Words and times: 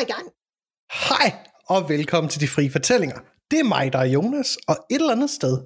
er 0.00 0.04
i 0.04 0.12
gang. 0.12 0.26
Hej, 1.08 1.28
og 1.68 1.88
velkommen 1.88 2.30
til 2.30 2.40
De 2.40 2.48
Frie 2.48 2.70
Fortællinger. 2.70 3.18
Det 3.50 3.58
er 3.58 3.64
mig, 3.64 3.92
der 3.92 3.98
er 3.98 4.04
Jonas, 4.04 4.58
og 4.68 4.76
et 4.90 4.94
eller 4.94 5.12
andet 5.12 5.30
sted, 5.30 5.58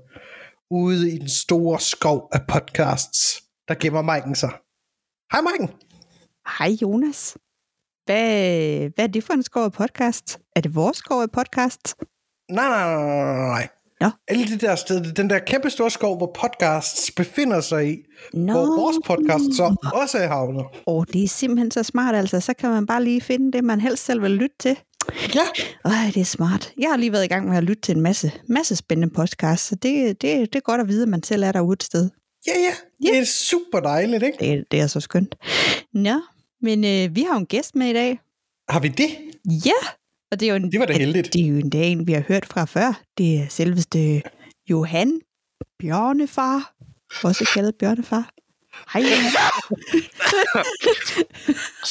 ude 0.70 1.14
i 1.14 1.18
den 1.18 1.28
store 1.28 1.80
skov 1.80 2.28
af 2.32 2.40
podcasts, 2.48 3.42
der 3.68 3.74
gemmer 3.74 4.02
Maiken 4.02 4.34
sig. 4.34 4.52
Hej 5.32 5.40
Maiken. 5.40 5.68
Hej 6.58 6.70
Jonas. 6.82 7.36
Hvad, 8.04 8.24
hvad 8.94 9.04
er 9.04 9.12
det 9.12 9.24
for 9.24 9.32
en 9.32 9.42
skov 9.42 9.64
af 9.64 9.72
podcast? 9.72 10.38
Er 10.56 10.60
det 10.60 10.74
vores 10.74 10.96
skov 10.96 11.22
af 11.22 11.30
podcast? 11.30 11.94
Nej, 12.50 12.68
nej, 12.68 12.94
nej, 12.94 13.06
nej, 13.06 13.48
nej. 13.48 13.68
Nå. 14.00 14.10
Alle 14.28 14.44
det 14.46 14.60
der 14.60 14.74
sted, 14.76 15.12
den 15.12 15.30
der 15.30 15.38
kæmpe 15.38 15.70
store 15.70 15.90
skov, 15.90 16.16
hvor 16.16 16.36
podcasts 16.40 17.10
befinder 17.16 17.60
sig 17.60 17.92
i, 17.92 17.96
Nå. 18.34 18.52
hvor 18.52 18.80
vores 18.80 18.96
podcast 19.04 19.44
så 19.56 19.76
også 19.94 20.18
er 20.18 20.26
havnet. 20.28 20.64
Åh, 20.64 20.70
oh, 20.86 21.04
det 21.12 21.24
er 21.24 21.28
simpelthen 21.28 21.70
så 21.70 21.82
smart 21.82 22.14
altså. 22.14 22.40
Så 22.40 22.54
kan 22.54 22.70
man 22.70 22.86
bare 22.86 23.04
lige 23.04 23.20
finde 23.20 23.52
det, 23.52 23.64
man 23.64 23.80
helst 23.80 24.04
selv 24.04 24.22
vil 24.22 24.30
lytte 24.30 24.56
til. 24.60 24.76
Ja, 25.34 25.40
Ej, 25.84 26.10
det 26.14 26.20
er 26.20 26.24
smart. 26.24 26.72
Jeg 26.78 26.90
har 26.90 26.96
lige 26.96 27.12
været 27.12 27.24
i 27.24 27.28
gang 27.28 27.48
med 27.48 27.56
at 27.56 27.64
lytte 27.64 27.82
til 27.82 27.96
en 27.96 28.02
masse, 28.02 28.32
masse 28.48 28.76
spændende 28.76 29.14
podcasts, 29.14 29.68
så 29.68 29.74
det, 29.74 30.22
det, 30.22 30.52
det 30.52 30.56
er 30.56 30.60
godt 30.60 30.80
at 30.80 30.88
vide, 30.88 31.02
at 31.02 31.08
man 31.08 31.22
selv 31.22 31.42
er 31.42 31.52
derude 31.52 31.72
et 31.72 31.82
sted. 31.82 32.10
ja, 32.46 32.52
ja. 32.60 32.72
Det 33.10 33.18
er 33.18 33.24
super 33.24 33.80
dejligt, 33.80 34.22
ikke? 34.22 34.38
Det, 34.40 34.64
det 34.70 34.80
er 34.80 34.86
så 34.86 35.00
skønt. 35.00 35.34
Nå, 35.94 36.20
men 36.62 36.84
øh, 36.84 37.16
vi 37.16 37.22
har 37.22 37.36
en 37.36 37.46
gæst 37.46 37.74
med 37.76 37.86
i 37.86 37.92
dag. 37.92 38.20
Har 38.68 38.80
vi 38.80 38.88
det? 38.88 39.08
Ja, 39.66 39.80
og 40.32 40.40
det 40.40 40.46
er 40.46 40.50
jo 40.50 40.56
en, 40.56 40.72
Det 40.72 40.80
var 40.80 40.86
da 40.86 40.92
heldigt. 40.92 41.32
Det 41.32 41.42
er 41.42 41.46
jo 41.46 41.56
en 41.56 41.70
dag, 41.70 41.92
en, 41.92 42.06
vi 42.06 42.12
har 42.12 42.20
hørt 42.28 42.46
fra 42.46 42.64
før. 42.64 43.00
Det 43.18 43.38
er 43.38 43.46
selveste 43.48 44.22
Johan 44.70 45.20
Bjørnefar, 45.78 46.74
også 47.22 47.50
kaldet 47.54 47.74
Bjørnefar. 47.74 48.30
Hej, 48.92 49.02
Johan. 49.02 49.32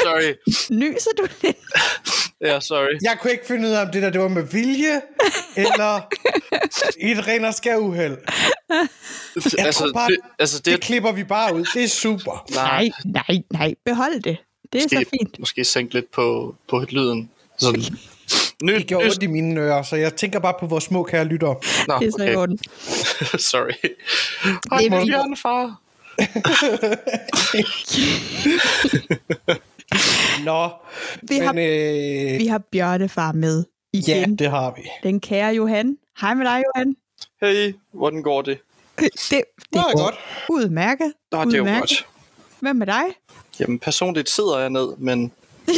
Sorry. 0.03 0.33
Nyser 0.69 1.11
du 1.17 1.27
lidt? 1.41 1.57
Ja, 2.41 2.59
sorry. 2.59 2.97
Jeg 3.01 3.17
kunne 3.21 3.31
ikke 3.31 3.45
finde 3.47 3.67
ud 3.67 3.73
af, 3.73 3.85
om 3.85 3.91
det 3.91 4.01
der 4.01 4.09
det 4.09 4.21
var 4.21 4.27
med 4.27 4.43
vilje, 4.43 5.01
eller 5.55 6.01
et 6.97 7.27
ren 7.27 7.45
og 7.45 7.53
skær 7.53 7.77
uheld. 7.77 8.17
Jeg 8.69 9.65
altså, 9.65 9.83
tror 9.83 9.93
bare, 9.93 10.09
det, 10.09 10.17
altså, 10.39 10.57
det, 10.57 10.65
Det 10.65 10.81
klipper 10.81 11.11
vi 11.11 11.23
bare 11.23 11.55
ud. 11.55 11.65
Det 11.73 11.83
er 11.83 11.87
super. 11.87 12.45
Nej, 12.55 12.89
nej, 13.05 13.43
nej. 13.51 13.75
Behold 13.85 14.21
det. 14.21 14.37
Det 14.73 14.83
er 14.83 14.89
så 14.89 14.95
måske, 14.95 15.09
fint. 15.09 15.39
måske 15.39 15.63
sænke 15.63 15.93
lidt 15.93 16.11
på, 16.11 16.55
på 16.67 16.85
lyden. 16.89 17.29
Sådan. 17.57 17.81
Ny, 18.63 18.73
Det 18.73 18.87
gjorde 18.87 19.05
ondt 19.05 19.23
i 19.23 19.27
mine 19.27 19.61
ører, 19.61 19.83
så 19.83 19.95
jeg 19.95 20.15
tænker 20.15 20.39
bare 20.39 20.53
på 20.59 20.65
vores 20.65 20.83
små 20.83 21.03
kære 21.03 21.25
lyttere. 21.25 21.55
Nå, 21.87 21.97
Det 21.99 22.07
er 22.07 22.11
så 22.11 22.17
okay. 22.23 22.35
orden. 22.35 22.59
sorry. 23.51 23.71
er 23.83 23.89
Hej, 24.71 24.79
fint. 24.81 24.91
Bjørn, 25.11 25.37
far. 25.37 25.79
Nå, 30.43 30.69
Vi 31.21 31.37
har, 31.37 31.53
men 31.53 31.69
øh, 32.33 32.39
vi 32.39 32.47
har 32.47 32.57
Bjørnefar 32.71 33.31
med 33.31 33.63
ja, 33.93 33.99
igen. 33.99 34.35
det 34.35 34.49
har 34.49 34.73
vi. 34.77 34.81
Den 35.03 35.19
kære 35.19 35.53
Johan. 35.55 35.97
Hej 36.21 36.33
med 36.33 36.45
dig, 36.45 36.63
Johan. 36.75 36.95
Hey, 37.41 37.73
hvordan 37.91 38.21
går 38.21 38.41
det? 38.41 38.57
Det, 38.99 39.09
det 39.13 39.29
Det 39.29 39.39
er 39.79 39.83
går 39.83 40.03
godt. 40.03 40.15
udmærket. 40.49 41.13
Nå, 41.31 41.45
det 41.45 41.53
er 41.53 41.57
jo 41.57 41.63
udmærket. 41.63 41.79
godt. 41.79 42.05
Hvad 42.59 42.73
med 42.73 42.87
dig? 42.87 43.03
Jamen, 43.59 43.79
personligt 43.79 44.29
sidder 44.29 44.59
jeg 44.59 44.69
ned, 44.69 44.87
men 44.97 45.31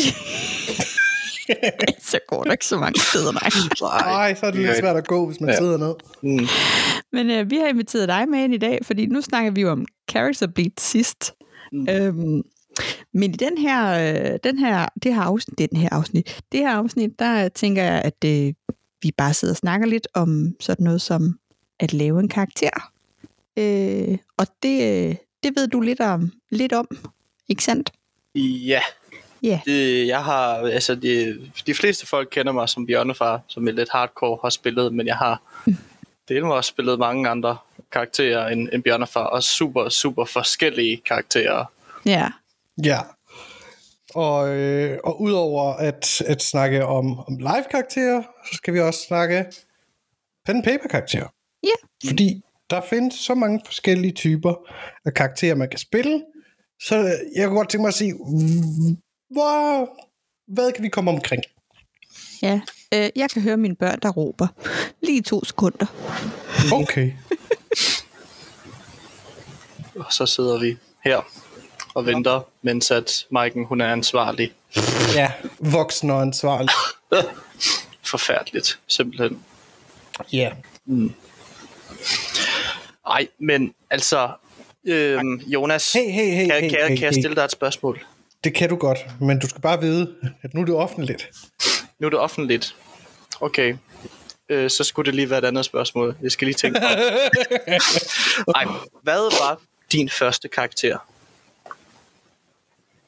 så 2.12 2.20
går 2.28 2.44
der 2.44 2.52
ikke 2.52 2.66
så 2.66 2.78
mange 2.78 3.00
steder, 3.00 3.32
nej. 3.32 4.02
Nej, 4.02 4.36
så 4.36 4.46
er 4.46 4.52
det 4.52 4.60
lidt 4.62 4.78
svært 4.78 4.96
at 4.96 5.08
gå, 5.08 5.26
hvis 5.28 5.42
man 5.42 5.50
Ja. 5.50 5.58
sidder 5.58 5.78
ned. 5.78 5.96
Mm, 6.24 6.48
Men 7.12 7.30
øh, 7.32 7.50
vi 7.52 7.56
har 7.58 7.68
inviteret 7.68 8.08
dig 8.10 8.30
med 8.30 8.44
ind 8.44 8.54
i 8.54 8.58
dag, 8.58 8.80
fordi 8.84 9.06
nu 9.06 9.22
snakker 9.22 9.52
vi 9.52 9.62
jo 9.62 9.72
om 9.72 9.86
character 10.12 10.48
beat 10.48 10.80
sidst. 10.80 11.34
Mm. 11.72 11.88
Øhm, 11.90 12.42
men 13.14 13.34
i 13.34 13.38
den 13.38 13.58
her, 13.58 13.92
øh, 14.34 14.39
den 14.44 14.60
her, 14.60 14.86
det 15.04 15.14
her 15.16 15.22
afsnit, 15.22 15.58
det 15.58 15.64
er 15.64 15.67
den 15.67 15.78
her 15.78 15.89
afsnit, 15.92 16.42
det 16.52 16.60
her 16.60 16.72
afsnit, 16.72 17.20
der 17.20 17.50
tænker 17.50 17.84
jeg, 17.84 18.02
at 18.02 18.23
øh, 18.26 18.54
vi 19.02 19.11
bare 19.17 19.34
sidder 19.34 19.54
og 19.54 19.58
snakker 19.58 19.88
lidt 19.88 20.08
om 20.14 20.48
sådan 20.60 20.84
noget 20.84 21.02
som 21.02 21.36
at 21.80 21.94
lave 21.94 22.20
en 22.20 22.30
karakter. 22.30 22.92
Øh, 23.60 24.17
og 24.38 24.48
det, 24.64 24.82
øh, 25.10 25.16
det 25.44 25.55
ved 25.55 25.67
du 25.67 25.82
lidt 25.82 26.00
om, 26.00 26.32
lidt 26.52 26.73
om, 26.73 26.88
ikke 27.50 27.64
sandt? 27.64 27.92
ja. 28.36 28.82
Ja. 29.45 29.60
Det, 29.66 30.08
jeg 30.08 30.23
har, 30.23 30.58
altså 30.58 30.95
de, 30.95 31.39
de 31.67 31.73
fleste 31.73 32.08
folk 32.08 32.30
kender 32.32 32.52
mig 32.52 32.70
som 32.70 32.88
bjørnefar, 32.88 33.42
som 33.48 33.67
er 33.67 33.72
lidt 33.72 33.89
hardcore 33.92 34.38
har 34.42 34.50
spillet, 34.50 34.94
men 34.94 35.08
jeg 35.08 35.16
har 35.16 35.42
det 36.28 36.44
mig 36.44 36.54
også 36.54 36.67
spillet 36.67 37.00
mange 37.00 37.30
andre 37.30 37.58
karakterer 37.92 38.48
end, 38.48 38.70
end 38.73 38.84
bjørnefar, 38.84 39.23
og 39.23 39.44
super, 39.44 39.89
super 39.89 40.26
forskellige 40.26 41.02
karakterer. 41.05 41.66
Ja. 42.05 42.28
Ja. 42.84 43.00
Og, 44.16 44.55
øh, 44.55 45.00
og 45.04 45.22
udover 45.22 45.73
at, 45.73 46.22
at 46.22 46.42
snakke 46.42 46.86
om, 46.86 47.20
om 47.20 47.38
live-karakterer, 47.38 48.22
så 48.22 48.55
skal 48.55 48.73
vi 48.73 48.80
også 48.80 49.00
snakke 49.08 49.45
pen 50.45 50.64
paper 50.64 50.88
karakterer. 50.89 51.28
Ja. 51.64 52.08
Fordi 52.08 52.42
der 52.70 52.82
findes 52.89 53.14
så 53.14 53.36
mange 53.36 53.61
forskellige 53.66 54.11
typer 54.11 54.54
af 55.05 55.14
karakterer, 55.14 55.55
man 55.55 55.70
kan 55.70 55.80
spille. 55.80 56.23
Så 56.82 56.95
jeg 57.36 57.48
kunne 57.48 57.58
godt 57.58 57.70
tænke 57.70 57.82
mig 57.82 57.88
at 57.88 57.94
sige, 57.94 58.14
hvor, 59.30 59.89
hvad 60.47 60.71
kan 60.71 60.83
vi 60.83 60.89
komme 60.89 61.11
omkring? 61.11 61.43
Ja. 62.41 62.61
Øh, 62.93 63.09
jeg 63.15 63.30
kan 63.30 63.41
høre 63.41 63.58
mine 63.58 63.75
børn, 63.75 63.99
der 64.02 64.09
råber. 64.09 64.47
Lige 65.02 65.21
to 65.21 65.43
sekunder. 65.45 65.86
Okay. 66.73 67.11
Og 69.99 70.13
så 70.13 70.25
sidder 70.25 70.59
vi 70.59 70.77
her 71.03 71.21
og 71.93 72.05
venter, 72.05 72.41
mens 72.61 72.91
at 72.91 73.25
Maiken, 73.31 73.65
hun 73.65 73.81
er 73.81 73.91
ansvarlig. 73.91 74.53
Ja, 75.15 75.31
voksen 75.59 76.09
og 76.09 76.21
ansvarlig. 76.21 76.69
Forfærdeligt, 78.11 78.80
simpelthen. 78.87 79.43
Ja. 80.33 80.52
Ej, 83.07 83.27
men 83.39 83.73
altså, 83.89 84.30
øhm, 84.86 85.36
Jonas, 85.37 85.93
Hey, 85.93 86.09
hey, 86.11 86.25
hey, 86.33 86.45
kan, 86.47 86.61
hey, 86.61 86.69
kan, 86.69 86.80
jeg- 86.80 86.87
hey, 86.87 86.95
kan 86.95 87.03
jeg 87.03 87.09
hey. 87.13 87.21
stille 87.21 87.36
dig 87.36 87.43
et 87.43 87.52
spørgsmål? 87.52 88.05
Det 88.45 88.54
kan 88.54 88.70
du 88.70 88.76
godt, 88.76 89.00
men 89.22 89.39
du 89.39 89.48
skal 89.50 89.61
bare 89.61 89.82
vide, 89.82 90.16
at 90.42 90.54
nu 90.54 90.61
er 90.61 90.66
det 90.66 90.76
offentligt. 90.76 91.30
Nu 92.00 92.06
er 92.08 92.10
det 92.10 92.20
offentligt. 92.20 92.76
Okay. 93.42 93.78
Øh, 94.50 94.70
så 94.70 94.83
skulle 94.83 95.06
det 95.06 95.16
lige 95.16 95.30
være 95.30 95.39
et 95.39 95.45
andet 95.45 95.66
spørgsmål. 95.66 96.16
Jeg 96.22 96.32
skal 96.32 96.45
lige 96.45 96.55
tænke 96.55 96.80
på. 96.80 96.86
Ej, 98.55 98.66
hvad 99.04 99.39
var 99.42 99.61
din 99.92 100.10
første 100.10 100.48
karakter? 100.48 100.98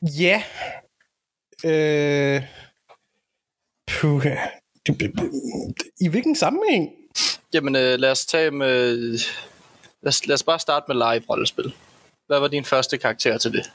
Ja. 0.02 0.44
Øh... 1.66 2.42
Det- 4.88 5.32
I 6.02 6.08
hvilken 6.08 6.36
sammenhæng? 6.36 6.90
Jamen, 7.54 7.76
øh, 7.76 8.00
lad 8.00 8.12
os 8.12 8.26
tage 8.26 8.52
med... 8.52 8.98
Lad 10.02 10.08
os, 10.08 10.28
lad 10.28 10.34
os 10.34 10.44
bare 10.44 10.60
starte 10.60 10.86
med 10.88 10.96
live-rollespil. 10.96 11.74
Hvad 12.28 12.40
var 12.40 12.48
din 12.48 12.66
første 12.66 12.98
karakter 12.98 13.38
til 13.38 13.52
det? 13.54 13.72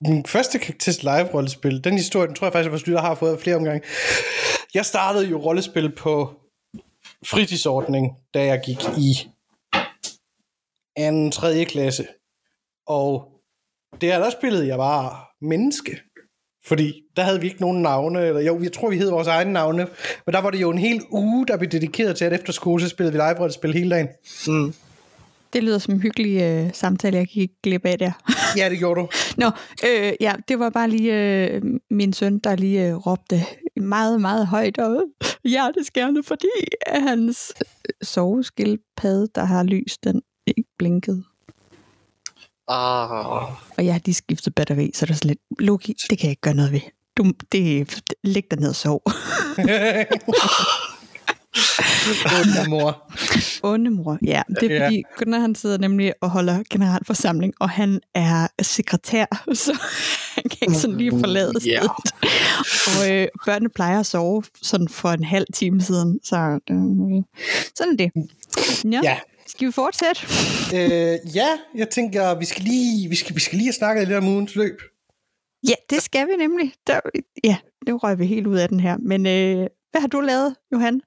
Min 0.00 0.26
første 0.26 0.58
til 0.78 0.94
live-rollespil, 1.02 1.84
den 1.84 1.94
historie, 1.94 2.26
den 2.26 2.34
tror 2.34 2.46
jeg 2.46 2.52
faktisk, 2.52 2.66
at 2.66 2.72
vores 2.72 2.86
lytter 2.86 3.00
har 3.00 3.14
fået 3.14 3.40
flere 3.40 3.56
omgange. 3.56 3.86
Jeg 4.74 4.86
startede 4.86 5.26
jo 5.26 5.38
rollespil 5.38 5.92
på 5.96 6.34
fritidsordning, 7.26 8.16
da 8.34 8.44
jeg 8.44 8.60
gik 8.64 8.78
i 8.98 9.28
2. 10.98 11.30
3. 11.30 11.64
klasse. 11.64 12.06
Og 12.86 13.28
det 14.00 14.12
er 14.12 14.18
der 14.18 14.30
spillede 14.30 14.66
jeg 14.66 14.76
bare 14.76 15.16
menneske. 15.40 16.00
Fordi 16.64 17.02
der 17.16 17.22
havde 17.22 17.40
vi 17.40 17.46
ikke 17.46 17.60
nogen 17.60 17.82
navne, 17.82 18.26
eller 18.26 18.40
jo, 18.40 18.62
jeg 18.62 18.72
tror, 18.72 18.90
vi 18.90 18.98
hed 18.98 19.10
vores 19.10 19.28
egne 19.28 19.52
navne, 19.52 19.86
men 20.26 20.32
der 20.32 20.40
var 20.40 20.50
det 20.50 20.60
jo 20.60 20.70
en 20.70 20.78
hel 20.78 21.02
uge, 21.10 21.46
der 21.46 21.56
blev 21.56 21.70
dedikeret 21.70 22.16
til, 22.16 22.24
at 22.24 22.32
efter 22.32 22.52
skole, 22.52 22.82
så 22.82 22.88
spillede 22.88 23.12
vi 23.12 23.18
live-rollespil 23.18 23.72
hele 23.72 23.90
dagen. 23.90 24.08
Mm. 24.46 24.74
Det 25.52 25.64
lyder 25.64 25.78
som 25.78 25.94
en 25.94 26.00
hyggelig 26.00 26.42
øh, 26.42 26.70
samtale, 26.74 27.16
jeg 27.16 27.26
gik 27.26 27.50
glip 27.62 27.84
af 27.84 27.98
der. 27.98 28.12
Ja, 28.56 28.70
det 28.70 28.78
gjorde 28.78 29.00
du. 29.00 29.08
Nå, 29.36 29.50
øh, 29.84 30.12
ja, 30.20 30.34
det 30.48 30.58
var 30.58 30.70
bare 30.70 30.90
lige 30.90 31.14
øh, 31.14 31.62
min 31.90 32.12
søn, 32.12 32.38
der 32.38 32.56
lige 32.56 32.88
øh, 32.88 32.94
råbte 32.94 33.44
meget, 33.76 34.20
meget 34.20 34.46
højt 34.46 34.78
og 34.78 35.04
hjerteskærende, 35.44 36.22
fordi 36.22 36.48
at 36.86 37.02
hans 37.02 37.52
øh, 37.60 37.92
soveskildpadde, 38.02 39.28
der 39.34 39.44
har 39.44 39.62
lys, 39.62 39.98
den 40.04 40.22
ikke 40.46 40.64
blinkede. 40.78 41.24
Ah, 42.68 43.10
Og 43.78 43.84
jeg 43.84 43.94
har 43.94 44.00
lige 44.04 44.14
skiftet 44.14 44.54
batteri, 44.54 44.90
så 44.94 45.06
der 45.06 45.12
er 45.12 45.16
sådan 45.16 45.28
lidt, 45.28 45.60
Loki, 45.60 45.94
det 46.10 46.18
kan 46.18 46.26
jeg 46.26 46.30
ikke 46.30 46.40
gøre 46.40 46.54
noget 46.54 46.72
ved. 46.72 46.80
Du, 47.16 47.32
det, 47.52 48.00
læg 48.24 48.44
dig 48.50 48.60
ned 48.60 48.68
og 48.68 48.74
sov. 48.76 49.02
Onde 52.38 52.70
mor. 52.70 53.12
Onde 53.62 53.90
mor, 53.90 54.18
ja. 54.24 54.42
Det 54.60 54.72
er 54.72 54.74
Ja. 54.76 54.86
fordi, 54.86 55.02
Gunnar 55.18 55.38
han 55.38 55.54
sidder 55.54 55.78
nemlig 55.78 56.12
og 56.20 56.30
holder 56.30 56.62
generalforsamling, 56.70 57.54
og 57.60 57.70
han 57.70 58.00
er 58.14 58.46
sekretær, 58.62 59.26
så 59.64 59.72
han 60.34 60.42
kan 60.44 60.58
ikke 60.62 60.74
sådan 60.74 60.96
lige 60.98 61.10
forlade 61.10 61.60
stedet. 61.60 61.90
Og 62.86 63.12
øh, 63.12 63.28
børnene 63.46 63.68
plejer 63.68 64.00
at 64.00 64.06
sove 64.06 64.42
sådan 64.62 64.88
for 64.88 65.08
en 65.08 65.24
halv 65.24 65.46
time 65.54 65.80
siden, 65.80 66.20
så 66.24 66.36
øh, 66.70 66.76
sådan 67.76 67.96
det. 67.98 68.10
Ja. 68.92 69.00
Ja. 69.04 69.18
Skal 69.46 69.66
vi 69.66 69.72
fortsætte? 69.72 70.20
Øh, 70.74 71.18
ja, 71.36 71.48
jeg 71.74 71.88
tænker, 71.90 72.34
vi 72.38 72.44
skal 72.44 72.62
lige, 72.64 73.08
vi 73.08 73.14
skal, 73.16 73.34
vi 73.34 73.40
skal 73.40 73.56
lige 73.58 73.66
have 73.66 73.72
snakket 73.72 74.08
lidt 74.08 74.18
om 74.18 74.28
ugens 74.28 74.54
løb. 74.56 74.80
Ja, 75.68 75.74
det 75.90 76.02
skal 76.02 76.26
vi 76.26 76.32
nemlig. 76.38 76.72
Der, 76.86 77.00
ja, 77.44 77.56
nu 77.88 77.96
røg 77.96 78.18
vi 78.18 78.26
helt 78.26 78.46
ud 78.46 78.56
af 78.56 78.68
den 78.68 78.80
her. 78.80 78.96
Men 79.02 79.26
øh, 79.26 79.66
hvad 79.98 80.02
har 80.02 80.08
du 80.08 80.20
lavet, 80.20 80.56
Johan? 80.72 81.00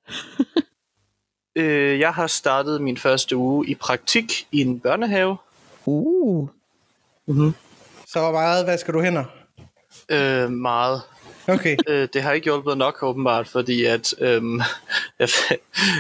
Øh, 1.55 1.99
jeg 1.99 2.13
har 2.13 2.27
startet 2.27 2.81
min 2.81 2.97
første 2.97 3.35
uge 3.35 3.67
i 3.67 3.75
praktik 3.75 4.47
i 4.51 4.61
en 4.61 4.79
børnehave. 4.79 5.37
Uh, 5.85 6.49
Mm-hmm. 7.27 7.53
Så 8.07 8.19
hvor 8.19 8.31
meget, 8.31 8.65
hvad 8.65 8.77
skal 8.77 8.93
du 8.93 9.01
hænder? 9.01 9.23
Øh, 10.09 10.51
meget. 10.51 11.01
Okay. 11.47 11.77
Øh, 11.87 12.07
det 12.13 12.21
har 12.21 12.31
ikke 12.31 12.45
hjulpet 12.45 12.77
nok 12.77 13.03
åbenbart, 13.03 13.47
fordi 13.47 13.85
at 13.85 14.13
øhm, 14.19 14.61
jeg, 15.19 15.29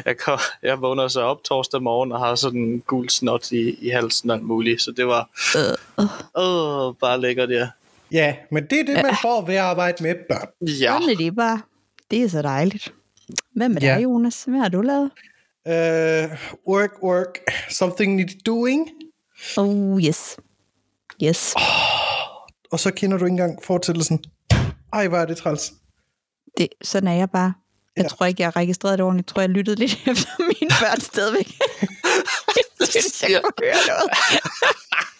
jeg, 0.05 0.17
kom, 0.17 0.39
jeg 0.63 0.81
vågner 0.81 1.07
så 1.07 1.21
op 1.21 1.43
torsdag 1.43 1.81
morgen 1.81 2.11
og 2.11 2.19
har 2.19 2.35
sådan 2.35 2.59
en 2.59 2.79
gul 2.81 3.09
snot 3.09 3.51
i, 3.51 3.85
i 3.85 3.89
halsen 3.89 4.29
og 4.29 4.35
alt 4.35 4.45
muligt, 4.45 4.81
så 4.81 4.91
det 4.91 5.07
var 5.07 5.29
øh, 5.57 6.07
åh, 6.35 6.93
bare 7.01 7.21
lækkert, 7.21 7.49
ja. 7.49 7.69
Ja, 8.11 8.35
men 8.51 8.67
det 8.67 8.79
er 8.79 8.83
det, 8.83 9.03
man 9.03 9.17
får 9.21 9.45
ved 9.45 9.55
at 9.55 9.61
arbejde 9.61 10.03
med 10.03 10.15
børn. 10.29 10.47
Ja, 10.61 10.93
sådan 10.93 11.09
er 11.09 11.15
det 11.15 11.35
bare. 11.35 11.61
Det 12.11 12.23
er 12.23 12.27
så 12.29 12.41
dejligt. 12.41 12.93
Hvad 13.55 13.69
med 13.69 13.81
Ja. 13.81 13.95
dig, 13.95 14.03
Jonas? 14.03 14.43
Hvad 14.43 14.59
har 14.59 14.69
du 14.69 14.81
lavet? 14.81 15.11
Uh, 15.65 16.37
work, 16.73 16.91
work, 17.03 17.37
something 17.69 18.15
needs 18.15 18.33
doing. 18.45 18.89
Oh, 19.57 20.01
yes. 20.03 20.37
Yes. 21.23 21.53
Og 22.71 22.79
så 22.79 22.91
kender 22.91 23.17
du 23.17 23.25
ikke 23.25 23.31
engang 23.31 23.63
fortællelsen. 23.63 24.23
Ej, 24.93 25.07
hvor 25.07 25.17
er 25.17 25.25
det 25.25 25.37
træls. 25.37 25.73
Det, 26.57 26.67
sådan 26.81 27.07
er 27.07 27.13
jeg 27.13 27.29
bare. 27.29 27.53
Jeg 27.95 28.03
Ja. 28.03 28.07
tror 28.07 28.25
ikke, 28.25 28.41
jeg 28.41 28.47
har 28.47 28.55
registreret 28.55 28.97
det 28.99 29.05
ordentligt. 29.05 29.27
Jeg 29.29 29.33
tror, 29.33 29.41
jeg 29.41 29.49
lyttede 29.49 29.79
lidt 29.79 29.93
efter 30.11 30.29
mine 30.39 30.69
børn 30.81 30.99
stadigvæk. 31.01 31.47
jeg 32.79 32.87
synes, 32.87 33.23
jeg 33.29 33.41
kunne 33.43 33.67
høre 33.67 33.75
noget. 33.87 34.09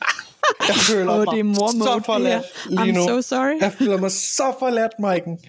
Jeg 0.68 0.76
føler 0.76 1.12
Åh, 1.12 1.18
mig 1.18 1.28
det 1.32 1.40
er 1.40 1.44
mor 1.44 1.68
så 1.72 2.02
forladt 2.06 2.44
lige 2.70 2.82
I'm 2.82 2.92
nu. 2.92 3.08
so 3.08 3.22
sorry. 3.22 3.60
Jeg 3.62 3.72
føler 3.74 3.98
mig 3.98 4.12
så 4.12 4.54
forladt, 4.60 4.92
Maiken. 5.00 5.40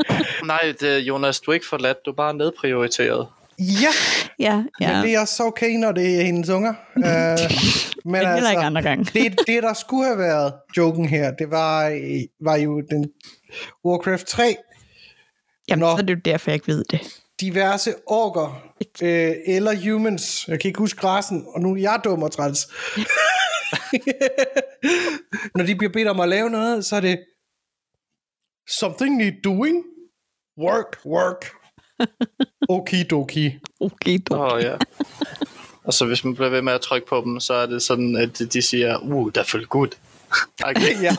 nej, 0.44 0.74
det, 0.80 0.98
Jonas, 0.98 1.40
du 1.40 1.50
er 1.50 1.54
ikke 1.54 1.66
forladt, 1.68 1.96
du 2.06 2.10
er 2.10 2.14
bare 2.14 2.34
nedprioriteret. 2.34 3.26
Ja, 3.58 3.88
Ja, 4.38 4.62
ja. 4.80 4.92
men 4.94 5.04
det 5.04 5.14
er 5.14 5.20
også 5.20 5.42
okay, 5.44 5.70
når 5.70 5.92
det 5.92 6.20
er 6.20 6.22
hendes 6.24 6.48
unger. 6.48 6.70
Uh, 6.96 7.02
men 7.02 7.12
Men 8.04 8.14
heller 8.14 8.36
ikke 8.36 8.48
altså, 8.48 8.58
andre 8.60 8.82
gange. 8.82 9.04
det, 9.04 9.38
det, 9.46 9.62
der 9.62 9.74
skulle 9.74 10.04
have 10.06 10.18
været 10.18 10.52
joken 10.76 11.08
her, 11.08 11.30
det 11.30 11.50
var, 11.50 11.82
var 12.44 12.56
jo 12.56 12.82
den 12.90 13.06
Warcraft 13.84 14.26
3, 14.26 14.56
Jamen, 15.68 15.80
Nå. 15.80 15.90
så 15.96 16.02
er 16.02 16.06
det 16.06 16.14
jo 16.14 16.20
derfor, 16.24 16.50
jeg 16.50 16.54
ikke 16.54 16.66
ved 16.68 16.84
det. 16.90 17.00
diverse 17.40 17.94
orker 18.06 18.62
øh, 19.02 19.32
eller 19.46 19.90
humans. 19.92 20.44
Jeg 20.48 20.60
kan 20.60 20.68
ikke 20.68 20.78
huske 20.78 21.00
græsen, 21.00 21.44
og 21.54 21.60
nu 21.60 21.72
er 21.74 21.80
jeg 21.80 22.00
dum 22.04 22.22
og 22.22 22.32
træls. 22.32 22.58
Når 25.54 25.64
de 25.64 25.76
bliver 25.76 25.92
bedt 25.92 26.08
om 26.08 26.20
at 26.20 26.28
lave 26.28 26.50
noget, 26.50 26.84
så 26.84 26.96
er 26.96 27.00
det 27.00 27.24
something 28.68 29.16
need 29.16 29.32
doing. 29.44 29.84
Work, 30.58 30.98
work. 31.06 31.44
Okidoki. 32.68 33.58
Okay, 33.80 34.18
du. 34.28 34.34
Åh, 34.34 34.52
oh, 34.52 34.62
ja. 34.62 34.76
Og 35.84 35.92
så 35.94 36.06
hvis 36.06 36.24
man 36.24 36.34
bliver 36.34 36.50
ved 36.50 36.62
med 36.62 36.72
at 36.72 36.80
trykke 36.80 37.06
på 37.06 37.20
dem, 37.24 37.40
så 37.40 37.54
er 37.54 37.66
det 37.66 37.82
sådan, 37.82 38.16
at 38.16 38.38
de- 38.38 38.62
siger, 38.62 38.98
uh, 38.98 39.32
der 39.34 39.42
følger 39.44 39.66
good. 39.66 39.88
Okay. 40.64 41.00
Ja. 41.06 41.10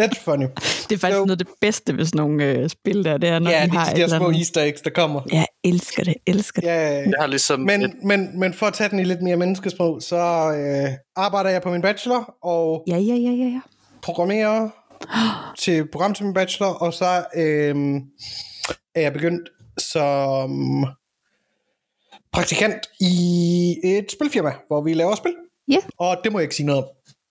That's 0.00 0.20
funny. 0.24 0.46
Det 0.88 0.92
er 0.92 0.98
faktisk 0.98 1.04
Jo. 1.18 1.24
noget 1.24 1.30
af 1.30 1.38
det 1.38 1.48
bedste 1.60 1.96
ved 1.96 2.04
sådan 2.04 2.16
nogle 2.18 2.44
øh, 2.44 2.68
spil 2.68 3.04
der, 3.04 3.18
det 3.18 3.28
er, 3.28 3.38
når 3.38 3.50
Ja, 3.50 3.56
de 3.62 3.70
det 3.70 3.72
har 3.72 3.94
de 3.94 4.00
der 4.00 4.18
små 4.18 4.30
easter 4.30 4.62
eggs, 4.62 4.80
der 4.80 4.90
kommer. 4.90 5.20
Jeg 5.32 5.46
elsker 5.64 6.04
det, 6.04 6.14
elsker 6.26 6.60
det. 6.60 6.68
Ja, 6.68 6.74
ja, 6.74 6.92
ja. 6.92 6.98
Jeg 6.98 7.12
har 7.20 7.26
ligesom 7.26 7.60
Men, 7.60 7.82
et, 7.82 7.92
men, 8.04 8.40
men 8.40 8.54
for 8.54 8.66
at 8.66 8.74
tage 8.74 8.90
den 8.90 8.98
i 8.98 9.04
lidt 9.04 9.22
mere 9.22 9.36
menneskesprog, 9.36 10.02
så 10.02 10.16
øh, 10.16 10.90
arbejder 11.16 11.50
jeg 11.50 11.62
på 11.62 11.70
min 11.70 11.82
bachelor, 11.82 12.34
og 12.42 12.84
Ja, 12.88 12.96
ja, 12.96 13.14
ja, 13.14 13.30
ja, 13.30 13.44
ja. 13.44 13.60
programmerer 14.02 14.68
til 15.62 15.88
program 15.92 16.14
til 16.14 16.24
min 16.24 16.34
bachelor, 16.34 16.68
og 16.70 16.94
så 16.94 17.24
øh, 17.36 17.74
er 18.94 19.00
jeg 19.00 19.12
begyndt 19.12 19.48
som 19.78 20.86
praktikant 22.32 22.76
i 23.00 23.76
et 23.84 24.06
spilfirma, 24.12 24.52
hvor 24.66 24.82
vi 24.82 24.94
laver 24.94 25.14
spil. 25.14 25.34
Ja. 25.70 25.76
Og 25.98 26.16
det 26.24 26.32
må 26.32 26.38
jeg 26.38 26.44
ikke 26.44 26.54
sige 26.54 26.66
noget 26.66 26.84
om. 26.84 26.88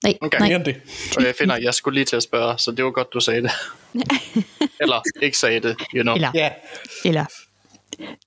Nej, 0.07 0.18
Okay. 0.21 0.39
nej. 0.39 0.48
Mere 0.48 0.56
end 0.56 0.65
det. 0.65 0.81
og 1.18 1.24
jeg 1.24 1.36
finder, 1.36 1.57
jeg 1.57 1.74
skulle 1.74 1.95
lige 1.95 2.06
til 2.06 2.15
at 2.15 2.24
spørge, 2.24 2.57
så 2.57 2.71
det 2.71 2.86
var 2.86 2.92
godt, 2.92 3.13
du 3.13 3.19
sagde 3.19 3.42
det. 3.42 3.51
Eller 4.81 5.01
ikke 5.21 5.38
sagde 5.38 5.59
det, 5.59 5.75
you 5.95 6.01
know. 6.01 6.15
Eller, 6.15 6.31
Ja. 6.36 6.50
eller 7.06 7.25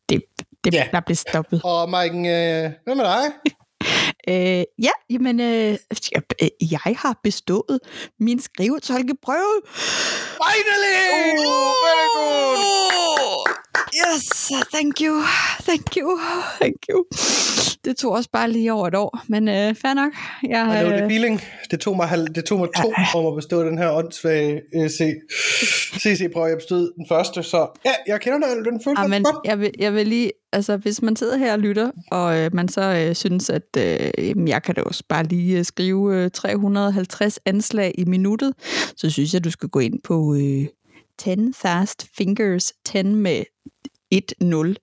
det, 0.09 0.23
det 0.65 0.75
Ja. 0.75 0.89
der 0.93 1.01
blev 1.01 1.17
stoppet. 1.17 1.61
Og 1.65 1.91
Maiken, 1.91 2.27
øh, 2.27 2.71
hvad 2.85 2.95
med 2.95 3.05
dig? 3.05 3.25
Øh, 4.29 4.65
ja, 4.83 4.91
jamen, 5.11 5.41
øh, 5.41 5.47
jeg, 6.13 6.23
øh, 6.43 6.49
jeg 6.73 6.81
har 6.99 7.19
bestået 7.23 7.79
min 8.21 8.41
skrivetolkeprøve. 8.41 9.61
Finally! 10.41 11.39
Uh, 11.39 11.75
very 11.85 12.09
good! 12.17 13.70
Yes, 13.79 14.53
thank 14.75 15.01
you, 15.01 15.23
thank 15.63 15.97
you, 15.97 16.19
thank 16.61 16.77
you. 16.91 17.05
Det 17.85 17.97
tog 17.97 18.13
også 18.13 18.31
bare 18.33 18.51
lige 18.51 18.73
over 18.73 18.89
et 18.89 18.95
år, 18.95 19.19
men 19.29 19.49
øh, 19.49 19.75
fair 19.75 19.95
nok. 19.95 20.13
Jeg, 20.49 20.81
I 20.81 20.85
know 20.85 20.91
the 20.91 21.03
øh, 21.03 21.11
feeling. 21.11 21.41
Det 21.71 21.81
tog 21.81 21.97
mig, 21.97 22.09
halv, 22.09 22.29
det 22.35 22.45
tog 22.45 22.59
mig 22.59 22.69
to 22.77 22.93
om 23.19 23.27
at 23.27 23.37
bestå 23.37 23.65
den 23.65 23.79
her 23.79 23.91
åndssvage 23.91 24.61
øh, 24.75 24.91
CC-prøve. 25.99 26.47
Jeg 26.47 26.57
bestod 26.57 26.93
den 26.97 27.07
første, 27.09 27.43
så 27.43 27.81
ja, 27.85 27.93
jeg 28.07 28.21
kender 28.21 28.39
det. 28.39 28.65
Den 28.65 28.81
føles 28.85 28.99
Amen, 28.99 29.23
godt. 29.23 29.37
jeg 29.45 29.61
vil, 29.61 29.71
jeg 29.79 29.95
vil 29.95 30.07
lige, 30.07 30.33
altså 30.53 30.77
hvis 30.77 31.03
man 31.03 31.17
sidder 31.17 31.37
her 31.37 31.53
og 31.53 31.59
lytter, 31.59 31.91
og 32.11 32.39
øh, 32.39 32.55
man 32.55 32.69
så 32.69 33.07
øh, 33.09 33.15
synes, 33.15 33.51
at 33.51 33.77
øh, 33.79 34.11
jamen, 34.29 34.49
jeg 34.49 34.63
kan 34.63 34.75
da 34.75 34.83
også 34.83 35.05
bare 35.09 35.25
lige 35.25 35.59
øh, 35.59 35.65
skrive 35.65 36.17
øh, 36.25 36.31
350 36.31 37.39
anslag 37.47 37.95
i 37.99 38.05
minuttet, 38.05 38.53
så 38.97 39.11
synes 39.11 39.35
jeg, 39.35 39.45
du 39.45 39.51
skal 39.51 39.69
gå 39.69 39.79
ind 39.79 40.01
på 40.05 40.35
øh, 40.35 40.67
10 41.21 41.53
Fast 41.55 42.07
Fingers, 42.17 42.73
10 42.85 43.03
med 43.03 43.45
1-0, 44.15 44.75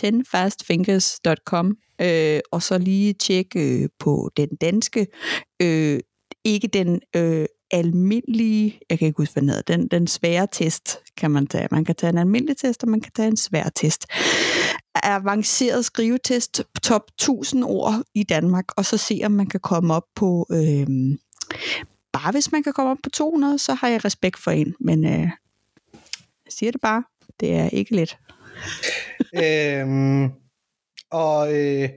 10fastfingers.com, 0.00 1.76
øh, 2.00 2.40
og 2.52 2.62
så 2.62 2.78
lige 2.78 3.12
tjekke 3.12 3.82
øh, 3.82 3.88
på 3.98 4.30
den 4.36 4.48
danske, 4.60 5.06
øh, 5.62 6.00
ikke 6.44 6.68
den 6.68 7.00
øh, 7.16 7.46
almindelige, 7.70 8.80
jeg 8.90 8.98
kan 8.98 9.06
ikke 9.06 9.16
huske, 9.16 9.32
hvad 9.32 9.40
den 9.40 9.48
hedder, 9.48 9.76
den, 9.76 9.88
den 9.88 10.06
svære 10.06 10.46
test 10.52 10.98
kan 11.16 11.30
man 11.30 11.46
tage. 11.46 11.68
Man 11.70 11.84
kan 11.84 11.94
tage 11.94 12.10
en 12.10 12.18
almindelig 12.18 12.56
test, 12.56 12.82
og 12.82 12.88
man 12.88 13.00
kan 13.00 13.12
tage 13.12 13.28
en 13.28 13.36
svær 13.36 13.68
test. 13.74 14.06
Avanceret 14.94 15.84
skrivetest, 15.84 16.62
top 16.82 17.02
1000 17.08 17.64
ord 17.64 18.02
i 18.14 18.22
Danmark, 18.22 18.64
og 18.76 18.84
så 18.84 18.96
se, 18.96 19.20
om 19.24 19.32
man 19.32 19.46
kan 19.46 19.60
komme 19.60 19.94
op 19.94 20.06
på, 20.14 20.46
øh, 20.50 20.86
bare 22.12 22.32
hvis 22.32 22.52
man 22.52 22.62
kan 22.62 22.72
komme 22.72 22.90
op 22.90 22.98
på 23.02 23.10
200, 23.10 23.58
så 23.58 23.74
har 23.74 23.88
jeg 23.88 24.04
respekt 24.04 24.38
for 24.38 24.50
en, 24.50 24.74
men 24.80 25.06
øh, 25.06 25.30
jeg 26.50 26.54
siger 26.58 26.72
det 26.72 26.80
bare, 26.80 27.02
det 27.40 27.54
er 27.56 27.68
ikke 27.68 27.96
let. 27.96 28.16
øhm, 29.44 30.30
og 31.10 31.54
øh, 31.54 31.88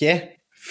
ja, 0.00 0.20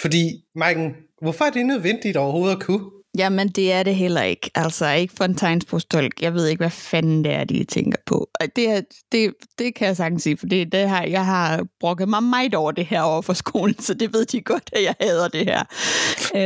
fordi, 0.02 0.44
Maiken, 0.54 0.94
hvorfor 1.22 1.44
er 1.44 1.50
det 1.50 1.66
nødvendigt 1.66 2.16
overhovedet 2.16 2.56
at 2.56 2.62
kunne? 2.62 2.90
Jamen, 3.18 3.48
det 3.48 3.72
er 3.72 3.82
det 3.82 3.94
heller 3.96 4.22
ikke. 4.22 4.50
Altså, 4.54 4.90
ikke 4.90 5.14
for 5.16 5.24
en 5.24 5.34
tegnsprogstolk. 5.34 6.22
Jeg 6.22 6.34
ved 6.34 6.46
ikke, 6.46 6.60
hvad 6.60 6.70
fanden 6.70 7.24
det 7.24 7.32
er, 7.34 7.44
de 7.44 7.64
tænker 7.64 7.98
på. 8.06 8.28
Og 8.40 8.46
Det, 8.56 8.84
det, 9.12 9.34
det 9.58 9.74
kan 9.74 9.86
jeg 9.86 9.96
sagtens 9.96 10.22
sige, 10.22 10.36
for 10.36 10.46
det, 10.46 10.72
det 10.72 10.88
har, 10.88 11.02
jeg 11.02 11.24
har 11.26 11.66
brokket 11.80 12.08
mig 12.08 12.22
meget 12.22 12.54
over 12.54 12.72
det 12.72 12.86
her 12.86 13.00
over 13.00 13.22
for 13.22 13.32
skolen, 13.32 13.78
så 13.78 13.94
det 13.94 14.12
ved 14.12 14.24
de 14.24 14.40
godt, 14.40 14.70
at 14.72 14.82
jeg 14.82 14.94
hader 15.00 15.28
det 15.28 15.44
her. 15.44 15.62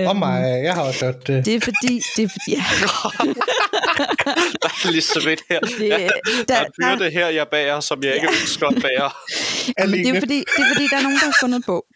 Om 0.08 0.16
Øhm, 0.16 0.18
mig, 0.18 0.62
jeg 0.64 0.74
har 0.74 0.82
også 0.82 1.04
hørt 1.04 1.26
det. 1.26 1.46
Det 1.46 1.54
er 1.54 1.60
fordi... 1.60 2.02
Det 2.16 2.24
er 2.24 2.28
fordi 2.28 2.50
ja, 2.50 2.62
Der 4.62 4.68
er 4.68 4.90
lige 4.90 5.02
så 5.02 5.24
vidt 5.28 5.42
her. 5.50 5.60
det, 5.60 5.78
Der, 5.78 5.98
der, 5.98 6.08
der 6.48 6.56
er 6.56 6.64
byrde 6.78 7.10
her, 7.10 7.28
jeg 7.28 7.46
bager, 7.50 7.80
som 7.80 8.02
jeg 8.02 8.14
ikke 8.14 8.28
ønsker 8.28 8.66
at 8.66 8.74
bære. 8.74 9.10
men 9.86 9.92
det, 9.92 9.98
Alene. 9.98 10.16
er 10.16 10.20
fordi, 10.20 10.38
det 10.38 10.62
er 10.64 10.74
fordi, 10.74 10.88
der 10.90 10.96
er 10.96 11.02
nogen, 11.02 11.18
der 11.18 11.24
har 11.24 11.36
fundet 11.40 11.64
på. 11.66 11.86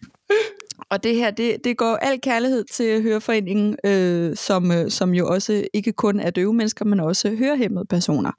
Og 0.90 1.04
det 1.04 1.14
her, 1.14 1.30
det, 1.30 1.64
det 1.64 1.76
går 1.76 1.96
al 1.96 2.20
kærlighed 2.20 2.64
til 2.64 3.02
Høreforeningen, 3.02 3.76
øh, 3.84 4.36
som, 4.36 4.72
øh, 4.72 4.90
som 4.90 5.14
jo 5.14 5.28
også 5.28 5.64
ikke 5.74 5.92
kun 5.92 6.20
er 6.20 6.30
døve 6.30 6.54
mennesker, 6.54 6.84
men 6.84 7.00
også 7.00 7.36
hørehæmmede 7.36 7.84
personer. 7.84 8.32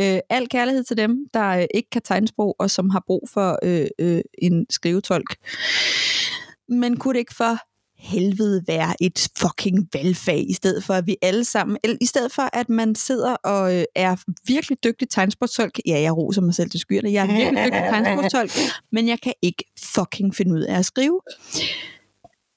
Øh, 0.00 0.18
al 0.30 0.48
kærlighed 0.48 0.84
til 0.84 0.96
dem, 0.96 1.16
der 1.34 1.48
øh, 1.48 1.64
ikke 1.74 1.90
kan 1.90 2.02
tegnsprog, 2.02 2.56
og 2.58 2.70
som 2.70 2.90
har 2.90 3.02
brug 3.06 3.28
for 3.32 3.58
øh, 3.62 3.86
øh, 3.98 4.20
en 4.38 4.66
skrivetolk. 4.70 5.36
Men 6.68 6.96
kunne 6.96 7.14
det 7.14 7.18
ikke 7.18 7.34
for 7.34 7.58
helvede 8.02 8.62
være 8.66 8.94
et 9.00 9.28
fucking 9.38 9.88
valgfag, 9.92 10.44
i 10.50 10.52
stedet 10.52 10.84
for 10.84 10.94
at 10.94 11.06
vi 11.06 11.16
alle 11.22 11.44
sammen, 11.44 11.76
eller 11.84 11.96
i 12.00 12.06
stedet 12.06 12.32
for 12.32 12.48
at 12.52 12.68
man 12.68 12.94
sidder 12.94 13.34
og 13.34 13.76
øh, 13.76 13.84
er 13.96 14.16
virkelig 14.46 14.78
dygtig 14.84 15.08
tegnsprogstolk, 15.10 15.78
ja, 15.86 16.00
jeg 16.00 16.16
roser 16.16 16.40
mig 16.40 16.54
selv 16.54 16.70
til 16.70 16.80
skyerne, 16.80 17.12
jeg 17.12 17.22
er 17.22 17.26
virkelig 17.36 17.64
dygtig 17.64 17.80
tegnsprogstolk, 17.92 18.50
men 18.92 19.08
jeg 19.08 19.20
kan 19.20 19.32
ikke 19.42 19.64
fucking 19.94 20.34
finde 20.34 20.52
ud 20.54 20.60
af 20.62 20.78
at 20.78 20.84
skrive. 20.86 21.20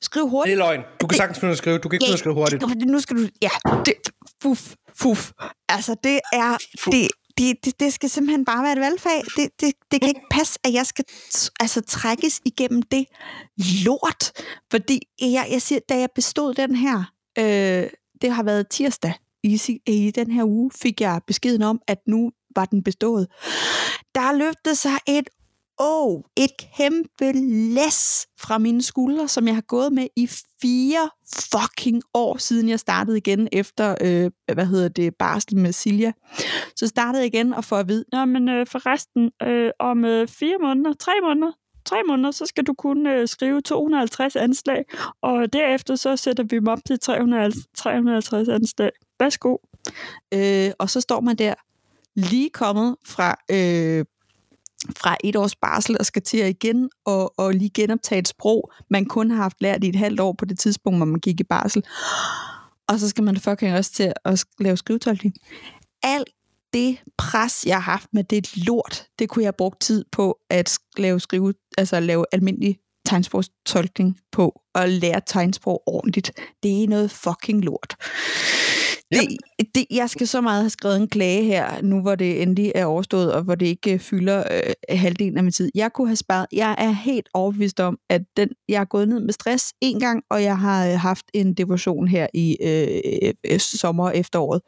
Skriv 0.02 0.24
Det 0.24 0.30
hurtigt. 0.32 0.54
er 0.54 0.58
løgn. 0.58 0.82
Du 1.02 1.08
kan 1.08 1.18
sagtens 1.18 1.40
finde 1.40 1.50
ud 1.50 1.52
af 1.52 1.54
at 1.54 1.58
skrive. 1.58 1.78
Du 1.78 1.90
kan 1.90 1.96
ikke 1.96 2.04
finde 2.06 2.10
ud 2.10 2.14
af 2.14 2.16
at 2.16 2.20
skrive 2.20 2.36
hurtigt. 2.36 2.88
Nu 2.88 3.00
skal 3.00 3.18
du, 3.18 3.28
ja, 3.42 3.50
det, 3.86 3.94
fuf, 4.42 4.74
fuf. 4.96 5.32
Altså, 5.70 5.96
det 6.04 6.20
er, 6.34 6.58
det, 6.92 7.08
det, 7.38 7.66
det, 7.66 7.80
det 7.80 7.94
skal 7.94 8.10
simpelthen 8.10 8.46
bare 8.46 8.64
være 8.64 8.74
et 8.74 8.80
valgfag. 8.80 9.22
Det, 9.38 9.50
det, 9.62 9.74
det 9.92 10.02
kan 10.02 10.08
ikke 10.08 10.28
passe, 10.32 10.60
at 10.64 10.74
jeg 10.74 10.86
skal 10.86 11.06
t- 11.10 11.50
altså, 11.60 11.82
trækkes 11.82 12.42
igennem 12.46 12.82
det 12.82 13.06
lort. 13.86 14.32
Fordi 14.72 15.00
jeg, 15.22 15.48
jeg 15.52 15.62
siger, 15.62 15.80
da 15.90 16.00
jeg 16.00 16.10
bestod 16.16 16.54
den 16.54 16.76
her, 16.76 17.12
øh, 17.40 17.90
det 18.22 18.32
har 18.32 18.44
været 18.44 18.70
tirsdag, 18.70 19.14
i, 19.44 19.80
i 19.88 20.12
den 20.12 20.32
her 20.32 20.44
uge 20.44 20.72
fik 20.82 21.02
jeg 21.02 21.22
beskeden 21.28 21.62
om, 21.62 21.82
at 21.88 21.98
nu 22.08 22.32
var 22.56 22.66
den 22.66 22.84
bestået. 22.84 23.28
Der 24.16 24.38
løftede 24.38 24.76
sig 24.76 24.98
et 25.08 25.30
åh, 25.80 26.22
et 26.38 26.52
kæmpe 26.78 27.32
læs 27.74 28.28
fra 28.40 28.58
mine 28.58 28.82
skuldre, 28.82 29.28
som 29.28 29.48
jeg 29.48 29.56
har 29.56 29.62
gået 29.62 29.94
med 29.94 30.08
i 30.16 30.30
fire 30.62 31.10
fucking 31.52 32.02
år, 32.14 32.38
siden 32.38 32.70
jeg 32.70 32.80
startede 32.80 33.18
igen 33.18 33.48
efter, 33.52 33.96
øh, 34.02 34.32
hvad 34.54 34.66
hedder 34.66 34.88
det, 34.90 35.16
barsel 35.16 35.58
med 35.58 35.72
Silja. 35.72 36.12
Så 36.76 36.88
startede 36.88 37.24
jeg 37.24 37.34
igen 37.34 37.54
og 37.54 37.64
får 37.64 37.78
at 37.78 37.88
vide, 37.88 38.06
Nå, 38.12 38.26
men 38.26 38.50
øh, 38.50 38.68
forresten, 38.68 39.32
øh, 39.44 39.72
om 39.80 40.06
øh, 40.06 40.28
fire 40.28 40.58
måneder, 40.62 40.94
tre 40.94 41.12
måneder, 41.24 41.52
tre 41.86 41.98
måneder, 42.08 42.32
så 42.32 42.46
skal 42.46 42.64
du 42.64 42.74
kun 42.74 43.08
øh, 43.08 43.28
skrive 43.28 43.62
250 43.62 44.36
anslag, 44.36 44.84
og 45.22 45.54
derefter 45.54 45.96
så 45.96 46.16
sætter 46.16 46.44
vi 46.44 46.56
dem 46.56 46.68
op 46.68 46.80
til 46.86 47.00
300, 47.00 47.52
350 47.76 48.50
anslag. 48.50 48.92
Værsgo. 49.20 49.58
Øh, 50.34 50.72
og 50.80 50.90
så 50.90 51.02
står 51.02 51.20
man 51.20 51.36
der, 51.36 51.54
lige 52.16 52.50
kommet 52.50 52.96
fra, 53.06 53.36
øh, 53.52 54.06
fra 54.98 55.18
et 55.24 55.36
års 55.36 55.56
barsel 55.56 55.98
og 56.00 56.06
skal 56.06 56.22
til 56.22 56.50
igen 56.50 56.90
og, 57.06 57.34
og 57.40 57.54
lige 57.54 57.70
genoptage 57.70 58.20
et 58.20 58.28
sprog, 58.28 58.72
man 58.90 59.06
kun 59.06 59.32
har 59.32 59.38
haft 59.38 59.62
lært 59.62 59.84
i 59.84 59.90
et 59.90 59.96
halvt 59.96 60.20
år 60.20 60.34
på 60.34 60.46
det 60.46 60.60
tidspunkt, 60.60 61.00
hvor 61.00 61.06
man 61.06 61.20
gik 61.20 61.40
i 61.40 61.44
barsel. 61.44 61.84
Og 62.88 63.00
så 63.00 63.10
skal 63.10 63.24
man 63.24 63.38
fucking 63.38 63.76
også 63.76 63.92
til 63.92 64.14
at 64.26 64.46
lave 64.60 64.78
skrivetolkning. 64.78 65.36
Alt 66.04 66.30
det 66.74 66.98
pres, 67.18 67.66
jeg 67.66 67.76
har 67.76 67.92
haft 67.92 68.10
med 68.14 68.24
det 68.24 68.58
lort, 68.58 69.08
det 69.20 69.30
kunne 69.30 69.44
jeg 69.44 69.48
have 69.48 69.58
brugt 69.58 69.82
tid 69.82 70.06
på 70.12 70.38
at 70.50 70.80
lave, 70.98 71.20
skrive, 71.20 71.54
altså 71.78 72.00
lave 72.00 72.26
almindelig 72.32 72.78
tegnsprogstolkning 73.06 74.18
på, 74.32 74.62
og 74.74 74.90
lære 74.90 75.22
tegnsprog 75.26 75.84
ordentligt. 75.86 76.32
Det 76.64 76.84
er 76.84 76.88
noget 76.88 77.12
fucking 77.12 77.64
lort. 77.64 77.96
Ja. 79.12 79.20
Det, 79.20 79.76
det, 79.76 79.86
jeg 79.92 80.10
skal 80.10 80.28
så 80.28 80.42
meget 80.42 80.62
have 80.62 80.70
skrevet 80.70 80.98
en 80.98 81.08
klage 81.08 81.44
her, 81.44 81.82
nu 81.82 82.02
hvor 82.02 82.16
det 82.16 82.42
endelig 82.42 82.72
er 82.76 82.86
overstået, 82.86 83.34
og 83.34 83.44
hvor 83.44 83.56
det 83.56 83.66
ikke 83.66 83.94
øh, 83.94 84.00
fylder 84.00 84.44
øh, 84.52 84.98
halvdelen 84.98 85.38
af 85.38 85.44
min 85.44 85.52
tid. 85.52 85.72
Jeg 85.76 85.94
kunne 85.94 86.08
have 86.08 86.16
sparet, 86.16 86.46
jeg 86.54 86.76
er 86.78 86.92
helt 86.92 87.30
overbevist 87.34 87.80
om, 87.80 87.98
at 88.10 88.22
den, 88.38 88.50
jeg 88.70 88.82
er 88.82 88.86
gået 88.86 89.10
ned 89.10 89.20
med 89.20 89.34
stress 89.34 89.74
en 89.82 90.00
gang, 90.00 90.24
og 90.30 90.44
jeg 90.44 90.58
har 90.58 90.88
øh, 90.88 91.00
haft 91.00 91.26
en 91.34 91.54
depression 91.54 92.08
her 92.08 92.28
i 92.34 92.58
øh, 92.62 93.34
øh, 93.52 93.60
sommer 93.60 94.06
og 94.06 94.18
efteråret. 94.18 94.62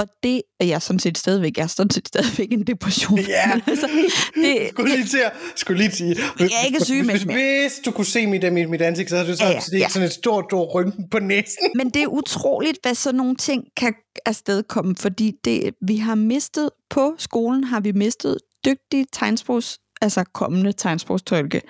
Og 0.00 0.06
det 0.22 0.42
er 0.60 0.64
jeg 0.64 0.82
sådan 0.82 0.98
set 0.98 1.18
stadigvæk. 1.18 1.56
Jeg 1.56 1.62
er 1.62 1.66
sådan 1.66 1.90
set 1.90 2.08
stadigvæk 2.08 2.52
en 2.52 2.66
depression. 2.66 3.18
Ja. 3.18 3.60
Altså, 3.66 3.88
det, 4.34 4.68
Skulle 4.70 4.96
lige 4.96 5.06
til 5.06 5.18
at, 5.18 5.32
skulle 5.56 5.82
lige 5.82 5.92
sige. 5.92 6.16
Jeg 6.38 6.46
er 6.62 6.66
ikke 6.66 6.84
syg 6.84 7.04
med 7.04 7.14
hvis, 7.14 7.22
hvis 7.22 7.80
du 7.84 7.90
kunne 7.90 8.06
se 8.06 8.26
mit, 8.26 8.52
mit, 8.52 8.70
mit 8.70 8.82
ansigt, 8.82 9.10
så 9.10 9.16
havde 9.16 9.28
du 9.30 9.36
sådan, 9.36 9.52
Ja, 9.52 9.58
ja, 9.72 9.78
ja, 9.78 9.78
ja. 9.78 9.88
sådan 9.88 10.06
et 10.06 10.12
stort, 10.12 10.44
stort 10.48 10.74
rynken 10.74 11.08
på 11.10 11.18
næsen. 11.18 11.70
Men 11.76 11.90
det 11.90 12.02
er 12.02 12.06
utroligt, 12.06 12.78
hvad 12.82 12.94
sådan 12.94 13.16
nogle 13.16 13.36
ting 13.36 13.64
kan 13.76 13.94
afstedkomme, 14.26 14.96
fordi 14.96 15.32
det, 15.44 15.74
vi 15.86 15.96
har 15.96 16.14
mistet, 16.14 16.70
på 16.90 17.14
skolen 17.18 17.64
har 17.64 17.80
vi 17.80 17.92
mistet 17.92 18.38
dygtige 18.64 19.06
tegnsprogs, 19.12 19.78
altså 20.02 20.24
kommende 20.34 20.72
tegnsprogstolke, 20.72 21.62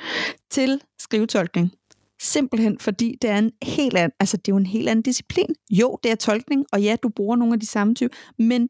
til 0.51 0.81
skrivetolkning. 0.99 1.73
Simpelthen 2.23 2.79
fordi 2.81 3.17
det 3.23 3.31
er 3.31 3.39
en 3.39 3.53
helt 3.63 3.97
anden, 3.97 4.13
altså 4.21 4.37
det 4.37 4.49
er 4.49 4.53
jo 4.53 4.57
en 4.57 4.67
helt 4.67 4.89
anden 4.89 5.03
disciplin. 5.03 5.47
Jo, 5.71 5.99
det 6.03 6.11
er 6.11 6.15
tolkning, 6.15 6.65
og 6.73 6.83
ja, 6.83 6.97
du 7.03 7.09
bruger 7.17 7.37
nogle 7.37 7.55
af 7.55 7.61
de 7.61 7.67
samme 7.67 7.95
typer, 7.95 8.17
men 8.39 8.69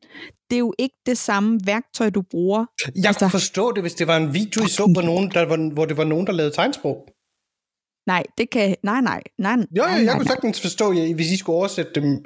det 0.50 0.56
er 0.56 0.58
jo 0.58 0.74
ikke 0.78 0.96
det 1.06 1.18
samme 1.18 1.60
værktøj, 1.64 2.10
du 2.10 2.22
bruger. 2.30 2.64
Jeg 2.96 3.06
Altså- 3.06 3.20
kunne 3.20 3.30
forstå 3.30 3.72
det, 3.72 3.82
hvis 3.82 3.94
det 3.94 4.06
var 4.06 4.16
en 4.16 4.34
video, 4.34 4.64
I 4.64 4.68
så 4.68 4.92
på 4.94 5.00
nogen, 5.00 5.30
der 5.30 5.44
var, 5.46 5.72
hvor 5.74 5.84
det 5.84 5.96
var 5.96 6.04
nogen, 6.04 6.26
der 6.26 6.32
lavede 6.32 6.54
tegnsprog. 6.54 6.96
Nej, 8.06 8.22
det 8.38 8.50
kan, 8.50 8.76
nej, 8.82 9.00
nej, 9.00 9.22
nej, 9.38 9.56
Jo, 9.56 9.64
jo, 9.76 9.82
nej, 9.82 9.90
jeg 9.92 10.04
nej, 10.04 10.14
kunne 10.14 10.24
nej. 10.24 10.32
sagtens 10.34 10.60
forstå, 10.60 10.92
ja, 10.92 11.14
hvis 11.14 11.30
I 11.30 11.36
skulle 11.36 11.56
oversætte 11.56 11.92
dem. 11.94 12.04
Jamen, 12.04 12.24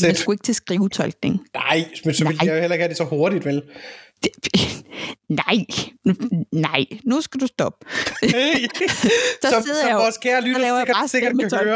Sæt. 0.00 0.16
sgu 0.16 0.32
ikke 0.32 0.42
til 0.42 0.54
skrivetolkning. 0.54 1.40
Nej, 1.54 1.84
men 2.04 2.14
så 2.14 2.24
ville 2.24 2.36
Nej. 2.38 2.46
jeg 2.46 2.54
jo 2.56 2.60
heller 2.60 2.74
ikke 2.74 2.82
have 2.82 2.88
det 2.88 2.96
så 2.96 3.04
hurtigt, 3.04 3.44
vel? 3.44 3.62
Det, 4.22 4.30
nej, 5.46 5.56
nej, 6.52 6.84
nu 7.04 7.20
skal 7.20 7.40
du 7.40 7.46
stoppe. 7.46 7.86
så, 8.20 9.62
sidder 9.64 9.80
så 9.82 9.86
jeg 9.88 9.96
vores 9.96 10.16
kære 10.16 10.40
lytter 10.42 10.60
laver 10.60 10.84
bare 10.84 11.08
sikkert, 11.08 11.32
sikkert 11.36 11.52
kan 11.52 11.68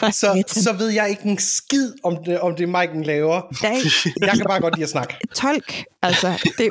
høre, 0.00 0.12
så, 0.12 0.42
så 0.46 0.72
ved 0.72 0.88
jeg 0.88 1.10
ikke 1.10 1.22
en 1.24 1.38
skid 1.38 1.92
om 2.04 2.16
det, 2.24 2.40
om 2.40 2.56
det 2.56 2.66
Mike'en 2.74 3.02
laver. 3.04 3.40
Er 3.64 3.70
ikke 3.76 3.90
Jeg 4.20 4.30
kan 4.36 4.44
bare 4.48 4.60
godt 4.60 4.74
lide 4.76 4.82
at 4.84 4.90
snakke. 4.90 5.14
tolk. 5.34 5.84
Altså, 6.02 6.50
det, 6.58 6.68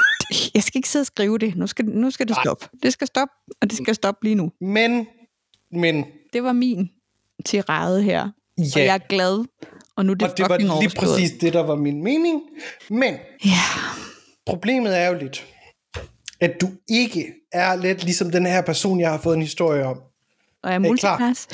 jeg 0.53 0.63
skal 0.63 0.79
ikke 0.79 0.89
sidde 0.89 1.03
og 1.03 1.07
skrive 1.07 1.37
det. 1.37 1.55
Nu 1.55 1.67
skal, 1.67 1.85
nu 1.85 2.11
skal 2.11 2.27
det 2.27 2.35
stoppe. 2.43 2.67
Det 2.83 2.93
skal 2.93 3.07
stoppe, 3.07 3.33
og 3.61 3.69
det 3.69 3.77
skal 3.77 3.95
stoppe 3.95 4.23
lige 4.23 4.35
nu. 4.35 4.51
Men, 4.61 5.07
men, 5.71 6.05
Det 6.33 6.43
var 6.43 6.53
min 6.53 6.89
tirade 7.45 8.03
her. 8.03 8.29
ja, 8.57 8.63
Og 8.75 8.79
jeg 8.85 8.93
er 8.95 9.07
glad, 9.09 9.45
og 9.95 10.05
nu 10.05 10.11
er 10.11 10.15
det, 10.15 10.29
og 10.31 10.37
det 10.37 10.49
var 10.49 10.57
lige 10.57 10.71
overstået. 10.71 10.93
præcis 11.09 11.31
det, 11.41 11.53
der 11.53 11.63
var 11.63 11.75
min 11.75 12.03
mening. 12.03 12.41
Men 12.89 13.13
Ja, 13.45 13.59
problemet 14.45 14.97
er 14.97 15.07
jo 15.07 15.13
lidt, 15.13 15.45
at 16.41 16.61
du 16.61 16.69
ikke 16.89 17.33
er 17.51 17.75
lidt 17.75 18.03
ligesom 18.03 18.31
den 18.31 18.45
her 18.45 18.61
person, 18.61 18.99
jeg 18.99 19.11
har 19.11 19.17
fået 19.17 19.35
en 19.35 19.41
historie 19.41 19.85
om. 19.85 19.97
og 20.63 20.69
jeg 20.69 20.75
er 20.75 20.79
multipass. 20.79 21.47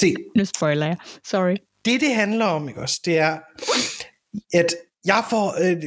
Se, 0.00 0.14
Nu 0.36 0.44
spoiler 0.44 0.86
jeg. 0.86 0.96
Sorry. 1.24 1.56
det 1.84 2.00
det 2.00 2.14
handler 2.14 2.44
om, 2.46 2.68
ikke 2.68 2.80
også, 2.80 3.00
det 3.04 3.18
er, 3.18 3.38
at 4.52 4.74
jeg 5.04 5.24
får, 5.30 5.54
øh, 5.64 5.82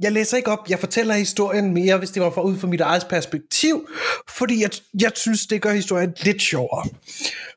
jeg 0.00 0.12
læser 0.12 0.36
ikke 0.36 0.50
op, 0.50 0.70
jeg 0.70 0.78
fortæller 0.78 1.14
historien 1.14 1.74
mere, 1.74 1.98
hvis 1.98 2.10
det 2.10 2.22
var 2.22 2.30
fra 2.30 2.42
ud 2.42 2.58
fra 2.58 2.66
mit 2.68 2.80
eget 2.80 3.06
perspektiv, 3.10 3.88
fordi 4.28 4.62
jeg, 4.62 4.70
jeg 5.00 5.12
synes, 5.14 5.46
det 5.46 5.62
gør 5.62 5.72
historien 5.72 6.14
lidt 6.22 6.42
sjovere. 6.42 6.86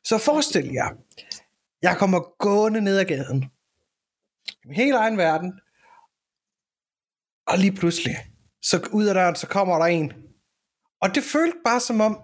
Så 0.04 0.18
forestil 0.18 0.70
jer, 0.72 0.88
jeg 1.82 1.96
kommer 1.98 2.20
gående 2.38 2.80
ned 2.80 2.98
ad 2.98 3.04
gaden, 3.04 3.44
i 4.48 4.66
min 4.66 4.76
helt 4.76 4.94
egen 4.94 5.18
verden, 5.18 5.52
og 7.46 7.58
lige 7.58 7.72
pludselig, 7.72 8.16
så 8.62 8.88
ud 8.92 9.04
af 9.04 9.14
døren, 9.14 9.36
så 9.36 9.46
kommer 9.46 9.78
der 9.78 9.84
en. 9.84 10.12
Og 11.02 11.14
det 11.14 11.22
følte 11.22 11.58
bare 11.64 11.80
som 11.80 12.00
om, 12.00 12.20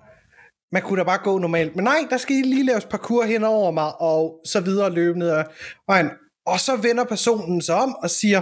man 0.72 0.82
kunne 0.82 0.98
da 0.98 1.04
bare 1.04 1.24
gå 1.24 1.38
normalt. 1.38 1.76
Men 1.76 1.84
nej, 1.84 2.06
der 2.10 2.16
skal 2.16 2.36
lige 2.36 2.66
laves 2.66 2.84
parkour 2.84 3.24
hen 3.24 3.44
over 3.44 3.70
mig, 3.70 4.00
og 4.00 4.40
så 4.46 4.60
videre 4.60 4.90
løbe 4.90 5.18
ned 5.18 5.30
ad 5.30 5.44
vejen. 5.86 6.10
Og 6.46 6.60
så 6.60 6.76
vender 6.76 7.04
personen 7.04 7.62
sig 7.62 7.74
om 7.74 7.94
og 7.94 8.10
siger, 8.10 8.40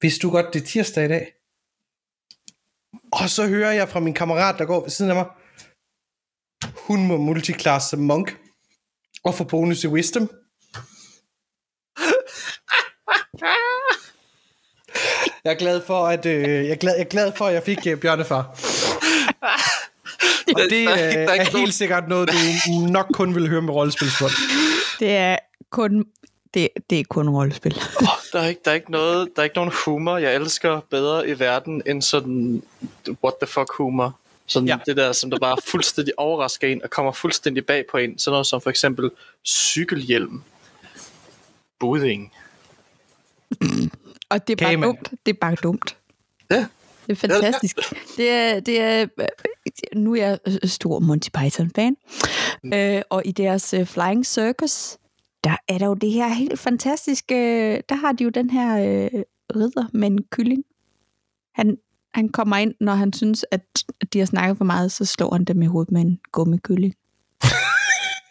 hvis 0.00 0.18
du 0.18 0.30
godt, 0.30 0.54
det 0.54 0.62
er 0.62 0.66
tirsdag 0.66 1.04
i 1.04 1.08
dag. 1.08 1.32
Og 3.12 3.28
så 3.28 3.48
hører 3.48 3.72
jeg 3.72 3.88
fra 3.88 4.00
min 4.00 4.14
kammerat, 4.14 4.58
der 4.58 4.64
går 4.64 4.80
ved 4.80 4.90
siden 4.90 5.10
af 5.10 5.16
mig, 5.16 5.26
hun 6.86 7.06
må 7.06 7.16
multiklasse 7.16 7.88
som 7.88 8.00
monk, 8.00 8.38
og 9.24 9.34
få 9.34 9.44
bonus 9.44 9.84
i 9.84 9.88
wisdom. 9.88 10.30
Jeg 15.44 15.52
er 15.52 15.58
glad 15.58 15.82
for, 15.86 16.06
at 16.06 16.26
øh, 16.26 16.42
jeg, 16.42 16.70
er 16.70 16.74
glad, 16.74 16.94
jeg 16.94 17.04
er 17.04 17.08
glad 17.08 17.32
for, 17.36 17.44
at 17.46 17.54
jeg 17.54 17.62
fik 17.62 17.86
øh, 17.86 18.00
bjørnefar. 18.00 18.42
Og 20.54 20.60
det 20.70 20.84
er 20.84 20.92
øh, 20.92 21.38
er 21.38 21.58
helt 21.58 21.74
sikkert 21.74 22.08
noget, 22.08 22.30
du 22.66 22.72
nok 22.72 23.06
kun 23.12 23.34
vil 23.34 23.48
høre 23.48 23.62
med 23.62 23.74
rollespilsfolk. 23.74 24.32
Det 25.00 25.10
er 25.10 25.36
kun, 25.70 26.04
det, 26.54 26.68
det 26.90 27.00
er 27.00 27.04
kun 27.08 27.28
rollespil. 27.28 27.74
Der 28.32 28.40
er, 28.40 28.46
ikke, 28.46 28.60
der, 28.64 28.70
er 28.70 28.74
ikke 28.74 28.90
noget, 28.90 29.28
der 29.36 29.42
er 29.42 29.44
ikke 29.44 29.56
nogen 29.56 29.72
humor, 29.84 30.16
jeg 30.18 30.34
elsker 30.34 30.80
bedre 30.90 31.28
i 31.28 31.38
verden, 31.38 31.82
end 31.86 32.02
sådan 32.02 32.62
what 33.24 33.34
the 33.42 33.46
fuck 33.46 33.72
humor. 33.76 34.18
Sådan 34.46 34.68
Ja. 34.68 34.74
ja. 34.74 34.80
det 34.86 34.96
der, 34.96 35.12
som 35.12 35.30
der 35.30 35.38
bare 35.38 35.56
fuldstændig 35.66 36.14
overrasker 36.16 36.68
en, 36.68 36.82
og 36.84 36.90
kommer 36.90 37.12
fuldstændig 37.12 37.66
bag 37.66 37.84
på 37.90 37.96
en. 37.96 38.18
Sådan 38.18 38.32
noget 38.32 38.46
som 38.46 38.60
for 38.60 38.70
eksempel 38.70 39.10
cykelhjelm. 39.46 40.42
Budding. 41.80 42.32
Og 44.30 44.48
det 44.48 44.52
er 44.60 44.64
bare 44.64 44.70
Kagemand. 44.70 44.92
dumt. 44.96 45.10
Det 45.26 45.32
er 45.34 45.38
bare 45.40 45.54
dumt. 45.62 45.96
Ja. 46.50 46.66
Det 47.06 47.12
er 47.12 47.28
fantastisk. 47.28 47.76
Det 48.16 48.30
er, 48.30 48.60
det 48.60 48.80
er, 48.80 49.06
nu 49.96 50.14
er 50.14 50.26
jeg 50.26 50.38
stor 50.64 50.98
Monty 50.98 51.28
Python-fan, 51.38 51.96
øh, 52.74 53.02
og 53.10 53.22
i 53.24 53.32
deres 53.32 53.74
øh, 53.74 53.86
Flying 53.86 54.26
Circus, 54.26 54.96
der 55.44 55.56
er 55.68 55.78
der 55.78 55.86
jo 55.86 55.94
det 55.94 56.10
her 56.12 56.28
helt 56.28 56.58
fantastiske, 56.58 57.34
der 57.88 57.94
har 57.94 58.12
de 58.12 58.24
jo 58.24 58.30
den 58.30 58.50
her 58.50 58.78
øh, 58.78 59.22
ridder 59.56 59.84
med 59.92 60.08
en 60.08 60.22
kylling. 60.30 60.64
Han, 61.54 61.76
han 62.14 62.28
kommer 62.28 62.56
ind, 62.56 62.74
når 62.80 62.94
han 62.94 63.12
synes, 63.12 63.44
at 63.50 63.62
de 64.12 64.18
har 64.18 64.26
snakket 64.26 64.56
for 64.58 64.64
meget, 64.64 64.92
så 64.92 65.04
slår 65.04 65.32
han 65.32 65.44
dem 65.44 65.62
i 65.62 65.66
hovedet 65.66 65.92
med 65.92 66.00
en 66.00 66.20
gummikylling. 66.32 66.94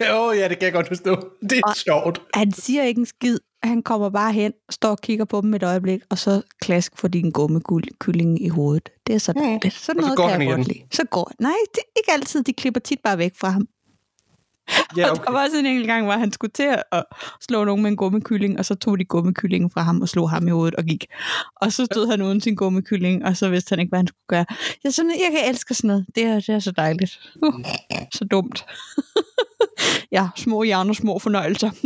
Jo, 0.09 0.31
ja, 0.31 0.47
det 0.49 0.59
kan 0.59 0.65
jeg 0.65 0.73
godt 0.73 0.87
forstå. 0.87 1.29
Det 1.41 1.57
er 1.57 1.61
Og- 1.67 1.75
sjovt. 1.75 2.21
Han 2.33 2.51
siger 2.51 2.83
ikke 2.83 2.99
en 2.99 3.05
skid. 3.05 3.37
Han 3.67 3.81
kommer 3.83 4.09
bare 4.09 4.33
hen, 4.33 4.51
står 4.69 4.89
og 4.89 5.01
kigger 5.01 5.25
på 5.25 5.41
dem 5.41 5.53
et 5.53 5.63
øjeblik, 5.63 6.01
og 6.09 6.17
så 6.17 6.41
klask 6.61 6.97
for 6.97 7.07
din 7.07 7.31
gummikylling 7.31 8.41
i 8.45 8.47
hovedet. 8.47 8.89
Det 9.07 9.15
er 9.15 9.19
så 9.19 9.33
Mm. 9.35 9.41
dejligt. 9.41 9.73
Sådan 9.73 9.97
Og 9.99 10.03
så 10.03 10.07
noget 10.07 10.17
går 10.17 10.29
kan 10.29 10.41
jeg 10.41 10.55
godt 10.55 10.67
lide. 10.67 10.79
Så 10.91 11.03
går 11.11 11.31
Nej, 11.39 11.51
det 11.75 11.79
er 11.79 11.99
ikke 11.99 12.11
altid. 12.11 12.43
De 12.43 12.53
klipper 12.53 12.79
tit 12.79 12.99
bare 13.03 13.17
væk 13.17 13.31
fra 13.39 13.49
ham. 13.49 13.67
Ja, 14.97 15.09
Og 15.11 15.17
der 15.25 15.31
var 15.31 15.43
også 15.43 15.57
en 15.57 15.65
enkelt 15.65 15.87
gang, 15.87 16.05
hvor 16.05 16.13
han 16.13 16.31
skulle 16.31 16.51
til 16.51 16.75
at 16.91 17.03
slå 17.41 17.63
nogen 17.63 17.81
med 17.81 17.91
en 17.91 17.97
gummikylling, 17.97 18.59
og 18.59 18.65
så 18.65 18.75
tog 18.75 18.99
de 18.99 19.05
gummikyllingen 19.05 19.71
fra 19.71 19.81
ham 19.81 20.01
og 20.01 20.09
slog 20.09 20.29
ham 20.29 20.47
i 20.47 20.51
hovedet 20.51 20.75
og 20.75 20.83
gik. 20.83 21.05
Og 21.55 21.73
så 21.73 21.85
stod 21.85 22.07
han 22.07 22.21
uden 22.21 22.41
sin 22.41 22.55
gummikylling, 22.55 23.25
og 23.25 23.37
så 23.37 23.49
vidste 23.49 23.69
han 23.69 23.79
ikke, 23.79 23.89
hvad 23.89 23.99
han 23.99 24.07
skulle 24.07 24.27
gøre. 24.27 24.45
Jeg, 24.83 24.93
sådan, 24.93 25.11
jeg 25.11 25.31
kan 25.31 25.49
elske 25.49 25.73
sådan 25.73 25.87
noget. 25.87 26.05
Det 26.15 26.23
er, 26.23 26.35
det 26.35 26.49
er 26.49 26.59
så 26.59 26.71
dejligt. 26.71 27.19
Uh, 27.41 27.65
så 28.13 28.25
dumt. 28.25 28.65
ja, 30.11 30.27
små 30.35 30.63
hjerner, 30.63 30.93
små 30.93 31.19
fornøjelser. 31.19 31.71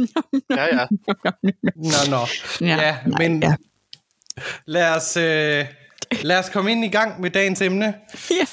Ja, 0.50 0.63
ja. 0.63 0.85
Nå, 1.75 2.00
nå. 2.09 2.25
Ja, 2.61 2.97
nej, 3.05 3.27
men 3.27 3.43
ja. 3.43 3.55
lad 4.65 4.95
os, 4.95 5.17
øh, 5.17 5.65
lad 6.24 6.39
os 6.39 6.50
komme 6.50 6.72
ind 6.72 6.86
i 6.86 6.88
gang 6.88 7.22
med 7.22 7.30
dagens 7.30 7.62
emne. 7.62 7.86
ja. 8.39 8.46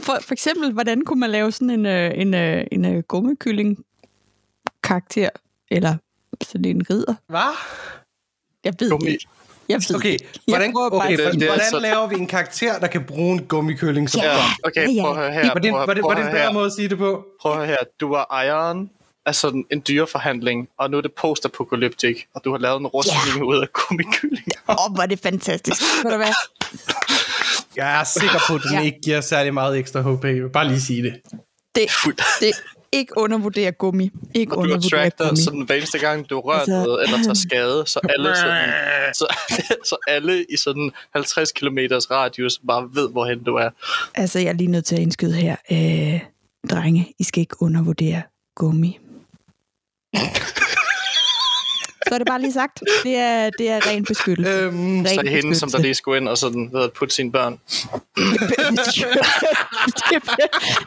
For, 0.00 0.18
for 0.22 0.32
eksempel, 0.32 0.72
hvordan 0.72 1.04
kunne 1.04 1.20
man 1.20 1.30
lave 1.30 1.52
sådan 1.52 1.70
en, 1.70 1.86
øh, 1.86 2.10
en, 2.14 2.34
øh, 2.34 2.64
en, 2.72 2.84
en 2.84 3.02
gummikylling 3.02 3.78
karakter, 4.82 5.28
eller 5.70 5.96
sådan 6.44 6.64
en 6.64 6.82
ridder? 6.90 7.14
Hvad? 7.28 7.40
Jeg 8.64 8.74
ved 8.80 8.90
Gummi. 8.90 9.10
ikke. 9.10 9.26
Jeg 9.68 9.80
ved 9.88 9.96
Okay, 9.96 10.16
hvordan, 10.48 10.72
okay, 10.76 10.96
at 11.04 11.08
det- 11.10 11.18
hvordan, 11.20 11.40
det 11.40 11.48
hvordan 11.48 11.70
så- 11.70 11.78
laver 11.78 12.06
vi 12.06 12.14
en 12.14 12.26
karakter, 12.26 12.78
der 12.78 12.86
kan 12.86 13.04
bruge 13.04 13.32
en 13.32 13.44
gummikølling 13.46 14.10
som 14.10 14.20
Ja. 14.22 14.36
Okay, 14.64 14.86
prøv 15.00 15.10
at 15.10 15.16
høre 15.16 15.32
her. 15.32 15.46
Var 15.46 15.54
det, 15.54 15.70
Prøv, 15.70 15.86
var 15.86 15.94
det, 15.94 16.02
prøv 16.02 16.12
at 16.12 16.18
høre 16.22 16.30
bedre 16.32 16.42
her. 16.46 16.52
måde 16.52 16.66
at 16.66 16.72
sige 16.72 16.88
det 16.88 16.98
på? 16.98 17.24
Prøv 17.40 17.60
at 17.60 17.66
høre 17.66 17.76
af 19.26 19.34
sådan 19.34 19.64
en 19.72 19.82
dyreforhandling, 19.88 20.68
og 20.78 20.90
nu 20.90 20.96
er 20.96 21.00
det 21.00 21.12
post-apocalyptic, 21.12 22.16
og 22.34 22.40
du 22.44 22.50
har 22.50 22.58
lavet 22.58 22.80
en 22.80 22.86
rustning 22.86 23.44
ud 23.46 23.56
af 23.58 23.72
gummikylling. 23.72 24.46
Åh, 24.68 24.86
oh, 24.86 24.94
hvor 24.94 25.02
er 25.02 25.06
det 25.06 25.18
fantastisk. 25.18 25.82
Ved 26.04 26.10
du 26.10 26.16
hvad? 26.16 26.32
Jeg 27.76 28.00
er 28.00 28.04
sikker 28.04 28.38
på, 28.48 28.54
at 28.54 28.60
den 28.62 28.72
Ja. 28.72 28.80
ikke 28.82 29.00
giver 29.04 29.20
særlig 29.20 29.54
meget 29.54 29.78
ekstra 29.78 30.00
HP. 30.00 30.24
Jeg 30.24 30.34
vil 30.34 30.48
bare 30.50 30.68
lige 30.68 30.80
sige 30.80 31.02
det. 31.02 31.14
Det, 31.74 31.88
det 32.40 32.52
ikke 32.92 33.12
undervurdere 33.18 33.72
gummi. 33.72 34.10
Ikke 34.34 34.56
Og 34.56 34.68
du 34.68 34.74
attracter 34.74 35.24
gummi. 35.28 35.40
sådan 35.42 35.60
hver 35.60 35.74
eneste 35.74 35.98
gang, 35.98 36.30
du 36.30 36.40
rører 36.40 36.58
Altså- 36.58 36.72
altså, 36.74 36.86
noget 36.86 37.04
eller 37.04 37.22
tager 37.22 37.34
skade, 37.34 37.84
så 37.86 38.00
alle, 38.08 38.36
sådan, 38.42 38.68
så, 39.14 39.26
så 39.84 39.96
alle 40.08 40.44
i 40.50 40.56
sådan 40.56 40.90
50 41.12 41.52
km 41.52 41.78
radius 42.10 42.60
bare 42.66 42.88
ved, 42.92 43.10
hvorhen 43.10 43.44
du 43.44 43.54
er. 43.54 43.70
Altså, 44.14 44.38
jeg 44.38 44.48
er 44.48 44.52
lige 44.52 44.70
nødt 44.70 44.84
til 44.84 44.94
at 44.96 45.02
indskyde 45.02 45.32
her. 45.34 45.56
Øh, 45.72 46.20
drenge, 46.70 47.12
I 47.18 47.24
skal 47.24 47.40
ikke 47.40 47.62
undervurdere 47.62 48.22
gummi. 48.56 48.98
Så 52.08 52.14
er 52.14 52.18
det 52.18 52.26
bare 52.26 52.40
lige 52.40 52.52
sagt. 52.52 52.80
Det 53.04 53.16
er, 53.16 53.50
det 53.58 53.68
er 53.70 53.86
ren 53.86 54.04
beskyttelse. 54.04 54.52
Øhm, 54.52 54.96
Ren 54.98 55.06
Så 55.06 55.14
er 55.18 55.22
det 55.22 55.30
hende, 55.32 55.54
som 55.54 55.70
der 55.70 55.78
lige 55.78 55.94
skulle 55.94 56.18
ind 56.20 56.28
og 56.28 56.38
sådan, 56.38 56.70
ved 56.72 56.82
at 56.84 56.92
putte 56.92 57.14
sine 57.14 57.32
børn. 57.32 57.52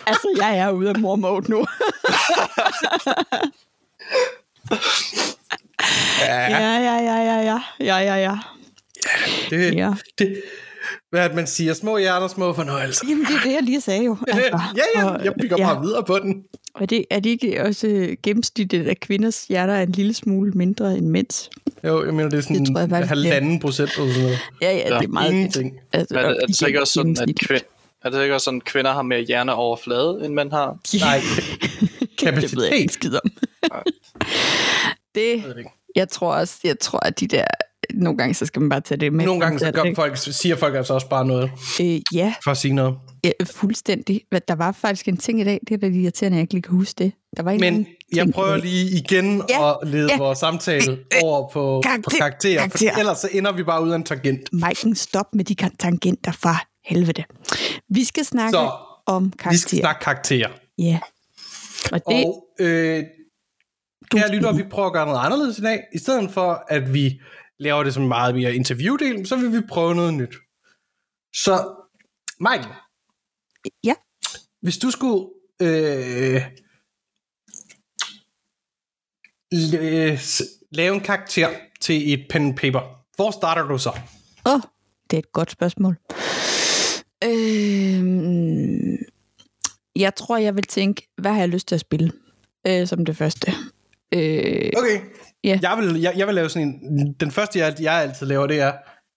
altså, 0.08 0.36
jeg 0.38 0.58
er 0.58 0.72
ude 0.72 0.90
af 0.90 1.00
mor-mode 1.00 1.52
nu. 1.52 1.58
ja, 6.22 6.36
Ja, 6.50 6.78
ja, 6.78 6.98
ja, 7.00 7.18
ja, 7.24 7.42
ja. 7.42 7.60
Ja, 7.80 7.98
ja, 7.98 8.38
det, 9.50 9.76
ja. 9.76 9.94
det, 10.18 10.42
hvad 11.10 11.24
er 11.24 11.28
det, 11.28 11.36
man 11.36 11.48
siger? 11.48 11.74
Små 11.74 11.98
hjerner, 11.98 12.28
små 12.28 12.54
fornøjelser. 12.54 13.06
Jamen, 13.10 13.26
det 13.26 13.36
er 13.36 13.40
det, 13.44 13.54
jeg 13.54 13.62
lige 13.64 13.82
sagde 13.82 14.04
jo. 14.04 14.18
Altså, 14.28 14.60
ja, 14.78 14.84
ja, 15.02 15.06
og- 15.10 15.26
jeg 15.26 15.34
bygger 15.42 15.56
ja. 15.60 15.74
bare 15.74 15.82
videre 15.84 16.04
på 16.04 16.20
den. 16.20 16.44
Og 16.76 16.90
det, 16.90 17.06
er 17.10 17.20
det 17.20 17.30
ikke 17.30 17.64
også 17.64 18.16
gennemsnittet, 18.24 18.88
at 18.88 19.00
kvinders 19.00 19.46
hjerter 19.48 19.74
er 19.74 19.84
en 19.84 19.92
lille 19.92 20.14
smule 20.14 20.52
mindre 20.52 20.98
end 20.98 21.08
mænds? 21.08 21.50
Jo, 21.84 22.06
jeg 22.06 22.14
mener, 22.14 22.30
det 22.30 22.38
er 22.38 22.42
sådan 22.42 22.66
Det 22.66 22.68
tror 22.74 22.80
jeg 22.80 22.90
faktisk, 22.90 23.10
det 23.10 23.18
er. 23.28 23.34
halvanden 23.34 23.60
procent 23.60 23.92
eller 23.98 24.08
sådan 24.14 24.24
noget. 24.24 24.38
Ja, 24.62 24.72
ja, 24.72 24.78
Ja. 24.94 24.98
det 25.00 25.04
er 25.04 25.08
meget 25.08 25.32
Ingenting. 25.32 25.74
Altså, 25.94 26.20
er, 26.20 26.24
og 26.26 26.32
er 26.42 26.46
det 26.46 26.56
så 26.56 26.68
ikke 26.68 26.82
også 26.82 26.94
sådan, 26.94 27.18
at 27.22 27.30
kvind, 27.48 27.62
er 28.04 28.10
det 28.10 28.22
ikke 28.24 28.36
også 28.36 28.46
sådan, 28.46 28.58
at 28.58 28.66
kvinder 28.66 28.94
har 28.94 29.02
mere 29.02 29.22
hjerneoverflade, 29.22 30.22
end 30.26 30.34
mænd 30.34 30.52
har? 30.52 30.78
Nej, 31.00 31.20
det 32.20 32.58
ved 32.58 32.64
jeg 32.66 32.76
ikke 32.76 32.92
kapacitet. 32.92 32.92
skid 32.92 33.14
om. 33.24 33.30
det, 35.16 35.44
Jeg 35.96 36.08
det 36.08 36.10
tror 36.10 36.34
også, 36.36 36.56
jeg 36.64 36.80
tror, 36.80 37.00
at 37.00 37.20
de 37.20 37.28
der, 37.28 37.46
nogle 37.94 38.18
gange, 38.18 38.34
så 38.34 38.46
skal 38.46 38.60
man 38.62 38.70
bare 38.70 38.82
tage 38.82 39.00
det 39.00 39.14
med. 39.14 39.26
Nogle 39.26 39.42
gange 39.42 39.60
så 39.60 39.66
Det 39.66 39.70
er 39.70 39.76
gør 39.76 39.84
det, 39.84 39.96
folk, 39.96 40.18
siger 40.18 40.56
folk 40.56 40.76
altså 40.76 40.94
også 40.94 41.10
bare 41.10 41.26
noget 41.26 41.52
Øh, 41.82 42.00
ja, 42.14 42.34
for 42.44 42.52
at 42.52 42.58
sige 42.58 42.74
noget. 42.74 42.96
Ja, 43.40 43.46
fuldstændig. 43.46 44.22
Der 44.48 44.56
var 44.56 44.72
faktisk 44.72 45.08
en 45.08 45.18
ting 45.18 45.42
i 45.42 45.44
dag, 45.44 45.60
det 45.68 45.74
er 45.74 45.78
da 45.78 45.88
irriterende, 45.88 46.36
at 46.36 46.38
jeg 46.38 46.42
ikke 46.44 46.54
lige 46.54 46.62
kan 46.62 46.76
huske 46.76 47.04
det. 47.04 47.12
Der 47.38 47.44
var 47.44 47.52
en 47.52 47.60
Men 47.60 47.88
jeg 48.14 48.28
prøver 48.34 48.58
lige 48.58 48.98
igen 48.98 49.42
Ja, 49.50 49.72
at 49.72 49.78
lede 49.88 50.12
ja. 50.12 50.18
vores 50.18 50.40
samtale 50.40 51.00
over 51.24 51.42
på, 51.50 51.50
på 51.54 51.82
Karakter, 51.84 52.18
karakterer, 52.18 52.62
for 52.70 52.78
karakter. 52.78 53.00
ellers 53.00 53.18
så 53.18 53.30
ender 53.32 53.52
vi 53.52 53.64
bare 53.64 53.84
ud 53.84 53.90
af 53.92 53.96
en 53.96 54.04
tangent. 54.04 54.50
Maiken, 54.54 54.96
stop 54.96 55.36
med 55.36 55.46
de 55.46 55.56
tangenter 55.80 56.32
fra 56.32 56.56
helvede. 56.86 57.24
Vi 57.90 58.04
skal 58.04 58.26
snakke 58.26 58.52
Så, 58.52 58.72
om 59.06 59.26
Vi 59.26 59.30
skal 59.32 59.40
karakterer. 59.44 59.82
snakke 59.82 60.04
karakterer. 60.04 60.50
Ja. 60.78 61.00
Og 61.92 62.02
det, 62.10 62.26
Og 62.26 62.46
øh, 62.60 63.04
kære 64.12 64.36
lytter, 64.36 64.54
vi 64.54 64.64
prøver 64.72 64.88
at 64.88 64.94
gøre 64.94 65.06
noget 65.06 65.20
anderledes 65.26 65.58
i 65.58 65.62
dag. 65.62 65.80
I 65.96 65.98
stedet 65.98 66.32
for, 66.32 66.64
at 66.70 66.94
vi 66.94 67.20
laver 67.60 67.84
det 67.84 67.94
som 67.94 68.04
meget 68.04 68.36
mere 68.36 68.56
interviewdel, 68.56 69.28
så 69.28 69.36
vil 69.36 69.54
vi 69.54 69.62
prøve 69.70 69.96
noget 69.96 70.14
nyt. 70.14 70.36
Så, 71.36 71.76
Michael, 72.40 72.74
ja, 73.84 73.94
hvis 74.62 74.78
du 74.78 74.92
skulle 74.92 75.30
øh, 75.62 76.42
lave 80.72 80.96
en 80.96 81.02
karakter 81.02 81.50
til 81.82 82.14
et 82.14 82.26
pen 82.30 82.46
and 82.46 82.58
paper, 82.58 82.82
hvor 83.16 83.32
starter 83.32 83.68
du 83.68 83.78
så? 83.78 83.90
Åh, 84.46 84.54
oh, 84.54 84.62
det 85.12 85.18
er 85.18 85.20
et 85.20 85.32
godt 85.32 85.52
spørgsmål. 85.52 85.98
Øhm, 87.24 88.98
jeg 89.96 90.16
tror, 90.16 90.38
jeg 90.38 90.56
vil 90.56 90.64
tænke, 90.64 91.08
hvad 91.18 91.32
har 91.32 91.40
jeg 91.40 91.50
lyst 91.50 91.68
til 91.68 91.76
at 91.76 91.82
spille? 91.82 92.12
Øh, 92.68 92.88
som 92.88 93.06
det 93.06 93.18
første. 93.18 93.52
Øh, 94.14 94.72
Okay. 94.78 95.02
Ja. 95.44 95.60
Jeg, 95.62 95.78
vil, 95.78 96.02
jeg, 96.02 96.14
jeg 96.18 96.28
vil 96.28 96.36
lave 96.36 96.50
sådan 96.50 96.68
en... 96.68 97.14
Den 97.14 97.32
første, 97.32 97.60
jeg, 97.60 97.76
jeg 97.82 97.94
altid 97.94 98.28
laver, 98.28 98.48
det 98.48 98.60
er, 98.60 98.74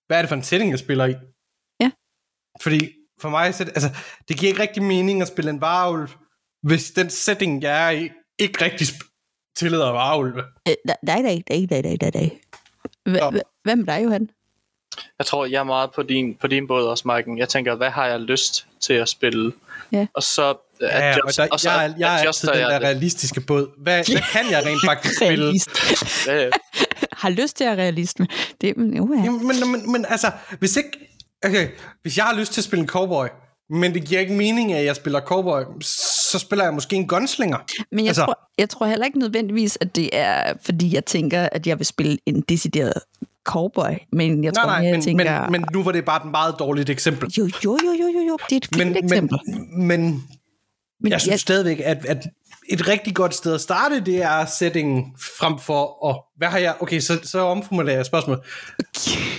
hvad 0.07 0.17
er 0.19 0.23
det 0.23 0.29
for 0.29 0.37
en 0.37 0.43
setting, 0.43 0.71
jeg 0.71 0.79
spiller 0.79 1.07
i? 1.07 1.15
Ja. 1.81 1.91
Fordi 2.61 2.98
for 3.21 3.29
mig, 3.29 3.55
så, 3.55 3.65
det, 3.65 3.73
altså, 3.75 3.91
det 4.29 4.39
giver 4.39 4.51
ikke 4.51 4.63
rigtig 4.63 4.83
mening 4.83 5.23
at 5.23 5.29
spille 5.29 5.51
en 5.51 5.61
varulv, 5.61 6.09
hvis 6.63 6.91
den 6.91 7.11
setting, 7.11 7.63
jeg 7.63 7.87
er 7.87 7.91
i, 7.91 8.11
ikke 8.39 8.65
rigtig 8.65 8.87
tillader 9.57 9.91
varulve. 9.91 10.43
Nej, 10.67 10.77
nej, 11.03 11.23
nej, 11.23 11.43
nej, 11.51 11.67
nej, 11.71 11.97
nej, 12.01 12.11
nej. 12.15 12.31
Hv- 13.09 13.61
hvem 13.65 13.85
er 13.89 13.97
Johan? 13.97 14.31
Jeg 15.19 15.27
tror, 15.27 15.47
jeg 15.47 15.59
er 15.59 15.65
meget 15.65 15.91
på 15.95 16.03
din, 16.03 16.35
på 16.35 16.47
din 16.47 16.67
båd 16.67 16.87
også, 16.87 17.03
Marken. 17.07 17.39
Jeg 17.39 17.49
tænker, 17.49 17.75
hvad 17.75 17.91
har 17.91 18.07
jeg 18.07 18.21
lyst 18.21 18.67
til 18.81 18.93
at 18.93 19.09
spille? 19.09 19.53
Ja. 19.93 20.07
Og 20.15 20.23
så 20.23 20.55
at 20.81 21.05
ja, 21.05 21.17
og 21.25 21.37
der, 21.37 21.49
og 21.53 21.61
så, 21.61 21.71
jeg, 21.71 21.87
er, 21.87 21.95
jeg 21.99 22.15
er 22.15 22.19
altid 22.27 22.49
den 22.49 22.57
der 22.57 22.79
realistiske 22.79 23.41
båd. 23.41 23.71
Hvad, 23.79 24.05
hvad 24.13 24.23
kan 24.33 24.51
jeg 24.51 24.67
rent 24.67 24.81
faktisk 24.85 25.15
spille? 25.17 25.53
har 27.19 27.31
lyst 27.31 27.57
til 27.57 27.65
at 27.65 27.79
realisme. 27.79 28.27
Det, 28.61 28.75
uh, 28.77 29.17
ja. 29.17 29.23
Jamen, 29.25 29.47
men, 29.47 29.73
men, 29.73 29.93
men 29.93 30.07
altså, 30.09 30.31
hvis 30.59 30.77
ikke, 30.77 31.08
Okay, 31.47 31.69
hvis 32.03 32.17
jeg 32.17 32.25
har 32.25 32.35
lyst 32.35 32.53
til 32.53 32.61
at 32.61 32.65
spille 32.65 32.81
en 32.83 32.89
cowboy, 32.89 33.27
men 33.71 33.95
det 33.95 34.05
giver 34.05 34.21
ikke 34.21 34.33
mening, 34.35 34.73
at 34.73 34.85
jeg 34.85 34.97
spiller 34.97 35.21
cowboy, 35.21 35.63
så 36.31 36.39
spiller 36.39 36.65
jeg 36.65 36.75
måske 36.75 36.97
en 36.97 37.07
gunslinger. 37.09 37.59
Men 37.93 37.99
jeg, 38.05 38.09
Altså- 38.09 38.25
tror, 38.25 38.39
jeg 38.59 38.69
tror 38.71 38.87
heller 38.87 39.07
ikke 39.07 39.19
nødvendigvis, 39.19 39.79
at 39.81 39.97
det 39.97 40.11
er, 40.13 40.53
fordi 40.63 40.95
jeg 40.95 41.05
tænker, 41.05 41.49
at 41.53 41.67
jeg 41.67 41.79
vil 41.79 41.87
spille 41.87 42.19
en 42.27 42.41
decideret 42.41 42.95
cowboy. 43.45 43.91
Men 44.13 44.45
jeg 44.45 44.53
Nej, 44.53 44.63
tror, 44.65 44.71
nej, 44.73 44.85
jeg 44.85 44.93
men, 44.93 45.03
tænker... 45.03 45.43
men, 45.43 45.53
men 45.53 45.65
nu 45.73 45.83
var 45.83 45.93
det 45.93 46.05
bare 46.05 46.25
et 46.27 46.31
meget 46.31 46.55
dårligt 46.59 46.91
eksempel. 46.91 47.31
jo, 47.39 47.45
jo, 47.65 47.79
jo, 47.85 47.93
jo, 48.01 48.09
jo, 48.15 48.21
jo, 48.29 48.39
det 48.51 48.53
er 48.53 48.57
et 48.57 48.69
fint 48.75 48.93
Men, 48.95 49.05
eksempel. 49.05 49.39
men, 49.47 49.87
men 49.87 50.25
Men 51.01 51.13
jeg 51.13 51.21
synes 51.21 51.41
stadigvæk, 51.41 51.81
at, 51.85 52.05
at 52.07 52.27
et 52.69 52.89
rigtig 52.89 53.15
godt 53.15 53.35
sted 53.35 53.55
at 53.55 53.61
starte, 53.61 54.01
det 54.01 54.23
er 54.23 54.47
settingen 54.47 55.05
frem 55.39 55.59
for 55.59 56.09
at... 56.09 56.17
Hvad 56.37 56.49
har 56.49 56.59
jeg... 56.59 56.75
Okay, 56.81 57.01
så, 57.01 57.21
så 57.23 57.41
omformulerer 57.41 57.97
jeg 57.97 58.07
spørgsmålet. 58.07 58.43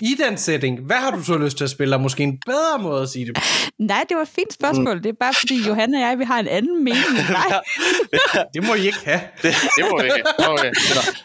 I 0.01 0.15
den 0.27 0.37
setting, 0.37 0.79
hvad 0.79 0.95
har 0.95 1.11
du 1.11 1.23
så 1.23 1.37
lyst 1.37 1.57
til 1.57 1.63
at 1.63 1.69
spille? 1.69 1.95
Er 1.95 1.99
måske 1.99 2.23
en 2.23 2.39
bedre 2.45 2.79
måde 2.79 3.01
at 3.01 3.09
sige 3.09 3.25
det. 3.25 3.37
Nej, 3.79 4.05
det 4.09 4.17
var 4.17 4.23
et 4.23 4.29
fint 4.29 4.53
spørgsmål. 4.53 4.97
Det 5.03 5.09
er 5.09 5.13
bare 5.19 5.33
fordi, 5.39 5.67
Johan 5.67 5.93
og 5.93 6.01
jeg, 6.01 6.19
vi 6.19 6.23
har 6.23 6.39
en 6.39 6.47
anden 6.47 6.83
mening 6.83 7.09
end 7.19 7.27
dig. 7.27 7.59
Det 8.53 8.63
må 8.63 8.73
I 8.73 8.85
ikke 8.85 9.05
have. 9.05 9.21
det, 9.41 9.55
det 9.77 9.85
må 9.91 10.01
vi 10.01 10.03
ikke. 10.03 10.29
Okay. 10.47 10.71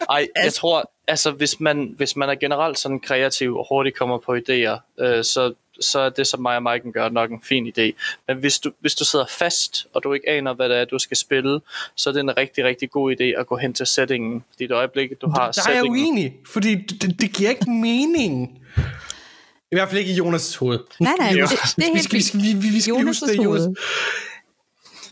Ej, 0.09 0.27
jeg 0.43 0.53
tror, 0.53 0.91
altså 1.07 1.31
hvis 1.31 1.59
man, 1.59 1.93
hvis 1.97 2.15
man 2.15 2.29
er 2.29 2.35
generelt 2.35 2.79
sådan 2.79 2.99
kreativ 2.99 3.55
og 3.55 3.65
hurtigt 3.69 3.97
kommer 3.97 4.17
på 4.17 4.35
idéer, 4.35 5.03
øh, 5.03 5.23
så, 5.23 5.53
så 5.81 5.99
er 5.99 6.09
det, 6.09 6.27
som 6.27 6.41
mig 6.41 6.55
og 6.55 6.63
Maiken 6.63 6.91
gør, 6.91 7.09
nok 7.09 7.31
en 7.31 7.41
fin 7.43 7.67
idé. 7.77 7.91
Men 8.27 8.37
hvis 8.37 8.59
du, 8.59 8.71
hvis 8.79 8.95
du 8.95 9.05
sidder 9.05 9.25
fast, 9.29 9.87
og 9.93 10.03
du 10.03 10.13
ikke 10.13 10.29
aner, 10.29 10.53
hvad 10.53 10.69
det 10.69 10.77
er, 10.77 10.85
du 10.85 10.99
skal 10.99 11.17
spille, 11.17 11.59
så 11.95 12.09
er 12.09 12.13
det 12.13 12.19
en 12.19 12.37
rigtig, 12.37 12.63
rigtig 12.65 12.91
god 12.91 13.15
idé 13.15 13.23
at 13.23 13.47
gå 13.47 13.57
hen 13.57 13.73
til 13.73 13.85
settingen. 13.85 14.43
I 14.59 14.63
det 14.63 14.71
øjeblik, 14.71 15.09
du 15.21 15.27
har 15.29 15.35
Der 15.35 15.41
er 15.41 15.45
jeg 15.47 15.53
settingen. 15.63 15.91
uenig, 15.91 16.33
fordi 16.47 16.75
det, 16.75 17.19
det, 17.19 17.33
giver 17.33 17.49
ikke 17.49 17.69
mening. 17.71 18.59
I 19.71 19.75
hvert 19.75 19.89
fald 19.89 19.99
ikke 19.99 20.11
i 20.13 20.19
Jonas' 20.19 20.57
hoved. 20.59 20.79
Nej, 20.99 21.13
nej, 21.19 21.29
det, 21.29 21.37
det 21.39 21.51
er 21.51 21.75
vi 21.77 21.83
helt 21.93 22.03
skal, 22.03 22.17
vi 22.17 22.23
skal, 22.23 22.39
vi, 22.41 22.53
vi, 22.61 22.67
vi 22.69 22.81
skal 22.81 22.93
lige 22.93 23.05
huske 23.05 23.25
det, 23.25 23.33
Jonas' 23.33 23.43
Jonas. 23.43 23.61
hoved. 23.61 23.75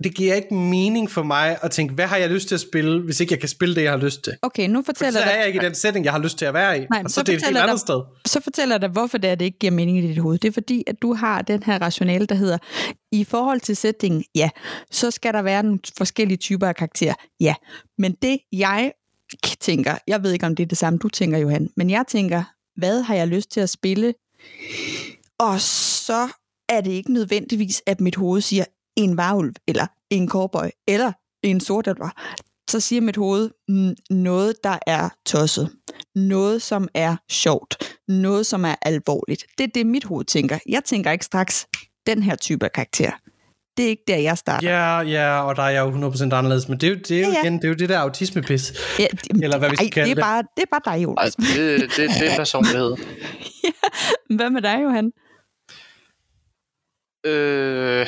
Det 0.04 0.16
giver 0.16 0.36
ikke 0.36 0.54
mening 0.54 1.12
for 1.12 1.24
mig 1.24 1.58
at 1.62 1.72
tænke, 1.72 1.94
hvad 1.94 2.08
har 2.08 2.18
jeg 2.18 2.30
lyst 2.30 2.48
til 2.48 2.56
at 2.56 2.62
spille, 2.62 3.02
hvis 3.02 3.20
ikke 3.20 3.34
jeg 3.34 3.40
kan 3.40 3.50
spille 3.50 3.76
det, 3.76 3.84
jeg 3.84 3.92
har 3.92 3.98
lyst 3.98 4.22
til. 4.24 4.34
Okay, 4.42 4.68
nu 4.68 4.82
Så 4.82 4.86
fortæller 4.86 5.20
er 5.20 5.38
jeg 5.38 5.48
ikke 5.48 5.62
i 5.62 5.66
den 5.66 5.76
setting, 5.76 6.06
jeg 6.06 6.14
har 6.14 6.20
lyst 6.20 6.38
til 6.38 6.46
at 6.46 6.54
være 6.54 6.78
i. 6.78 6.86
Nej, 6.90 7.02
og 7.06 7.10
så, 7.10 7.14
så 7.14 7.20
så 7.20 7.24
det 7.24 7.30
er 7.30 7.34
et 7.38 7.42
helt 7.42 7.44
fortæller 7.46 7.62
andet 7.62 7.74
dig- 7.74 7.80
sted. 7.80 8.02
så 8.26 8.40
fortæller 8.44 8.78
dig, 8.78 8.90
hvorfor 8.90 9.18
det 9.18 9.30
er, 9.30 9.36
det 9.36 9.46
ikke 9.46 9.60
giver 9.60 9.72
mening 9.72 9.98
i 9.98 10.08
dit 10.08 10.18
hoved. 10.18 10.38
Det 10.40 10.48
er 10.48 10.52
fordi, 10.52 10.84
at 10.88 10.96
du 11.02 11.14
har 11.14 11.42
den 11.42 11.64
her 11.64 11.82
rationale, 11.82 12.26
der 12.26 12.36
hedder, 12.36 12.58
i 13.12 13.24
forhold 13.24 13.60
til 13.60 13.76
settingen, 13.76 14.24
ja, 14.36 14.50
så 14.92 15.12
skal 15.12 15.34
der 15.34 15.42
være 15.42 15.64
nogle 15.64 15.80
forskellige 15.98 16.38
typer 16.38 16.68
af 16.68 16.76
karakterer, 16.76 17.14
ja. 17.40 17.56
Men 17.98 18.16
det, 18.22 18.38
jeg 18.52 18.92
tænker, 19.60 19.96
jeg 20.08 20.24
ved 20.24 20.32
ikke, 20.32 20.46
om 20.46 20.56
det 20.56 20.64
er 20.64 20.68
det 20.68 20.78
samme, 20.78 21.00
du 21.00 21.10
tænker, 21.10 21.38
Johan, 21.38 21.70
men 21.78 21.90
jeg 21.90 22.04
tænker, 22.08 22.44
hvad 22.80 23.02
har 23.02 23.16
jeg 23.16 23.28
lyst 23.28 23.52
til 23.52 23.60
at 23.60 23.70
spille? 23.70 24.14
Og 25.40 25.62
så 25.62 26.28
er 26.70 26.82
det 26.82 26.92
ikke 26.92 27.14
nødvendigvis, 27.14 27.82
at 27.86 28.02
mit 28.02 28.16
hoved 28.16 28.42
siger, 28.42 28.66
en 28.98 29.18
varulv, 29.18 29.54
eller 29.68 29.88
en 30.10 30.30
cowboy, 30.30 30.68
eller 30.88 31.12
en 31.44 31.60
sortelver. 31.60 32.10
Så 32.70 32.80
siger 32.80 33.02
mit 33.02 33.16
hoved 33.18 33.50
mm, 33.68 33.96
noget, 34.10 34.56
der 34.64 34.78
er 34.88 35.10
tosset. 35.26 35.70
Noget, 36.16 36.62
som 36.62 36.88
er 36.94 37.16
sjovt. 37.32 37.96
noget, 38.08 38.46
som 38.46 38.66
er 38.66 38.76
alvorligt. 38.82 39.46
Det 39.58 39.64
er 39.64 39.68
det, 39.76 39.86
mit 39.86 40.04
hoved 40.04 40.26
tænker. 40.26 40.60
Jeg 40.70 40.84
tænker 40.84 41.12
ikke 41.12 41.26
straks, 41.26 41.68
den 42.08 42.24
her 42.24 42.36
type 42.36 42.66
af 42.66 42.72
karakter. 42.72 43.12
Det 43.78 43.86
er 43.86 43.90
ikke 43.90 44.04
der, 44.08 44.16
jeg 44.18 44.38
starter. 44.38 44.70
Ja, 44.70 45.00
ja, 45.00 45.42
og 45.42 45.56
der 45.56 45.64
er 45.64 45.70
jeg 45.70 45.80
jo 45.82 46.10
100% 46.12 46.24
anderledes, 46.24 46.70
men 46.70 46.78
det 46.80 46.88
er 46.88 46.92
jo, 46.92 46.96
det 47.00 47.12
er 47.12 47.20
jo, 47.20 47.28
Ja, 47.28 47.34
ja. 47.34 47.42
igen, 47.44 47.54
det 47.58 47.64
er 47.64 47.68
jo 47.68 47.74
det 47.74 47.90
der 47.90 48.00
autismepis. 48.00 48.74
Ja, 49.00 49.06
Eller 49.44 49.58
hvad 49.58 49.70
vi 49.70 49.76
skal 49.76 49.86
ej, 49.88 49.92
kalde 49.92 50.06
det 50.06 50.12
er 50.12 50.16
det. 50.16 50.22
bare, 50.24 50.44
det 50.58 50.64
er 50.64 50.80
bare 50.80 50.82
dig, 50.86 50.92
Ej, 50.92 51.04
Jonas. 51.04 51.36
det, 51.36 51.82
det, 51.82 52.10
det 52.20 52.32
er 52.32 52.36
personlighed. 52.38 52.96
Hvad 54.38 54.50
med 54.50 54.62
dig, 54.62 54.80
Johan? 54.84 55.12
Øh, 57.26 58.08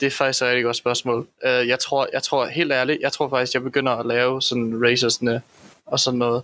det 0.00 0.06
er 0.06 0.10
faktisk 0.10 0.42
et 0.42 0.48
rigtig 0.48 0.64
godt 0.64 0.76
spørgsmål. 0.76 1.28
Øh, 1.44 1.68
jeg 1.68 1.78
tror, 1.78 2.08
jeg 2.12 2.22
tror 2.22 2.46
helt 2.46 2.72
ærligt, 2.72 3.00
jeg 3.00 3.12
tror 3.12 3.28
faktisk, 3.28 3.54
jeg 3.54 3.62
begynder 3.62 3.92
at 3.92 4.06
lave 4.06 4.42
sådan 4.42 4.80
racersne 4.84 5.42
og 5.86 6.00
sådan 6.00 6.18
noget. 6.18 6.42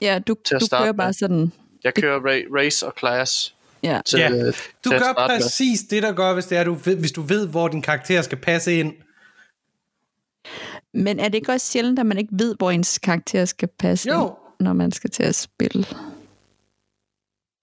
Ja, 0.00 0.18
du, 0.26 0.36
Til 0.44 0.54
at 0.54 0.60
du 0.60 0.66
starte 0.66 0.82
kører 0.82 0.92
med. 0.92 0.98
bare 0.98 1.12
sådan... 1.12 1.52
Jeg 1.84 1.94
kører 1.94 2.20
ra- 2.20 2.56
race 2.58 2.86
og 2.86 2.92
class. 2.98 3.54
Ja. 3.82 4.00
Til, 4.06 4.18
Ja. 4.18 4.30
øh, 4.30 4.46
Du 4.46 4.52
til 4.88 4.94
at 4.94 5.00
gør 5.02 5.12
starte 5.12 5.32
med. 5.34 5.40
præcis 5.40 5.80
det, 5.80 6.02
der 6.02 6.12
gør, 6.12 6.34
hvis, 6.34 6.44
det 6.46 6.58
er, 6.58 6.64
du 6.64 6.74
ved, 6.74 6.96
hvis 6.96 7.12
du 7.12 7.22
ved, 7.22 7.48
hvor 7.48 7.68
din 7.68 7.82
karakter 7.82 8.22
skal 8.22 8.38
passe 8.38 8.78
ind. 8.78 8.94
Men 10.94 11.20
er 11.20 11.24
det 11.28 11.34
ikke 11.34 11.52
også 11.52 11.66
sjældent, 11.72 11.98
at 11.98 12.06
man 12.06 12.18
ikke 12.18 12.30
ved, 12.32 12.54
hvor 12.58 12.70
ens 12.70 12.98
karakter 12.98 13.44
skal 13.44 13.68
passe 13.68 14.08
Jo. 14.08 14.22
ind, 14.26 14.32
når 14.60 14.72
man 14.72 14.92
skal 14.92 15.10
til 15.10 15.22
at 15.22 15.34
spille? 15.34 15.82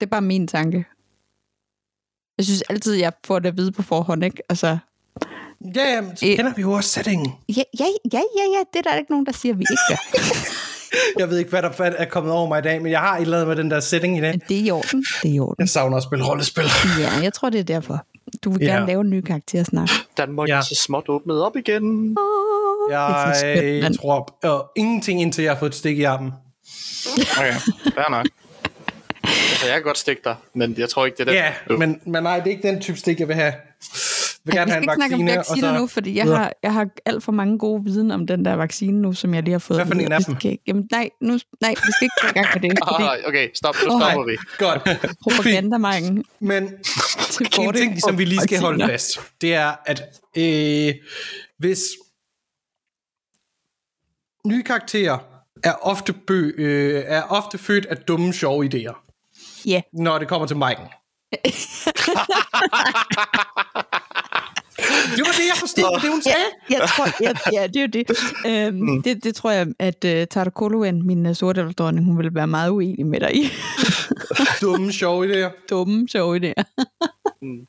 Det 0.00 0.06
er 0.06 0.06
bare 0.06 0.20
min 0.22 0.46
tanke. 0.48 0.84
Jeg 2.38 2.44
synes 2.46 2.62
altid, 2.62 2.94
jeg 2.94 3.12
får 3.24 3.38
det 3.38 3.48
at 3.48 3.56
vide 3.56 3.72
på 3.72 3.82
forhånd, 3.82 4.24
ikke? 4.24 4.42
Altså, 4.48 4.78
Ja, 5.76 5.94
ja, 5.94 6.00
men 6.00 6.16
så 6.16 6.26
Øh. 6.26 6.36
kender 6.36 6.52
vi 6.56 6.62
jo 6.62 6.72
også 6.72 6.90
settingen. 6.90 7.32
ja, 7.48 7.62
ja, 7.80 7.84
ja, 8.12 8.18
ja, 8.38 8.44
ja, 8.54 8.58
det 8.72 8.86
er 8.86 8.90
der 8.90 8.96
ikke 8.96 9.10
nogen, 9.12 9.26
der 9.26 9.32
siger, 9.32 9.54
vi 9.54 9.62
ikke 9.70 9.82
gør. 9.88 9.96
Jeg 11.18 11.30
ved 11.30 11.38
ikke, 11.38 11.50
hvad 11.50 11.62
der 11.62 11.70
er 11.78 12.04
kommet 12.04 12.32
over 12.32 12.48
mig 12.48 12.58
i 12.58 12.62
dag, 12.62 12.82
men 12.82 12.92
jeg 12.92 13.00
har 13.00 13.16
et 13.16 13.22
eller 13.22 13.36
andet 13.36 13.48
med 13.48 13.56
den 13.64 13.70
der 13.70 13.80
setting 13.80 14.18
i 14.18 14.20
dag. 14.20 14.40
Det 14.48 14.56
er 14.60 14.64
i 14.64 14.70
orden. 14.70 15.04
Det 15.22 15.30
er 15.30 15.34
i 15.34 15.38
orden. 15.38 15.54
Jeg 15.58 15.68
savner 15.68 15.96
at 15.96 16.02
spille 16.02 16.24
rollespil. 16.28 16.64
Ja, 17.00 17.10
jeg 17.22 17.32
tror, 17.32 17.50
det 17.50 17.60
er 17.60 17.64
derfor. 17.64 18.06
Du 18.44 18.50
vil 18.52 18.60
Ja. 18.62 18.72
gerne 18.72 18.86
lave 18.86 19.00
en 19.00 19.10
ny 19.10 19.20
karakter 19.20 19.64
snart. 19.64 19.90
Danmark 20.16 20.48
Ja. 20.48 20.56
er 20.56 20.60
så 20.60 20.74
småt 20.74 21.04
åbnet 21.08 21.42
op 21.42 21.56
igen. 21.56 22.16
Oh, 22.18 22.92
Jeg 22.92 23.32
skønt, 23.36 23.82
mand. 23.82 23.98
tror 23.98 24.38
øh, 24.60 24.60
ingenting, 24.76 25.20
indtil 25.22 25.44
jeg 25.44 25.52
har 25.52 25.58
fået 25.58 25.70
et 25.70 25.76
stik 25.76 25.98
i 25.98 26.02
armen. 26.02 26.32
Okay, 27.38 27.52
fair 27.94 28.10
nok. 28.10 28.26
Altså, 29.24 29.66
jeg 29.66 29.74
kan 29.74 29.82
godt 29.82 29.98
stikke 29.98 30.22
dig, 30.24 30.36
men 30.54 30.74
jeg 30.78 30.88
tror 30.88 31.06
ikke, 31.06 31.16
det 31.16 31.28
er 31.28 31.32
det. 31.32 31.38
Ja, 31.70 31.76
men, 31.76 32.00
men 32.06 32.22
nej, 32.22 32.38
det 32.38 32.46
er 32.46 32.50
ikke 32.50 32.68
den 32.68 32.80
type 32.80 32.98
stik, 32.98 33.20
jeg 33.20 33.28
vil 33.28 33.36
have. 33.36 33.52
Jeg 34.46 34.52
vil 34.52 34.58
gerne 34.58 34.66
vi 34.66 34.72
have 34.72 34.82
skal 34.82 34.82
en 34.82 34.82
ikke 34.82 34.94
snakke 34.94 35.14
om 35.14 35.20
vaccine. 35.20 35.36
vacciner 35.36 35.74
så... 35.74 35.80
nu, 35.80 35.86
fordi 35.86 36.16
jeg 36.16 36.26
har, 36.26 36.52
jeg 36.62 36.72
har 36.72 36.88
alt 37.04 37.22
for 37.22 37.32
mange 37.32 37.58
gode 37.58 37.84
viden 37.84 38.10
om 38.10 38.26
den 38.26 38.44
der 38.44 38.54
vaccine 38.54 39.02
nu, 39.02 39.12
som 39.12 39.34
jeg 39.34 39.42
lige 39.42 39.52
har 39.52 39.58
fået. 39.58 39.78
Hvad 39.78 39.86
for 39.86 39.94
en 39.94 40.12
af 40.12 40.18
vi 40.18 40.24
dem? 40.24 40.36
Skal, 40.40 40.58
jamen, 40.66 40.88
nej, 40.92 41.10
nu, 41.20 41.38
nej, 41.60 41.70
vi 41.70 41.92
skal 41.92 42.04
ikke 42.04 42.14
gå 42.22 42.28
i 42.28 42.32
gang 42.32 42.46
med 42.54 42.70
det, 42.70 42.78
fordi 42.88 43.02
Ah, 43.04 43.18
okay, 43.28 43.48
stop. 43.54 43.74
Nu 43.74 44.00
stopper 44.00 44.26
vi. 44.26 44.36
Godt. 44.58 44.82
propagandamarken 45.22 46.24
Men 46.40 46.68
til 47.52 47.64
en 47.64 47.74
ting, 47.74 48.00
som 48.00 48.18
vi 48.18 48.24
lige 48.24 48.40
skal 48.40 48.60
holde 48.60 48.86
fast, 48.86 49.20
det 49.40 49.54
er, 49.54 49.72
at 49.86 50.02
øh, 50.36 50.94
hvis 51.58 51.80
nye 54.46 54.62
karakterer 54.62 55.18
er 55.62 55.72
ofte, 55.72 56.12
bø, 56.12 56.50
øh, 56.58 57.02
er 57.06 57.22
ofte 57.22 57.58
født 57.58 57.86
af 57.86 57.96
dumme, 57.96 58.32
sjove 58.32 58.66
idéer, 58.74 59.00
Ja, 59.66 59.80
når 59.92 60.18
det 60.18 60.28
kommer 60.28 60.46
til 60.46 60.54
Mike'en. 60.54 61.00
det 65.16 65.22
var 65.26 65.32
det, 65.38 65.46
jeg 65.52 65.56
forstod, 65.60 66.00
det 66.02 66.10
hun 66.10 66.22
sagde. 66.22 66.36
jeg 66.70 66.80
tror, 66.88 67.06
jeg, 67.20 67.36
ja, 67.52 67.66
det 67.66 67.76
er 67.76 67.80
jo 67.82 67.86
det. 67.86 68.04
Øhm, 68.46 68.74
Mm. 68.76 69.02
det. 69.02 69.24
Det 69.24 69.34
tror 69.34 69.50
jeg, 69.50 69.66
at 69.78 70.04
uh, 70.04 70.24
Tartakoluen, 70.30 71.06
min 71.06 71.26
uh, 71.26 71.34
sorte 71.34 71.62
hun 71.80 72.16
ville 72.18 72.34
være 72.34 72.46
meget 72.46 72.70
uenig 72.70 73.06
med 73.06 73.20
dig 73.20 73.36
i. 73.36 73.48
Dumme, 74.60 74.92
sjove 74.92 75.26
idéer. 75.26 75.50
Dumme, 75.70 76.08
sjove 76.08 76.36
idéer. 76.36 76.62
Mm. 77.42 77.66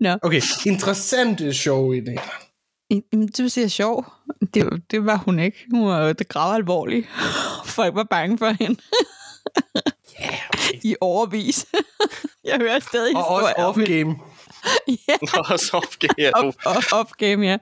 Nå, 0.00 0.16
Okay, 0.22 0.40
interessante, 0.66 1.52
sjove 1.54 1.96
idéer. 1.98 2.48
Du 3.38 3.48
siger 3.48 3.68
sjov. 3.68 4.04
Det, 4.54 4.82
det 4.90 5.06
var 5.06 5.16
hun 5.16 5.38
ikke. 5.38 5.66
Hun 5.70 5.86
var 5.88 6.12
det 6.12 6.28
grav 6.28 6.54
alvorlig. 6.54 7.08
Folk 7.64 7.94
var 7.94 8.04
bange 8.10 8.38
for 8.38 8.50
hende. 8.60 8.80
I 10.82 10.96
overvis. 11.00 11.66
Jeg 12.44 12.56
hører 12.60 12.78
stadig 12.78 13.16
Og 13.16 13.28
også 13.28 13.52
off-game. 13.56 14.14
Og 15.50 15.60
så 15.60 15.76
opgiver 15.76 16.14
jeg. 16.18 16.32
Off, 16.36 16.56
off, 16.76 16.92
off 16.92 17.10
game, 17.18 17.46
ja. 17.46 17.56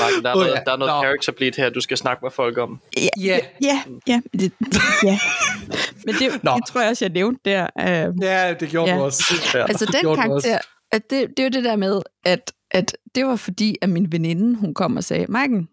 Marken, 0.00 0.22
der 0.24 0.30
er 0.30 0.34
noget, 0.34 0.48
ja. 0.48 0.60
der 0.66 0.72
er 0.72 0.76
noget 0.76 0.94
Nå. 0.94 1.02
character 1.02 1.32
bleed 1.32 1.52
her, 1.56 1.70
du 1.70 1.80
skal 1.80 1.96
snakke 1.96 2.24
med 2.24 2.30
folk 2.30 2.58
om. 2.58 2.80
Ja, 2.96 3.08
Ja. 3.20 3.38
ja, 3.62 3.82
ja, 4.06 4.20
det, 4.32 4.52
ja. 5.04 5.18
Men 6.06 6.14
det, 6.14 6.32
det 6.32 6.66
tror 6.68 6.80
jeg 6.80 6.90
også, 6.90 7.04
jeg 7.04 7.12
nævnte 7.12 7.40
der. 7.50 7.66
Uh, 8.10 8.22
Ja, 8.22 8.54
det 8.60 8.68
gjorde 8.68 8.88
Ja. 8.90 8.94
ja. 8.94 9.00
du 9.00 9.04
også. 9.04 9.34
Ja. 9.54 9.62
altså 9.66 9.86
den 9.86 10.06
også. 10.06 10.22
karakter, 10.22 10.58
at 10.92 11.10
det, 11.10 11.28
det 11.28 11.38
er 11.38 11.44
jo 11.44 11.50
det 11.50 11.64
der 11.64 11.76
med, 11.76 12.02
at, 12.24 12.52
at 12.70 12.96
det 13.14 13.26
var 13.26 13.36
fordi, 13.36 13.76
at 13.82 13.88
min 13.88 14.12
veninde, 14.12 14.56
hun 14.58 14.74
kom 14.74 14.96
og 14.96 15.04
sagde, 15.04 15.26
Maiken, 15.28 15.68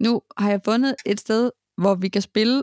nu 0.00 0.22
har 0.36 0.50
jeg 0.50 0.60
fundet 0.64 0.94
et 1.06 1.20
sted, 1.20 1.50
hvor 1.78 1.94
vi 1.94 2.08
kan 2.08 2.22
spille, 2.22 2.62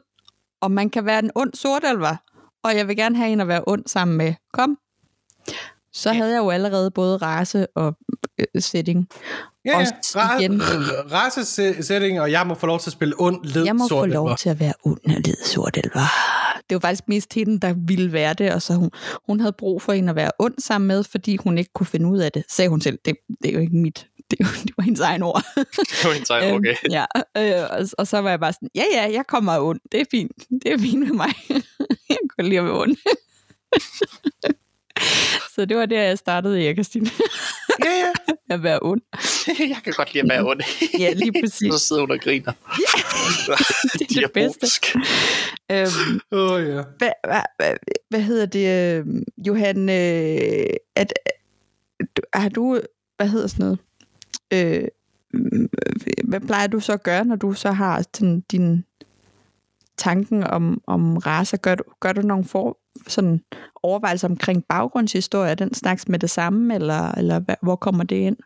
og 0.62 0.71
man 0.71 0.89
kan 0.89 1.06
være 1.06 1.19
en 1.19 1.32
ond 1.36 1.54
sortalver, 1.54 2.15
og 2.63 2.76
jeg 2.76 2.88
vil 2.88 2.95
gerne 2.95 3.17
have 3.17 3.30
en 3.30 3.41
at 3.41 3.47
være 3.47 3.63
ond 3.67 3.84
sammen 3.88 4.17
med. 4.17 4.34
Kom. 4.54 4.78
Så 5.93 6.13
havde 6.13 6.32
jeg 6.32 6.39
jo 6.39 6.50
allerede 6.50 6.91
både 6.91 7.17
race 7.17 7.67
og 7.76 7.95
øh, 8.39 8.62
setting. 8.62 9.08
Ja, 9.65 9.80
ja. 9.80 10.39
Igen. 10.39 10.62
Race-setting, 11.12 12.21
og 12.21 12.32
jeg 12.32 12.47
må 12.47 12.54
få 12.54 12.65
lov 12.67 12.80
til 12.80 12.89
at 12.89 12.93
spille 12.93 13.15
ond, 13.19 13.43
led, 13.45 13.65
Jeg 13.65 13.76
må 13.76 13.88
sort 13.88 14.02
få 14.02 14.06
lov 14.06 14.26
elver. 14.26 14.36
til 14.36 14.50
at 14.50 14.60
være 14.60 14.74
ond 14.84 15.00
og 15.06 15.21
led 15.26 15.45
sortalver. 15.45 16.08
Det 16.69 16.76
var 16.76 16.80
faktisk 16.80 17.08
mest 17.08 17.34
hende, 17.34 17.60
der 17.60 17.74
ville 17.88 18.13
være 18.13 18.34
det, 18.34 18.54
og 18.54 18.62
så 18.62 18.74
hun, 18.74 18.89
hun 19.28 19.39
havde 19.39 19.54
brug 19.54 19.82
for 19.82 19.93
en 19.93 20.10
at 20.10 20.15
være 20.15 20.32
ond 20.39 20.54
sammen 20.60 20.88
med, 20.88 21.04
fordi 21.04 21.36
hun 21.36 21.58
ikke 21.58 21.71
kunne 21.74 21.88
finde 21.88 22.10
ud 22.10 22.17
af 22.17 22.32
det, 22.32 22.43
sagde 22.50 22.69
hun 22.69 22.82
selv. 22.82 23.00
Det, 23.06 23.15
det 23.43 23.50
er 23.50 23.54
jo 23.54 23.60
ikke 23.60 23.76
mit, 23.76 24.08
det, 24.32 24.39
er 24.39 24.46
det 24.65 24.74
var 24.78 24.84
hendes 24.84 25.00
egen 25.00 25.24
ord. 25.24 25.44
Det 25.56 26.06
var 26.06 26.13
en 26.13 26.26
sejr, 26.26 26.48
Øhm, 26.48 26.56
okay. 26.56 26.76
ja, 26.89 27.06
øh, 27.38 27.70
og, 27.72 27.88
og 27.98 28.08
så 28.08 28.17
var 28.17 28.30
jeg 28.30 28.39
bare 28.39 28.54
sådan, 28.54 28.70
ja, 28.76 28.84
ja, 28.94 29.12
jeg 29.12 29.28
kommer 29.28 29.60
ond. 29.60 29.80
Det 29.91 30.02
er 30.02 30.06
fint. 30.12 30.32
Det 30.63 30.74
er 30.74 30.78
fint 30.78 31.00
med 31.00 31.13
mig. 31.13 31.34
jeg 32.10 32.17
kan 32.36 32.46
lide 32.46 32.60
at 32.60 32.65
være 32.65 32.82
ond. 32.82 32.98
så 35.56 35.65
det 35.65 35.78
var 35.78 35.86
der, 35.86 36.02
jeg 36.02 36.17
startede 36.17 36.70
i 36.70 36.74
Kirstine. 36.74 37.10
Ja, 37.84 37.91
ja. 37.91 38.12
at 38.56 38.63
være 38.63 38.80
ond. 38.82 39.02
jeg 39.60 39.78
kan 39.84 39.94
godt 39.94 40.13
lide 40.13 40.24
at 40.24 40.30
være 40.30 40.46
ond. 40.46 40.62
Ja, 41.00 41.13
lige 41.13 41.32
præcis. 41.44 41.74
Så 41.74 41.80
sidder 41.80 42.02
hun 42.02 42.12
og 42.12 42.20
griner. 42.20 42.52
Det 44.00 44.17
er 44.17 44.22
det 44.22 44.32
bedste. 44.34 44.67
Øhm, 45.72 46.20
Åh, 46.32 46.52
oh, 46.52 46.67
ja. 46.67 46.82
hvad, 46.98 47.12
hvad, 47.24 47.41
hvad, 47.58 47.74
hvad 48.10 48.22
hedder 48.22 48.46
det, 48.46 48.98
øh, 48.98 49.06
Johan? 49.48 49.89
Øh, 49.89 50.74
at, 50.96 51.13
har 52.34 52.50
du, 52.50 52.82
hvad 53.17 53.28
hedder 53.28 53.48
sådan 53.48 53.63
noget? 53.63 53.80
Øh, 54.52 54.88
mm, 55.34 55.70
hvad 56.24 56.40
plejer 56.40 56.68
du 56.68 56.80
så 56.80 56.94
at 56.94 57.04
gøre, 57.04 57.26
når 57.26 57.36
du 57.36 57.54
så 57.54 57.72
har 57.72 58.06
sådan 58.16 58.44
din 58.52 58.86
tanken 59.98 60.44
om, 60.44 60.82
om 60.88 61.18
racer? 61.18 61.58
Gør 61.58 61.76
du, 61.76 61.84
gør 62.00 62.14
du 62.14 62.22
nogle 62.22 62.46
for, 62.46 62.78
sådan 63.08 63.42
overvejelser 63.84 64.28
omkring 64.28 64.66
baggrundshistorie, 64.66 65.56
den 65.56 65.74
slags 65.74 66.08
med 66.08 66.20
det 66.20 66.30
samme, 66.30 66.76
eller, 66.76 67.12
eller 67.12 67.40
hvad, 67.40 67.56
hvor 67.62 67.76
kommer 67.76 68.04
det 68.04 68.16
ind? 68.16 68.38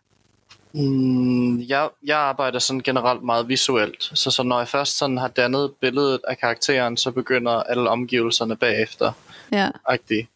Mm, 0.73 1.59
jeg, 1.59 1.89
jeg 2.03 2.17
arbejder 2.17 2.59
sådan 2.59 2.81
generelt 2.81 3.23
meget 3.23 3.47
visuelt, 3.47 4.03
så, 4.13 4.31
så 4.31 4.43
når 4.43 4.57
jeg 4.57 4.67
først 4.67 4.97
sådan 4.97 5.17
har 5.17 5.27
dannet 5.27 5.71
billedet 5.81 6.21
af 6.27 6.37
karakteren, 6.37 6.97
så 6.97 7.11
begynder 7.11 7.51
alle 7.51 7.89
omgivelserne 7.89 8.55
bagefter. 8.55 9.11
Ja, 9.51 9.69
Agtigt. 9.85 10.29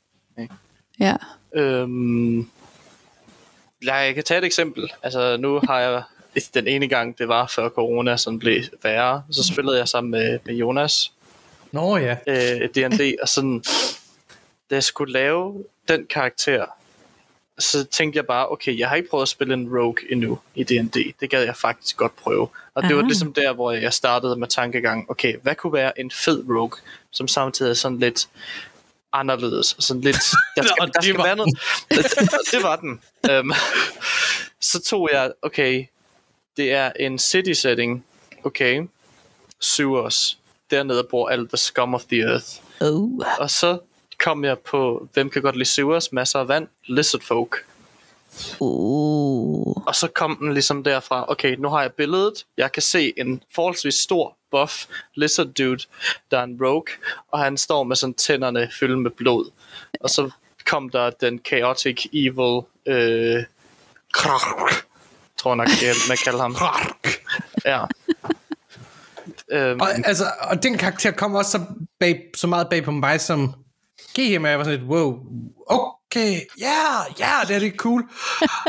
ja. 1.00 1.16
Øhm, 1.54 2.50
jeg 3.86 4.16
kan 4.16 4.24
tage 4.24 4.38
et 4.38 4.44
eksempel. 4.44 4.92
Altså 5.04 5.38
nu 5.38 5.62
har 5.68 5.80
jeg 5.80 6.04
den 6.54 6.68
ene 6.68 6.88
gang, 6.88 7.18
det 7.18 7.28
var 7.28 7.48
før 7.48 7.70
corona 7.70 8.18
sådan 8.18 8.40
blev 8.40 8.64
værre, 8.84 9.24
så 9.32 9.44
spillede 9.54 9.78
jeg 9.78 9.88
sammen 9.88 10.12
med, 10.12 10.40
med 10.46 10.56
Jonas 10.56 11.12
Nå 11.72 11.98
ja. 11.98 12.16
øh, 12.28 12.70
D&D, 12.76 13.16
og 13.22 13.30
sådan, 13.30 13.64
da 14.70 14.76
jeg 14.76 14.84
skulle 14.84 15.14
lave 15.14 15.64
den 15.88 16.06
karakter, 16.10 16.66
så 17.60 17.86
tænkte 17.86 18.18
jeg 18.18 18.26
bare, 18.26 18.50
okay, 18.50 18.80
jeg 18.80 18.90
har 18.90 18.96
ikke 18.96 19.10
prøvet 19.10 19.22
at 19.22 19.28
spille 19.28 19.54
en 19.54 19.70
rogue 19.78 20.12
endnu 20.12 20.40
i 20.56 20.64
D&D. 20.64 21.14
Det 21.20 21.30
gad 21.30 21.44
jeg 21.44 21.56
faktisk 21.56 21.98
godt 21.98 22.16
prøve. 22.16 22.48
Og 22.74 22.84
det 22.84 22.96
var 22.96 23.02
ligesom 23.02 23.34
der, 23.34 23.54
hvor 23.54 23.72
jeg 23.72 23.94
startede 23.94 24.36
med 24.36 24.48
tankegang, 24.48 25.12
okay, 25.12 25.36
hvad 25.42 25.56
kunne 25.56 25.74
være 25.74 26.00
en 26.00 26.12
fed 26.12 26.44
rogue, 26.50 26.80
som 27.12 27.28
samtidig 27.28 27.70
er 27.70 27.74
sådan 27.74 28.00
lidt 28.00 28.30
anderledes. 29.14 29.76
Sådan 29.80 30.02
lidt, 30.02 30.18
der 30.56 30.64
skal, 30.64 30.76
Nå, 30.80 30.86
der 30.86 30.92
det 30.92 31.04
skal 31.04 31.16
var- 31.18 31.24
være 31.24 31.36
noget. 31.36 31.58
det 32.52 32.64
var 32.64 32.76
den. 32.76 33.02
Um, 33.32 33.54
så 34.62 34.82
tog 34.82 35.10
jeg, 35.12 35.32
okay, 35.42 35.86
det 36.58 36.72
er 36.74 36.92
en 37.00 37.20
city 37.20 37.52
setting, 37.52 38.06
okay, 38.44 38.82
sewers, 39.60 40.38
dernede 40.72 41.08
bor 41.10 41.30
alt 41.30 41.50
the 41.50 41.58
scum 41.58 41.94
of 41.94 42.04
the 42.04 42.22
earth. 42.22 42.46
Oh. 42.82 43.10
Og 43.40 43.50
så 43.50 43.80
kom 44.20 44.44
jeg 44.44 44.60
på, 44.60 45.08
hvem 45.14 45.30
kan 45.30 45.42
godt 45.42 45.56
lide 45.56 45.70
sewers, 45.70 46.12
masser 46.12 46.40
af 46.40 46.48
vand, 46.48 46.68
lizard 46.88 47.22
folk. 47.22 47.66
Uh. 48.60 49.88
Og 49.88 49.96
så 49.96 50.08
kom 50.08 50.38
den 50.40 50.54
ligesom 50.54 50.84
derfra, 50.84 51.26
okay, 51.32 51.56
nu 51.60 51.70
har 51.70 51.82
jeg 51.82 51.94
billedet, 51.94 52.46
jeg 52.58 52.72
kan 52.72 52.82
se 52.82 53.14
en 53.18 53.44
forholdsvis 53.56 53.96
stor 53.96 54.38
buff 54.52 54.86
lizard 55.16 55.48
dude, 55.48 55.84
der 56.32 56.40
er 56.40 56.44
en 56.44 56.58
rogue, 56.62 56.94
og 57.32 57.40
han 57.40 57.58
står 57.58 57.84
med 57.84 57.96
sådan 57.96 58.14
tænderne 58.14 58.70
fyldt 58.80 59.00
med 59.00 59.12
blod. 59.12 59.52
Og 60.02 60.10
så 60.10 60.32
kom 60.66 60.90
der 60.90 61.10
den 61.10 61.40
chaotic 61.48 62.06
evil, 62.14 62.62
øh, 62.86 63.44
tror 65.38 65.50
jeg 65.50 65.56
nok, 65.56 65.68
man 66.10 66.18
kalder 66.24 66.42
ham. 66.42 66.56
Ja. 67.66 67.86
Øhm. 69.52 69.82
Og, 69.82 69.90
altså, 70.06 70.26
og 70.42 70.64
den 70.64 70.78
karakter 70.78 71.12
kom 71.12 71.36
også 71.36 71.52
så, 71.52 71.66
bag, 72.00 72.24
så 72.36 72.48
meget 72.48 72.70
bag 72.70 72.84
på 72.84 72.92
mig 72.92 73.22
som 73.22 73.54
GM, 74.14 74.46
jeg 74.46 74.58
var 74.58 74.64
sådan 74.64 74.80
lidt, 74.80 74.90
wow, 74.90 75.20
okay, 75.68 76.40
ja, 76.60 76.66
yeah, 76.66 77.20
ja, 77.20 77.26
yeah, 77.26 77.48
det 77.48 77.56
er 77.56 77.60
det 77.60 77.74
cool. 77.78 78.04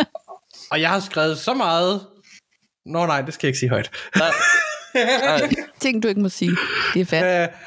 og 0.71 0.81
jeg 0.81 0.91
har 0.91 1.01
skrevet 1.01 1.39
så 1.39 1.55
meget, 1.55 2.07
nå 2.87 3.07
nej, 3.07 3.23
det 3.23 3.35
skal 3.35 3.47
jeg 3.47 3.49
ikke 3.49 3.59
sige 3.59 3.71
højt. 3.71 3.91
Nej. 4.17 4.31
Ting, 5.81 6.03
du 6.03 6.09
ikke 6.09 6.21
må 6.21 6.29
sige. 6.29 6.57
Det 6.95 7.01
er 7.01 7.05
fedt. 7.05 7.23
Uh, 7.23 7.59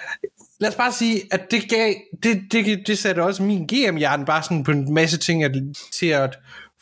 lad 0.60 0.70
os 0.70 0.76
bare 0.76 0.92
sige, 0.92 1.22
at 1.32 1.52
det 1.52 1.70
gav, 1.70 1.94
det, 2.24 2.42
det, 2.52 2.88
det 2.88 2.98
satte 2.98 3.24
også 3.24 3.44
min 3.44 3.68
GM-hjernen 3.68 4.26
bare 4.26 4.44
sådan 4.44 4.64
på 4.64 4.72
en 4.72 4.94
masse 4.94 5.18
ting 5.18 5.44
at, 5.44 5.52
til 5.94 6.08
at, 6.08 6.36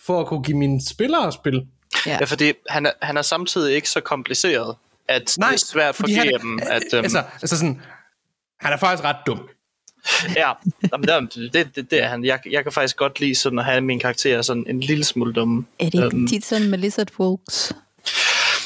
for 0.06 0.22
at 0.22 0.28
kunne 0.28 0.44
give 0.44 0.58
mine 0.58 0.82
spillere 0.88 1.32
spil. 1.32 1.68
Ja, 2.06 2.18
ja 2.20 2.26
fordi 2.26 2.54
han 2.70 2.86
er, 2.86 2.92
han 3.02 3.18
er 3.18 3.22
samtidig 3.22 3.76
ikke 3.76 3.90
så 3.90 4.02
kompliceret, 4.02 4.76
at 5.08 5.36
Nej, 5.38 5.50
det 5.50 5.56
er 5.56 5.66
svært 5.66 5.96
for 5.96 6.08
GM. 6.08 6.60
at, 6.62 6.94
um... 6.94 7.04
altså, 7.04 7.24
altså 7.42 7.58
sådan, 7.58 7.82
han 8.60 8.74
er 8.74 8.78
faktisk 8.78 9.04
ret 9.04 9.18
dum. 9.28 9.50
ja, 10.36 10.52
jamen, 10.92 11.28
det, 11.28 11.54
det, 11.54 11.76
det, 11.76 11.92
det 11.92 12.04
er 12.04 12.08
han. 12.08 12.26
Jeg, 12.26 12.40
jeg 12.52 12.64
kan 12.64 12.72
faktisk 12.72 12.98
godt 12.98 13.20
lide 13.20 13.36
sådan 13.36 13.60
at 13.60 13.66
have 13.66 13.82
min 13.82 14.00
karakter 14.00 14.42
sådan 14.42 14.66
en 14.68 14.80
lille 14.80 15.04
smule 15.04 15.34
dumme. 15.34 15.66
Er 15.80 15.86
det 15.86 15.94
ikke 15.94 16.18
um, 16.18 16.28
tit 16.28 16.46
sådan 16.46 16.70
med 16.70 16.78
Lizard 16.78 17.12
Folks? 17.14 17.74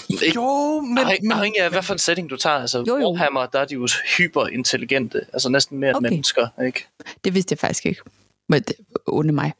Ikke, 0.09 0.31
jo, 0.35 0.81
men... 0.81 0.97
Afhængig, 0.97 1.31
afhængig 1.31 1.61
af, 1.61 1.69
hvad 1.69 1.83
for 1.83 1.93
en 1.93 1.99
setting 1.99 2.29
du 2.29 2.37
tager. 2.37 2.55
Altså, 2.55 2.83
jo, 2.87 2.97
jo. 2.97 3.09
Warhammer, 3.09 3.45
der 3.45 3.59
er 3.59 3.65
de 3.65 3.73
jo 3.73 3.87
hyperintelligente. 4.17 5.21
Altså 5.33 5.49
næsten 5.49 5.77
mere 5.77 5.95
okay. 5.95 6.07
end 6.07 6.15
mennesker, 6.15 6.47
ikke? 6.65 6.87
Det 7.23 7.33
vidste 7.33 7.53
jeg 7.53 7.59
faktisk 7.59 7.85
ikke. 7.85 8.01
Men 8.49 8.61
det, 8.61 8.75
onde 9.07 9.33
mig. 9.33 9.53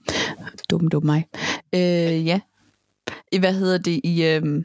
Dum, 0.69 0.87
dum 0.87 1.05
mig. 1.05 1.25
Øh, 1.75 2.25
ja. 2.25 2.39
I, 3.31 3.37
hvad 3.37 3.53
hedder 3.53 3.77
det? 3.77 4.01
I, 4.03 4.23
øh, 4.23 4.63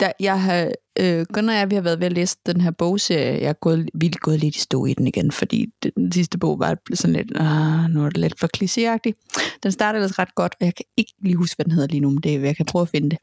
der, 0.00 0.12
jeg 0.20 0.42
har, 0.42 0.72
øh, 1.00 1.26
Gunnar 1.32 1.52
og 1.52 1.58
jeg, 1.58 1.70
vi 1.70 1.74
har 1.74 1.82
været 1.82 2.00
ved 2.00 2.06
at 2.06 2.12
læse 2.12 2.36
den 2.46 2.60
her 2.60 2.70
bogserie. 2.70 3.40
Jeg 3.40 3.48
er 3.48 3.52
gået, 3.52 3.88
vildt 3.94 4.20
gået 4.20 4.40
lidt 4.40 4.56
i 4.56 4.60
stå 4.60 4.86
i 4.86 4.94
den 4.94 5.06
igen, 5.06 5.32
fordi 5.32 5.66
den 5.96 6.12
sidste 6.12 6.38
bog 6.38 6.58
var 6.58 6.76
sådan 6.94 7.16
lidt, 7.16 7.30
øh, 7.36 7.90
nu 7.90 8.04
er 8.04 8.08
det 8.08 8.18
lidt 8.18 8.40
for 8.40 8.48
klichéagtigt. 8.56 9.58
Den 9.62 9.72
startede 9.72 10.02
ellers 10.02 10.18
ret 10.18 10.34
godt, 10.34 10.54
og 10.60 10.66
jeg 10.66 10.74
kan 10.74 10.84
ikke 10.96 11.12
lige 11.22 11.36
huske, 11.36 11.56
hvad 11.56 11.64
den 11.64 11.72
hedder 11.72 11.88
lige 11.88 12.00
nu, 12.00 12.10
men 12.10 12.20
det, 12.22 12.42
jeg 12.42 12.56
kan 12.56 12.66
prøve 12.66 12.82
at 12.82 12.88
finde 12.88 13.10
det. 13.10 13.18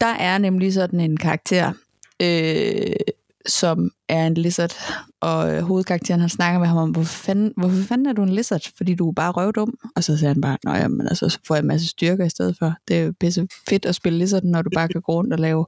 Der 0.00 0.06
er 0.06 0.38
nemlig 0.38 0.72
sådan 0.72 1.00
en 1.00 1.16
karakter, 1.16 1.72
øh, 2.22 2.96
som 3.46 3.90
er 4.08 4.26
en 4.26 4.34
lizard, 4.34 4.74
og 5.20 5.54
øh, 5.54 5.62
hovedkarakteren 5.62 6.20
han 6.20 6.28
snakker 6.28 6.60
med 6.60 6.68
ham 6.68 6.76
om, 6.76 6.90
hvorfor 6.90 7.24
fanden, 7.24 7.52
hvorfor 7.56 7.82
fanden 7.82 8.06
er 8.06 8.12
du 8.12 8.22
en 8.22 8.28
lizard? 8.28 8.76
Fordi 8.76 8.94
du 8.94 9.08
er 9.08 9.12
bare 9.12 9.32
røvdum. 9.32 9.78
Og 9.96 10.04
så 10.04 10.16
siger 10.16 10.28
han 10.28 10.40
bare, 10.40 10.58
nej, 10.64 10.88
men 10.88 11.08
altså, 11.08 11.28
så 11.28 11.38
får 11.46 11.54
jeg 11.54 11.62
en 11.62 11.68
masse 11.68 11.86
styrker 11.86 12.24
i 12.24 12.30
stedet 12.30 12.56
for. 12.58 12.74
Det 12.88 12.96
er 12.96 13.04
jo 13.04 13.12
pisse 13.20 13.48
fedt 13.68 13.86
at 13.86 13.94
spille 13.94 14.18
lizard, 14.18 14.42
når 14.42 14.62
du 14.62 14.70
bare 14.74 14.88
kan 14.88 15.00
gå 15.00 15.12
rundt 15.12 15.32
og 15.32 15.38
lave 15.38 15.66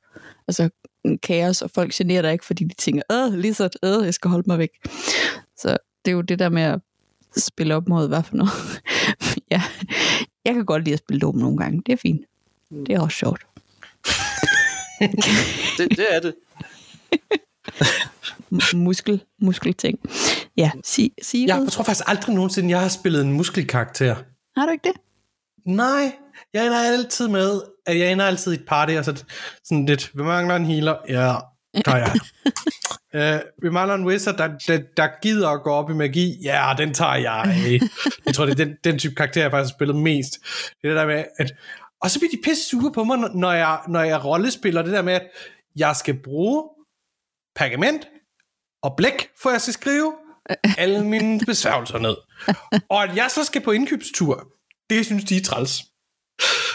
altså, 0.49 0.69
kaos, 1.23 1.63
og 1.63 1.71
folk 1.71 1.93
generer 1.93 2.23
dig 2.23 2.33
ikke, 2.33 2.45
fordi 2.45 2.65
de 2.65 2.75
tænker, 2.75 3.03
øh, 3.13 3.39
lizard, 3.39 3.73
øh, 3.83 4.05
jeg 4.05 4.15
skal 4.15 4.31
holde 4.31 4.45
mig 4.47 4.59
væk. 4.59 4.71
Så 5.57 5.77
det 6.05 6.11
er 6.11 6.15
jo 6.15 6.21
det 6.21 6.39
der 6.39 6.49
med 6.49 6.63
at 6.63 6.81
spille 7.37 7.75
op 7.75 7.89
mod, 7.89 8.09
hvad 8.09 8.23
for 8.23 8.37
noget. 8.37 8.53
ja, 9.53 9.63
jeg 10.45 10.55
kan 10.55 10.65
godt 10.65 10.85
lide 10.85 10.93
at 10.93 10.99
spille 10.99 11.21
dum 11.21 11.37
nogle 11.37 11.59
gange. 11.59 11.83
Det 11.87 11.93
er 11.93 11.97
fint. 11.97 12.21
Det 12.87 12.95
er 12.95 13.01
også 13.01 13.17
sjovt. 13.17 13.47
det, 15.79 15.91
det 15.91 16.07
er 16.11 16.21
det. 16.21 16.35
muskel, 18.75 19.23
muskelting. 19.41 19.99
Ja, 20.57 20.71
sig, 20.85 21.11
sig 21.23 21.47
Jeg 21.47 21.67
tror 21.71 21.85
faktisk 21.85 22.05
aldrig 22.07 22.35
nogensinde, 22.35 22.71
jeg 22.71 22.81
har 22.81 22.89
spillet 22.89 23.23
en 23.23 23.33
muskelkarakter. 23.33 24.15
Har 24.57 24.67
du 24.67 24.73
ikke 24.73 24.89
det? 24.89 24.97
Nej, 25.67 26.13
jeg 26.55 26.67
ender 26.67 26.79
altid 26.79 27.29
med, 27.29 27.61
at 27.87 27.99
jeg 27.99 28.13
ender 28.13 28.25
altid 28.25 28.53
i 28.53 28.55
et 28.55 28.65
party, 28.69 28.93
og 28.93 29.05
så 29.05 29.25
sådan 29.65 29.87
lidt, 29.87 30.11
vi 30.15 30.23
mangler 30.23 30.57
en 30.57 30.67
healer, 30.67 30.97
ja, 31.09 31.35
gør 31.85 31.97
jeg. 31.97 32.15
uh, 33.15 33.41
vi 33.65 33.71
mangler 33.71 33.95
en 33.95 34.07
wizard, 34.07 34.37
der, 34.37 34.49
der, 34.67 34.81
der 34.97 35.09
gider 35.23 35.49
at 35.49 35.63
gå 35.63 35.71
op 35.71 35.91
i 35.91 35.95
magi, 35.95 36.39
ja, 36.43 36.75
den 36.79 36.95
tager 36.95 37.15
jeg. 37.15 37.81
jeg 38.27 38.35
tror, 38.35 38.47
det 38.47 38.61
er 38.61 38.65
den, 38.65 38.77
den 38.85 38.99
type 38.99 39.15
karakter, 39.15 39.43
jeg 39.43 39.51
faktisk 39.51 39.73
har 39.73 39.77
spillet 39.77 39.97
mest. 39.97 40.39
Det 40.83 40.85
er 40.85 40.89
det 40.89 40.97
der 40.97 41.07
med, 41.07 41.25
at 41.39 41.55
og 42.03 42.11
så 42.11 42.19
bliver 42.19 42.31
de 42.31 42.41
pisse 42.45 42.69
sure 42.69 42.93
på 42.93 43.05
mig, 43.05 43.19
når 43.19 43.53
jeg, 43.53 43.81
når 43.89 44.03
jeg 44.03 44.25
rollespiller 44.25 44.83
det 44.83 44.93
der 44.93 45.03
med, 45.03 45.13
at 45.13 45.31
jeg 45.77 45.97
skal 45.97 46.23
bruge 46.25 46.69
pergament 47.57 48.09
og 48.83 48.95
blæk, 48.97 49.29
for 49.43 49.51
jeg 49.51 49.61
skal 49.61 49.75
skrive 49.75 50.13
alle 50.79 51.05
mine 51.05 51.41
besværgelser 51.47 51.99
ned. 51.99 52.17
Og 52.89 53.03
at 53.03 53.17
jeg 53.17 53.31
så 53.31 53.45
skal 53.45 53.61
på 53.63 53.71
indkøbstur, 53.71 54.49
det 54.91 55.07
synes 55.07 55.25
de 55.25 55.37
er 55.37 55.41
træls. 55.41 55.83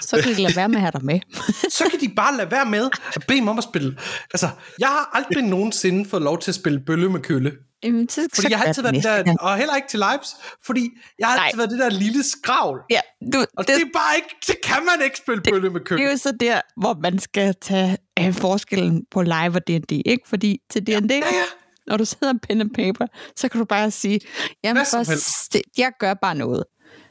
Så 0.02 0.22
kan 0.24 0.36
de 0.36 0.42
lade 0.42 0.56
være 0.56 0.70
med 0.70 0.76
at 0.76 0.82
have 0.82 0.92
dig 0.92 1.06
med. 1.06 1.20
så 1.78 1.84
kan 1.92 2.00
de 2.00 2.10
bare 2.16 2.38
lade 2.38 2.52
være 2.52 2.66
med 2.66 2.90
at 3.16 3.24
bede 3.28 3.42
mig 3.42 3.52
om 3.52 3.58
at 3.58 3.64
spille. 3.64 3.98
Altså, 4.34 4.50
jeg 4.80 4.88
har 4.88 5.10
aldrig 5.14 5.44
nogensinde 5.44 6.10
fået 6.10 6.22
lov 6.22 6.40
til 6.40 6.52
at 6.52 6.56
spille 6.56 6.80
bølle 6.80 7.12
med 7.12 7.20
kølle. 7.22 7.52
Jamen, 7.84 8.10
så, 8.10 8.28
fordi 8.36 8.52
jeg 8.52 8.60
har 8.60 8.66
altid 8.66 8.82
været 8.82 9.04
der, 9.04 9.36
og 9.40 9.58
heller 9.58 9.76
ikke 9.76 9.88
til 9.88 10.00
lives, 10.00 10.36
fordi 10.66 10.90
jeg 11.20 11.28
har 11.28 11.40
altid 11.40 11.58
været 11.58 11.72
det 11.72 11.80
der 11.80 11.90
lille 11.90 12.24
skravl. 12.24 12.82
Ja, 12.90 13.00
du, 13.34 13.40
og 13.58 13.68
det, 13.68 13.76
det, 13.76 13.82
er 13.82 13.90
bare 13.94 14.16
ikke, 14.16 14.36
det 14.48 14.56
kan 14.64 14.86
man 14.86 15.06
ikke 15.06 15.18
spille 15.18 15.42
det, 15.44 15.54
bølle 15.54 15.70
med 15.70 15.82
kølle. 15.82 16.04
Det 16.04 16.08
er 16.08 16.12
jo 16.12 16.18
så 16.18 16.32
der, 16.40 16.62
hvor 16.78 16.98
man 17.02 17.20
skal 17.20 17.56
tage 17.62 17.98
uh, 18.20 18.34
forskellen 18.34 19.06
på 19.12 19.22
live 19.22 19.56
og 19.56 19.68
D&D, 19.68 19.92
ikke? 20.06 20.30
Fordi 20.30 20.60
til 20.70 20.88
D&D, 20.88 20.92
ja, 20.92 21.16
ja, 21.16 21.18
ja. 21.18 21.44
når 21.88 21.98
du 21.98 22.06
sidder 22.06 22.34
pen 22.44 22.62
and 22.62 22.70
paper, 22.70 23.08
så 23.36 23.50
kan 23.50 23.60
du 23.60 23.66
bare 23.66 23.92
sige, 23.92 24.20
jamen 24.64 24.86
for, 24.86 25.58
jeg 25.78 25.92
gør 26.00 26.14
bare 26.14 26.36
noget. 26.36 26.64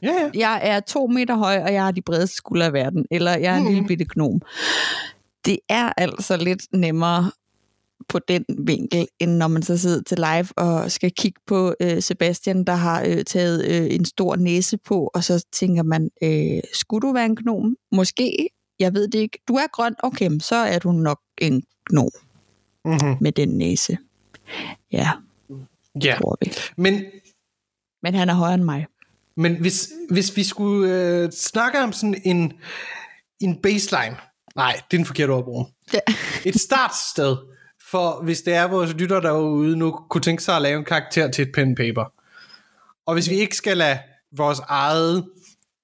Ja, 0.03 0.13
ja. 0.13 0.31
Jeg 0.35 0.61
er 0.63 0.81
to 0.81 1.07
meter 1.07 1.35
høj, 1.35 1.63
og 1.63 1.73
jeg 1.73 1.85
har 1.85 1.91
de 1.91 2.03
bredeste 2.03 2.37
skuldre 2.37 2.69
i 2.69 2.73
verden. 2.73 3.07
Eller 3.11 3.39
jeg 3.39 3.53
er 3.53 3.57
en 3.57 3.63
mm. 3.63 3.69
lille 3.69 3.87
bitte 3.87 4.07
gnom. 4.15 4.41
Det 5.45 5.59
er 5.69 5.93
altså 5.97 6.37
lidt 6.37 6.63
nemmere 6.73 7.31
på 8.09 8.19
den 8.19 8.45
vinkel, 8.59 9.09
end 9.21 9.33
når 9.33 9.49
man 9.49 9.63
så 9.63 9.79
sidder 9.79 10.03
til 10.03 10.19
live 10.19 10.49
og 10.57 10.93
skal 10.93 11.13
kigge 11.19 11.41
på 11.47 11.75
øh, 11.81 12.03
Sebastian, 12.03 12.65
der 12.65 12.75
har 12.75 13.05
øh, 13.07 13.25
taget 13.25 13.65
øh, 13.65 13.95
en 13.95 14.05
stor 14.05 14.37
næse 14.37 14.79
på, 14.79 15.11
og 15.15 15.25
så 15.25 15.47
tænker 15.53 15.83
man, 15.83 16.11
øh, 16.23 16.61
skulle 16.73 17.09
du 17.09 17.13
være 17.13 17.27
en 17.27 17.37
gnom? 17.37 17.77
Måske, 17.93 18.49
jeg 18.79 18.95
ved 18.95 19.09
det 19.09 19.19
ikke. 19.19 19.39
Du 19.49 19.55
er 19.55 19.67
grøn, 19.73 19.95
okay, 20.03 20.31
så 20.41 20.57
er 20.57 20.79
du 20.79 20.93
nok 20.93 21.21
en 21.39 21.63
gnom 21.91 22.11
mm-hmm. 22.85 23.17
med 23.21 23.33
den 23.33 23.49
næse. 23.49 23.99
Ja, 24.93 25.11
ja. 26.05 26.17
tror 26.21 26.39
vi. 26.41 26.53
Men, 26.77 27.05
Men 28.03 28.15
han 28.15 28.29
er 28.29 28.35
højere 28.35 28.55
end 28.55 28.65
mig. 28.65 28.87
Men 29.37 29.61
hvis, 29.61 29.89
hvis 30.11 30.37
vi 30.37 30.43
skulle 30.43 30.95
øh, 30.95 31.31
snakke 31.31 31.79
om 31.79 31.93
sådan 31.93 32.23
en, 32.25 32.53
en 33.41 33.63
baseline, 33.63 34.17
nej, 34.57 34.81
det 34.91 34.97
er 34.97 35.01
en 35.01 35.07
forkert 35.07 35.31
ord 35.31 35.71
Ja. 35.93 36.01
Et 36.45 36.61
startsted, 36.61 37.37
for 37.91 38.23
hvis 38.25 38.43
det 38.43 38.55
er 38.55 38.65
vores 38.65 38.95
lytter 38.95 39.21
derude 39.21 39.77
nu 39.77 39.99
kunne 40.11 40.21
tænke 40.21 40.43
sig 40.43 40.57
at 40.57 40.63
lave 40.63 40.79
en 40.79 40.85
karakter 40.85 41.31
til 41.31 41.43
et 41.43 41.53
pen 41.55 41.75
paper. 41.75 42.05
Og 43.07 43.15
hvis 43.15 43.31
vi 43.31 43.35
ikke 43.35 43.57
skal 43.57 43.77
lade 43.77 43.99
vores 44.37 44.59
eget 44.59 45.31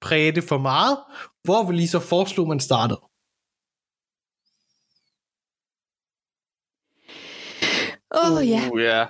præge 0.01 0.33
det 0.33 0.45
for 0.45 0.59
meget, 0.59 0.99
hvor 1.45 1.63
vil 1.67 1.81
I 1.81 1.87
så 1.87 2.01
foreslå, 2.01 2.45
man 2.45 2.61
startede? 2.61 3.01
Åh, 8.15 8.33
oh, 8.33 8.49
ja. 8.49 8.69
Uh, 8.73 8.81
yeah. 8.81 9.07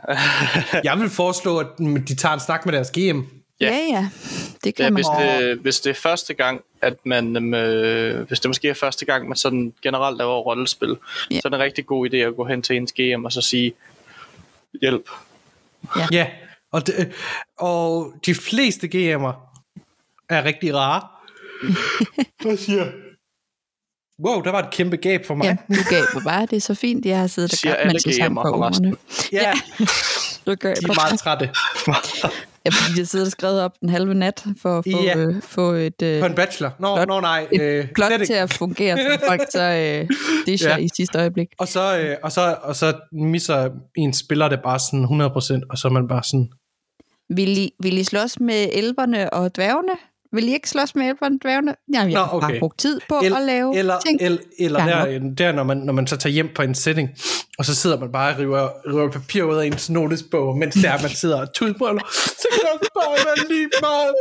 jeg 0.85 0.98
vil 0.98 1.11
foreslå, 1.11 1.59
at 1.59 1.66
de 1.78 2.14
tager 2.14 2.35
en 2.35 2.40
snak 2.40 2.66
med 2.66 2.72
deres 2.72 2.90
GM. 2.90 2.98
Ja, 3.61 3.66
ja. 3.66 3.87
ja. 3.90 4.11
Det 4.64 4.75
kan 4.75 4.85
ja, 4.85 4.90
man. 4.90 4.94
Hvis 4.94 5.07
det, 5.18 5.59
hvis 5.59 5.81
det 5.81 5.90
er 5.90 5.94
første 5.94 6.35
gang, 6.35 6.61
at 6.83 7.07
man, 7.07 7.55
øh, 7.55 8.29
hvis 8.29 8.40
det 8.40 8.48
måske 8.48 8.68
er 8.68 8.75
første 8.75 9.05
gang, 9.05 9.29
man 9.29 9.37
sådan 9.37 9.75
generelt 9.83 10.18
laver 10.18 10.40
rollespil, 10.40 10.96
ja. 11.31 11.40
så 11.40 11.40
er 11.44 11.48
det 11.48 11.57
en 11.57 11.62
rigtig 11.62 11.87
god 11.87 12.09
idé 12.09 12.16
at 12.16 12.37
gå 12.37 12.44
hen 12.44 12.62
til 12.62 12.77
ens 12.77 12.92
GM 12.92 13.25
og 13.25 13.33
så 13.33 13.40
sige, 13.40 13.72
hjælp. 14.81 15.11
Ja, 15.96 16.07
ja. 16.12 16.27
Og, 16.72 16.87
det, 16.87 17.12
og 17.59 18.12
de 18.27 18.35
fleste 18.35 18.87
GM'er 18.87 19.33
er 20.29 20.44
rigtig 20.44 20.75
rare. 20.75 21.09
Hvad 22.42 22.57
siger 22.57 22.87
Wow, 24.25 24.40
der 24.40 24.51
var 24.51 24.59
et 24.59 24.70
kæmpe 24.70 24.96
gab 24.96 25.27
for 25.27 25.35
mig. 25.35 25.44
Ja, 25.44 25.75
du 25.75 25.81
gav 25.90 26.05
mig 26.14 26.22
bare. 26.25 26.46
Det 26.46 26.57
er 26.57 26.61
så 26.61 26.75
fint, 26.75 27.07
jeg 27.07 27.18
har 27.18 27.27
siddet 27.27 27.53
og 27.53 27.59
gabt, 27.62 27.87
mens 27.87 28.07
jeg 28.07 28.14
sang 28.14 28.35
på 28.35 28.40
ungerne. 28.40 28.96
Ja. 29.33 29.42
ja. 29.42 29.53
de 30.46 30.53
er 30.53 30.94
meget 30.94 31.20
trætte. 31.20 31.51
Ja, 32.64 32.71
fordi 32.71 32.99
jeg 32.99 33.07
sidder 33.07 33.25
og 33.25 33.33
skrevet 33.33 33.62
op 33.62 33.73
den 33.81 33.88
halve 33.88 34.14
nat 34.14 34.45
for 34.62 34.79
at 34.79 34.85
få, 34.92 35.03
ja. 35.03 35.18
øh, 35.18 35.42
få 35.42 35.71
et... 35.71 36.03
Øh, 36.03 36.21
på 36.21 36.27
en 36.27 36.35
bachelor? 36.35 36.71
Nå, 36.79 36.97
plot, 36.97 37.09
nå 37.09 37.21
nej. 37.21 37.47
Øh, 37.61 37.88
plot 37.95 38.12
til 38.27 38.33
at 38.33 38.53
fungere 38.53 38.99
for 38.99 39.27
folk, 39.29 39.42
så 39.51 39.62
øh, 39.62 40.09
det 40.47 40.62
er 40.62 40.68
ja. 40.68 40.77
i 40.77 40.88
sidste 40.97 41.18
øjeblik. 41.18 41.49
Og 41.59 41.68
så, 41.68 41.99
øh, 41.99 42.16
og, 42.23 42.33
så, 42.33 42.57
og 42.62 42.77
så 42.77 42.95
misser 43.12 43.71
en 43.97 44.12
spiller 44.12 44.49
det 44.49 44.61
bare 44.64 44.79
sådan 44.79 45.05
100%, 45.05 45.66
og 45.71 45.79
så 45.79 45.88
er 45.88 45.92
man 45.92 46.09
bare 46.09 46.23
sådan... 46.23 46.49
Vil 47.37 47.59
I, 47.59 47.71
vil 47.83 47.99
I 47.99 48.05
slås 48.05 48.40
med 48.40 48.68
elverne 48.73 49.33
og 49.33 49.57
dværgene? 49.57 49.92
Vil 50.33 50.49
I 50.49 50.53
ikke 50.53 50.68
slås 50.71 50.95
med 50.95 51.07
elverne 51.07 51.38
dværgene? 51.42 51.75
Jamen, 51.95 52.12
jeg 52.12 52.18
Nå, 52.21 52.25
har 52.25 52.31
bare 52.40 52.49
okay. 52.51 52.59
brugt 52.59 52.79
tid 52.79 53.01
på 53.09 53.21
El- 53.25 53.35
at 53.37 53.42
lave 53.42 53.79
eller, 53.79 54.01
ting. 54.07 54.23
el, 54.23 54.40
eller 54.59 54.81
Fair 54.85 54.95
der, 55.18 55.18
der 55.38 55.53
når, 55.53 55.62
man, 55.62 55.77
når 55.77 55.92
man 55.92 56.07
så 56.07 56.16
tager 56.16 56.33
hjem 56.33 56.49
på 56.55 56.62
en 56.62 56.75
setting, 56.75 57.09
og 57.59 57.64
så 57.64 57.75
sidder 57.75 57.99
man 57.99 58.12
bare 58.12 58.35
og 58.35 58.38
river, 58.40 58.68
river 58.87 59.11
papir 59.11 59.42
ud 59.42 59.57
af 59.57 59.66
ens 59.66 59.90
notesbog, 59.90 60.59
mens 60.59 60.75
der 60.75 61.03
man 61.03 61.11
sidder 61.11 61.40
og 61.40 61.55
tudbrøller, 61.55 62.03
så 62.12 62.47
kan 62.53 62.61
det 62.81 62.88
bare 62.95 63.12
være 63.27 63.49
lige 63.49 63.68
meget. 63.81 64.14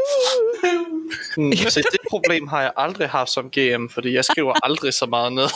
Mm, 1.37 1.69
Så 1.69 1.79
det 1.91 1.99
problem 2.09 2.47
har 2.47 2.61
jeg 2.61 2.71
aldrig 2.77 3.09
haft 3.09 3.29
som 3.31 3.49
GM, 3.49 3.87
fordi 3.93 4.13
jeg 4.13 4.25
skriver 4.25 4.53
aldrig 4.63 4.93
så 4.93 5.05
meget 5.05 5.33
ned. 5.33 5.47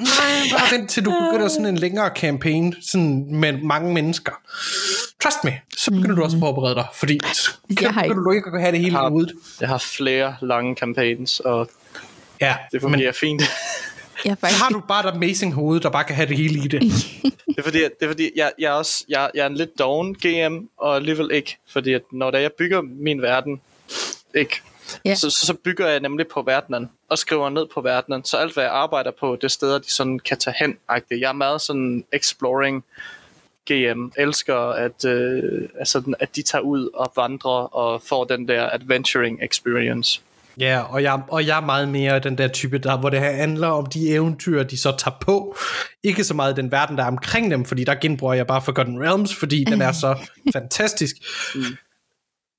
Nej, 0.00 0.58
bare 0.58 0.78
vent 0.78 0.90
til 0.90 1.04
du 1.04 1.10
begynder 1.10 1.48
sådan 1.48 1.66
en 1.66 1.78
længere 1.78 2.10
campaign 2.16 2.74
sådan 2.82 3.26
med 3.34 3.52
mange 3.52 3.94
mennesker. 3.94 4.32
Trust 5.22 5.44
me, 5.44 5.60
så 5.78 5.90
begynder 5.90 6.14
du 6.14 6.22
også 6.22 6.36
at 6.36 6.40
forberede 6.40 6.74
dig, 6.74 6.86
fordi 6.94 7.20
så 7.32 7.50
begynder 7.68 8.22
du 8.22 8.30
ikke 8.30 8.50
at 8.54 8.60
have 8.60 8.72
det 8.72 8.80
hele 8.80 8.98
ude. 9.12 9.32
Jeg 9.60 9.68
har 9.68 9.78
flere 9.78 10.36
lange 10.40 10.74
campaigns, 10.74 11.40
og 11.40 11.70
Ja, 12.40 12.56
det 12.72 12.82
men 12.82 12.92
fungerer 12.92 13.12
fint. 13.12 13.42
Jeg 14.24 14.30
er 14.30 14.34
så 14.34 14.40
faktisk 14.40 14.62
har 14.62 14.68
du 14.68 14.82
bare 14.88 15.08
et 15.08 15.14
amazing 15.14 15.54
hoved, 15.54 15.80
der 15.80 15.90
bare 15.90 16.04
kan 16.04 16.16
have 16.16 16.28
det 16.28 16.36
hele 16.36 16.64
i 16.64 16.68
det. 16.68 16.82
Det 17.50 17.58
er 17.58 17.62
fordi, 17.62 17.78
det 17.78 17.92
er 18.00 18.06
fordi 18.08 18.30
jeg, 18.36 18.52
jeg, 18.58 18.66
er 18.66 18.72
også, 18.72 19.04
jeg, 19.08 19.30
jeg 19.34 19.42
er 19.42 19.46
en 19.46 19.54
lidt 19.54 19.78
doven 19.78 20.14
GM, 20.14 20.56
og 20.78 20.96
alligevel 20.96 21.30
ikke. 21.32 21.58
Fordi 21.72 21.92
at 21.92 22.02
når 22.12 22.30
da 22.30 22.40
jeg 22.40 22.52
bygger 22.52 22.82
min 22.82 23.22
verden, 23.22 23.60
ikke, 24.34 24.62
Ja. 25.04 25.14
så, 25.14 25.30
så, 25.30 25.46
så 25.46 25.54
bygger 25.54 25.88
jeg 25.88 26.00
nemlig 26.00 26.26
på 26.28 26.42
verdenen, 26.42 26.90
og 27.08 27.18
skriver 27.18 27.50
ned 27.50 27.66
på 27.74 27.80
verdenen. 27.80 28.24
Så 28.24 28.36
alt, 28.36 28.54
hvad 28.54 28.64
jeg 28.64 28.72
arbejder 28.72 29.10
på, 29.20 29.36
det 29.36 29.44
er 29.44 29.48
steder, 29.48 29.78
de 29.78 29.92
sådan 29.92 30.18
kan 30.18 30.38
tage 30.38 30.54
hen. 30.58 30.76
-agtigt. 30.90 31.20
Jeg 31.20 31.28
er 31.28 31.32
meget 31.32 31.60
sådan 31.60 32.04
exploring 32.12 32.84
GM. 33.70 34.12
Elsker, 34.16 34.56
at, 34.56 35.04
øh, 35.04 35.68
altså, 35.78 36.14
at 36.20 36.36
de 36.36 36.42
tager 36.42 36.62
ud 36.62 36.88
og 36.94 37.12
vandrer 37.16 37.74
og 37.74 38.02
får 38.02 38.24
den 38.24 38.48
der 38.48 38.70
adventuring 38.72 39.42
experience. 39.42 40.20
Ja, 40.60 40.80
og 40.80 41.02
jeg, 41.02 41.22
og 41.28 41.46
jeg 41.46 41.56
er 41.56 41.60
meget 41.64 41.88
mere 41.88 42.18
den 42.18 42.38
der 42.38 42.48
type, 42.48 42.78
der, 42.78 42.98
hvor 42.98 43.10
det 43.10 43.20
her 43.20 43.32
handler 43.32 43.68
om 43.68 43.86
de 43.86 44.08
eventyr, 44.08 44.62
de 44.62 44.78
så 44.78 44.96
tager 44.98 45.16
på. 45.20 45.56
Ikke 46.02 46.24
så 46.24 46.34
meget 46.34 46.56
den 46.56 46.72
verden, 46.72 46.96
der 46.96 47.02
er 47.02 47.08
omkring 47.08 47.50
dem, 47.50 47.64
fordi 47.64 47.84
der 47.84 47.94
genbruger 47.94 48.34
jeg 48.34 48.46
bare 48.46 48.62
Forgotten 48.62 49.02
Realms, 49.02 49.34
fordi 49.34 49.64
den 49.64 49.82
er 49.82 49.92
så 49.92 50.18
fantastisk. 50.52 51.16
Mm. 51.54 51.62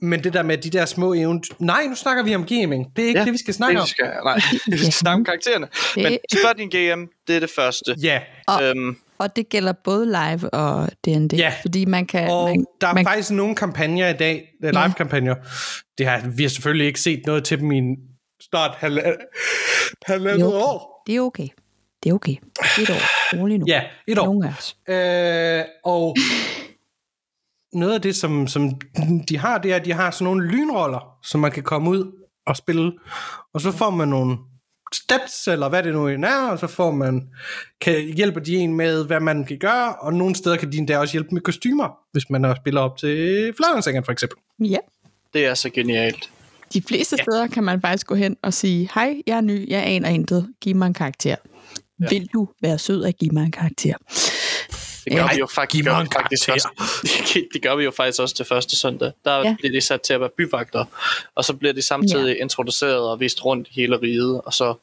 Men 0.01 0.23
det 0.23 0.33
der 0.33 0.43
med 0.43 0.57
de 0.57 0.69
der 0.69 0.85
små 0.85 1.13
eventyr... 1.13 1.53
Nej, 1.59 1.83
nu 1.89 1.95
snakker 1.95 2.23
vi 2.23 2.35
om 2.35 2.45
gaming. 2.45 2.95
Det 2.95 3.03
er 3.03 3.07
ikke 3.07 3.19
ja, 3.19 3.25
det, 3.25 3.33
vi 3.33 3.37
skal 3.37 3.53
snakke 3.53 3.73
det, 3.73 3.81
om. 3.81 3.85
vi 3.87 3.89
skal, 3.89 4.05
nej, 4.25 4.39
vi 4.67 4.77
skal 4.77 4.93
snakke 4.93 5.15
om 5.15 5.25
karaktererne. 5.25 5.67
Men 5.95 6.17
spørg 6.33 6.57
din 6.57 6.69
GM, 6.69 7.05
det 7.27 7.35
er 7.35 7.39
det 7.39 7.49
første. 7.55 7.95
Ja, 8.03 8.19
Og- 8.47 8.63
Øhm, 8.63 8.97
Og 9.17 9.35
det 9.35 9.49
gælder 9.49 9.73
både 9.83 10.05
live 10.05 10.49
og 10.53 10.89
D&D. 11.05 11.33
Ja. 11.37 11.53
Fordi 11.61 11.85
man 11.85 12.05
kan... 12.05 12.29
og 12.31 12.49
man, 12.49 12.65
der 12.81 12.87
er 12.87 12.93
man, 12.93 13.05
faktisk 13.05 13.31
nogle 13.31 13.55
kampagner 13.55 14.09
i 14.09 14.13
dag, 14.13 14.47
øh, 14.63 14.69
live-kampagner. 14.73 15.35
Det 15.97 16.05
har, 16.07 16.21
vi 16.35 16.43
har 16.43 16.49
selvfølgelig 16.49 16.87
ikke 16.87 17.01
set 17.01 17.21
noget 17.25 17.43
til 17.43 17.59
dem 17.59 17.71
i 17.71 17.81
snart 18.49 18.71
halv- 18.77 18.99
halvandet 20.05 20.41
Jo. 20.41 20.51
år. 20.51 21.03
Det 21.07 21.15
er 21.15 21.21
okay. 21.21 21.47
Det 22.03 22.09
er 22.09 22.13
okay. 22.13 22.35
Et 22.81 22.89
år. 22.89 23.37
Rolig 23.39 23.57
nu. 23.57 23.65
Ja, 23.67 23.81
et 24.07 24.17
år. 24.19 24.25
Nogle 24.25 24.47
af 24.47 24.53
os. 24.57 24.75
Øh, 24.89 25.63
og 25.83 26.15
noget 27.73 27.93
af 27.93 28.01
det, 28.01 28.15
som, 28.15 28.47
som 28.47 28.71
de 29.29 29.37
har, 29.37 29.57
det 29.57 29.71
er, 29.71 29.75
at 29.75 29.85
de 29.85 29.93
har 29.93 30.11
sådan 30.11 30.23
nogle 30.23 30.47
lynroller, 30.47 31.17
som 31.23 31.41
man 31.41 31.51
kan 31.51 31.63
komme 31.63 31.89
ud 31.89 32.11
og 32.45 32.57
spille. 32.57 32.91
Og 33.53 33.61
så 33.61 33.71
får 33.71 33.89
man 33.89 34.07
nogle 34.07 34.37
stats, 34.93 35.47
eller 35.47 35.69
hvad 35.69 35.83
det 35.83 35.93
nu 35.93 36.07
end 36.07 36.25
er, 36.25 36.47
og 36.47 36.59
så 36.59 36.67
får 36.67 36.91
man, 36.91 37.29
kan, 37.81 38.13
hjælper 38.15 38.39
de 38.39 38.55
en 38.55 38.73
med, 38.73 39.05
hvad 39.05 39.19
man 39.19 39.45
kan 39.45 39.57
gøre, 39.57 39.95
og 39.95 40.13
nogle 40.13 40.35
steder 40.35 40.57
kan 40.57 40.71
de 40.71 40.77
endda 40.77 40.97
også 40.97 41.11
hjælpe 41.11 41.29
med 41.31 41.41
kostymer, 41.41 41.97
hvis 42.11 42.29
man 42.29 42.45
er 42.45 42.55
spiller 42.55 42.81
op 42.81 42.97
til 42.97 43.53
Fladerensengeren 43.57 44.05
for 44.05 44.11
eksempel. 44.11 44.37
Ja. 44.59 44.77
det 45.33 45.45
er 45.45 45.53
så 45.53 45.69
genialt. 45.69 46.29
De 46.73 46.81
fleste 46.81 47.15
ja. 47.19 47.23
steder 47.23 47.47
kan 47.47 47.63
man 47.63 47.81
faktisk 47.81 48.07
gå 48.07 48.15
hen 48.15 48.37
og 48.41 48.53
sige, 48.53 48.89
hej, 48.93 49.21
jeg 49.27 49.37
er 49.37 49.41
ny, 49.41 49.69
jeg 49.69 49.83
aner 49.83 50.09
intet, 50.09 50.53
giv 50.61 50.75
mig 50.75 50.87
en 50.87 50.93
karakter. 50.93 51.35
Ja. 52.01 52.07
Vil 52.09 52.29
du 52.33 52.47
være 52.61 52.77
sød 52.77 53.03
at 53.03 53.17
give 53.17 53.31
mig 53.31 53.43
en 53.43 53.51
karakter? 53.51 53.93
Det 55.05 55.13
gør 55.13 55.19
Ja. 55.23 55.33
vi 55.33 55.39
jo 55.39 55.47
faktisk, 55.47 55.85
gør 55.85 56.01
vi 56.01 56.07
faktisk 56.21 56.49
også. 56.49 56.67
Det 57.53 57.61
gør 57.61 57.75
vi 57.75 57.83
jo 57.83 57.91
faktisk 57.91 58.21
også 58.21 58.35
til 58.35 58.45
første 58.45 58.75
søndag. 58.75 59.11
Der 59.25 59.37
Ja. 59.37 59.55
bliver 59.59 59.71
de 59.71 59.81
sat 59.81 60.01
til 60.01 60.13
at 60.13 60.19
være 60.19 60.29
byvagter, 60.37 60.85
og 61.35 61.45
så 61.45 61.53
bliver 61.53 61.73
de 61.73 61.81
samtidig 61.81 62.35
ja. 62.35 62.41
introduceret 62.41 62.99
og 63.09 63.19
vist 63.19 63.45
rundt 63.45 63.67
i 63.67 63.71
hele 63.73 63.97
riget, 64.01 64.41
og 64.45 64.53
så 64.53 64.73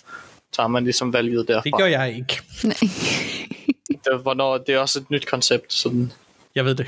tager 0.53 0.67
man 0.67 0.85
ligesom 0.85 1.13
valget 1.13 1.49
derfra. 1.49 1.65
Det 1.65 1.75
gør 1.79 1.87
jeg 1.87 2.15
ikke. 2.17 2.41
Nej. 2.65 2.77
Det, 4.05 4.19
hvornår, 4.23 4.59
det 4.59 4.75
er 4.75 4.79
også 4.79 4.99
et 4.99 5.11
nyt 5.11 5.27
koncept. 5.27 5.73
Sådan. 5.73 6.13
Jeg 6.55 6.65
ved 6.65 6.75
det. 6.75 6.87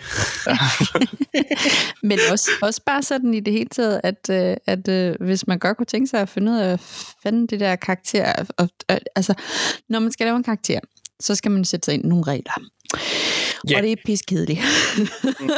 Men 2.03 2.19
også, 2.33 2.51
også 2.63 2.81
bare 2.87 3.03
sådan 3.03 3.35
i 3.35 3.41
det 3.41 3.53
hele 3.53 3.69
taget, 3.69 4.01
at, 4.05 4.31
øh, 4.31 4.57
at 4.67 4.89
øh, 4.89 5.15
hvis 5.21 5.47
man 5.47 5.59
godt 5.59 5.77
kunne 5.77 5.87
tænke 5.87 6.07
sig 6.07 6.21
at 6.21 6.29
finde 6.29 6.53
ud 6.53 6.57
af 6.57 6.73
at 6.73 6.81
finde 7.23 7.47
det 7.47 7.61
der 7.61 7.77
karakter, 7.77 8.45
og, 8.57 8.69
og, 8.89 9.01
altså, 9.17 9.35
når 9.89 9.99
man 10.01 10.13
skal 10.13 10.27
lave 10.27 10.37
en 10.37 10.43
karakter, 10.43 10.81
så 11.21 11.35
skal 11.35 11.51
man 11.51 11.65
sætte 11.65 11.85
sig 11.85 11.95
ind 11.95 12.05
i 12.05 12.09
nogle 12.09 12.25
regler. 12.25 12.53
Ja. 13.71 13.77
Og 13.77 13.83
det 13.83 13.93
er 13.93 13.97
piskedeligt. 14.07 14.61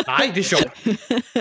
Nej, 0.07 0.33
det 0.35 0.41
er 0.41 0.45
sjovt. 0.45 0.87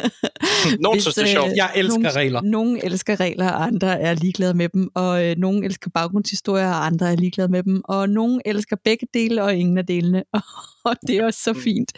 Nogen 0.83 1.01
synes, 1.01 1.15
det 1.15 1.21
er 1.21 1.27
øh, 1.27 1.31
sjovt. 1.31 1.51
Jeg 1.55 1.71
elsker 1.75 1.99
nogen, 1.99 2.15
regler. 2.15 2.41
Nogen 2.41 2.79
elsker 2.83 3.19
regler, 3.19 3.51
og 3.51 3.63
andre 3.63 4.01
er 4.01 4.13
ligeglade 4.13 4.53
med 4.53 4.69
dem. 4.69 4.89
Og 4.95 5.25
øh, 5.25 5.35
nogen 5.37 5.63
elsker 5.63 5.89
baggrundshistorier, 5.93 6.67
og 6.69 6.85
andre 6.85 7.11
er 7.11 7.15
ligeglade 7.15 7.47
med 7.51 7.63
dem. 7.63 7.81
Og 7.85 8.09
nogen 8.09 8.41
elsker 8.45 8.75
begge 8.83 9.07
dele, 9.13 9.43
og 9.43 9.55
ingen 9.55 9.77
af 9.77 9.85
delene. 9.85 10.23
Og 10.85 10.95
det 11.07 11.17
er 11.17 11.25
også 11.25 11.39
så 11.43 11.53
fint. 11.53 11.91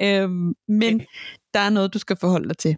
Øhm, 0.00 0.52
men 0.68 1.00
der 1.54 1.60
er 1.60 1.70
noget, 1.70 1.94
du 1.94 1.98
skal 1.98 2.16
forholde 2.20 2.48
dig 2.48 2.58
til. 2.58 2.76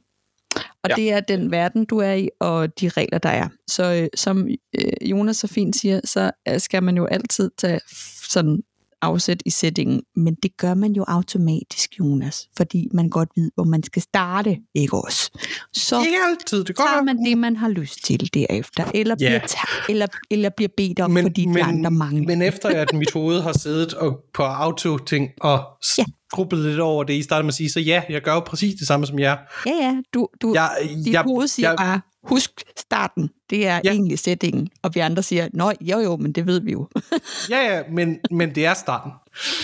Og 0.85 0.91
Ja. 0.91 0.95
det 0.95 1.13
er 1.13 1.21
den 1.21 1.51
verden, 1.51 1.85
du 1.85 1.99
er 1.99 2.13
i, 2.13 2.29
og 2.41 2.81
de 2.81 2.89
regler, 2.89 3.19
der 3.19 3.29
er. 3.29 3.49
Så 3.69 3.95
øh, 4.03 4.09
som 4.15 4.49
øh, 4.79 4.93
Jonas 5.11 5.37
så 5.37 5.47
fint 5.47 5.77
siger, 5.77 6.01
så 6.05 6.31
øh, 6.49 6.61
skal 6.61 6.83
man 6.83 6.97
jo 6.97 7.07
altid 7.07 7.51
tage 7.59 7.81
sådan 8.29 8.63
afsæt 9.05 9.43
i 9.47 9.51
settingen, 9.51 10.03
men 10.17 10.35
det 10.43 10.57
gør 10.57 10.75
man 10.75 10.93
jo 10.93 11.05
automatisk, 11.09 11.91
Jonas, 11.99 12.49
fordi 12.57 12.89
man 12.93 13.09
godt 13.09 13.29
ved, 13.37 13.51
hvor 13.55 13.65
man 13.65 13.83
skal 13.83 14.03
starte, 14.03 14.57
ikke 14.75 14.97
også? 14.97 15.31
Så 15.73 16.01
Ikke 16.01 16.17
altid. 16.31 16.65
Det 16.65 16.77
går 16.77 16.85
tager 16.85 17.03
man 17.03 17.25
det, 17.25 17.39
man 17.39 17.57
har 17.57 17.69
lyst 17.69 18.05
til 18.05 18.35
derefter, 18.35 18.85
eller, 18.95 19.17
Ja. 19.21 19.29
bliver, 19.29 19.39
ta- 19.47 19.91
eller, 19.93 20.07
eller 20.31 20.51
bliver 20.57 20.69
bedt 20.77 21.01
om, 21.01 21.11
men, 21.11 21.25
fordi 21.25 21.45
de 21.55 21.63
andre 21.65 21.91
mangler. 21.91 22.27
Men 22.27 22.43
efter 22.43 22.69
at 22.69 22.93
mit 22.93 23.11
hoved 23.13 23.41
har 23.41 23.53
siddet 23.53 23.95
og 23.95 24.21
på 24.35 24.43
auto-ting 24.43 25.29
og 25.41 25.61
Ja. 25.99 26.05
grubbet 26.33 26.59
lidt 26.59 26.81
over 26.81 27.05
det, 27.05 27.15
I 27.15 27.23
startede 27.23 27.45
med 27.45 27.51
at 27.51 27.55
sige, 27.55 27.71
så 27.71 27.81
ja, 27.81 28.03
jeg 28.09 28.23
gør 28.23 28.35
jo 28.35 28.41
præcis 28.41 28.75
det 28.75 28.87
samme 28.87 29.07
som 29.07 29.19
jer. 29.19 29.37
Ja, 29.67 29.73
ja, 29.81 29.97
du, 30.15 30.29
du, 30.43 30.53
Jeg, 30.55 30.71
dit 31.05 31.13
jeg, 31.13 31.23
hoved 31.23 31.47
siger 31.47 31.69
jeg, 31.69 31.77
bare, 31.79 32.01
husk 32.25 32.51
starten, 32.79 33.31
det 33.51 33.67
er 33.67 33.75
Ja. 33.75 33.81
ja. 33.85 33.91
egentlig 33.91 34.19
settingen, 34.19 34.69
og 34.83 34.95
vi 34.95 35.01
andre 35.01 35.23
siger, 35.23 35.49
nå, 35.53 35.73
jo 35.81 35.99
jo, 36.01 36.17
men 36.17 36.33
det 36.33 36.47
ved 36.47 36.61
vi 36.61 36.73
jo. 36.73 36.89
Ja, 37.51 37.75
ja, 37.77 37.83
men, 37.93 38.19
men 38.31 38.55
det 38.55 38.67
er 38.67 38.75
starten. 38.75 39.13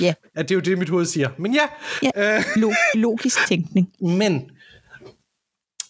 ja, 0.00 0.14
At 0.34 0.48
det 0.48 0.54
er 0.54 0.56
jo 0.56 0.60
det, 0.60 0.78
mit 0.78 0.88
hoved 0.88 1.04
siger. 1.06 1.28
Men 1.38 1.54
ja, 1.54 1.62
ja. 2.16 2.36
Øh. 2.36 2.44
Lo- 2.56 2.72
logisk 2.94 3.46
tænkning. 3.48 3.88
men 4.00 4.50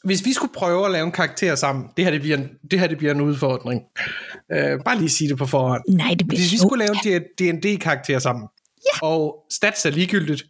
hvis 0.04 0.24
vi 0.24 0.33
skulle 0.33 0.52
prøve 0.54 0.85
at 0.87 0.90
lave 0.92 1.06
en 1.06 1.12
karakter 1.12 1.54
sammen, 1.54 1.85
det 1.96 2.04
her, 2.04 2.11
det 2.12 2.20
bliver 2.20 2.37
en, 2.37 2.48
det 2.70 2.80
her 2.80 2.87
det 2.87 2.98
bliver 2.98 3.14
en 3.14 3.20
udfordring. 3.20 3.80
Uh, 4.54 4.85
bare 4.85 4.98
lige 4.98 5.09
sige 5.11 5.28
det 5.28 5.38
på 5.38 5.46
forhånd. 5.46 5.83
Nej, 5.88 6.14
det 6.18 6.28
bliver 6.28 6.40
Hvis 6.40 6.52
vi 6.52 6.59
skulle 6.59 6.85
lave 6.87 7.16
en 7.16 7.22
D&D-karakter 7.62 8.18
sammen, 8.18 8.48
ja. 8.85 9.06
og 9.06 9.46
stats 9.50 9.87
er 9.87 9.90
ligegyldigt, 9.90 10.42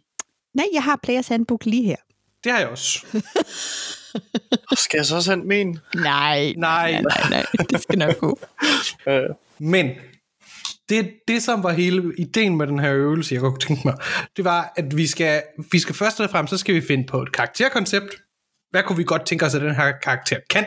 Nej, 0.53 0.65
jeg 0.73 0.83
har 0.83 0.99
Players 1.03 1.27
Handbook 1.27 1.65
lige 1.65 1.83
her. 1.83 1.95
Det 2.43 2.51
har 2.51 2.59
jeg 2.59 2.67
også. 2.67 3.05
Skal 4.83 4.97
jeg 4.97 5.05
så 5.05 5.15
også 5.15 5.31
hente 5.31 5.47
min? 5.47 5.79
Nej, 5.95 6.53
Nej. 6.57 6.91
nej, 6.91 7.01
nej, 7.01 7.29
nej, 7.29 7.45
det 7.69 7.81
skal 7.83 7.97
nok 7.99 8.17
gå. 8.19 8.39
Øh, 9.07 9.21
Men 9.59 9.89
det, 10.89 11.11
det, 11.27 11.43
som 11.43 11.63
var 11.63 11.71
hele 11.71 12.13
ideen 12.17 12.57
med 12.57 12.67
den 12.67 12.79
her 12.79 12.93
øvelse, 12.93 13.33
jeg 13.35 13.41
kunne 13.41 13.59
tænke 13.59 13.81
mig, 13.85 13.95
det 14.37 14.45
var, 14.45 14.73
at 14.75 14.97
vi 14.97 15.07
skal, 15.07 15.41
vi 15.71 15.79
skal 15.79 15.95
først 15.95 16.19
og 16.19 16.29
fremmest, 16.29 16.49
så 16.49 16.57
skal 16.57 16.75
vi 16.75 16.81
finde 16.81 17.07
på 17.07 17.21
et 17.21 17.31
karakterkoncept. 17.31 18.07
Hvad 18.71 18.83
kunne 18.83 18.97
vi 18.97 19.03
godt 19.03 19.25
tænke 19.25 19.45
os, 19.45 19.55
at 19.55 19.61
den 19.61 19.75
her 19.75 19.91
karakter 20.03 20.37
kan, 20.49 20.65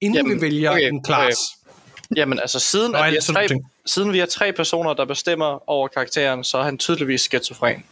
inden 0.00 0.16
Jamen, 0.16 0.36
vi 0.36 0.40
vælger 0.40 0.70
okay, 0.70 0.80
okay, 0.80 0.88
en 0.88 1.04
class. 1.04 1.40
jamen 2.16 2.38
altså, 2.38 2.58
siden, 2.60 2.94
at 2.94 3.12
vi 3.12 3.16
er 3.16 3.20
tre, 3.20 3.48
ting. 3.48 3.64
siden 3.86 4.12
vi 4.12 4.18
er 4.20 4.26
tre 4.26 4.52
personer, 4.52 4.94
der 4.94 5.04
bestemmer 5.04 5.68
over 5.70 5.88
karakteren, 5.88 6.44
så 6.44 6.58
er 6.58 6.62
han 6.64 6.78
tydeligvis 6.78 7.20
skizofren. 7.20 7.84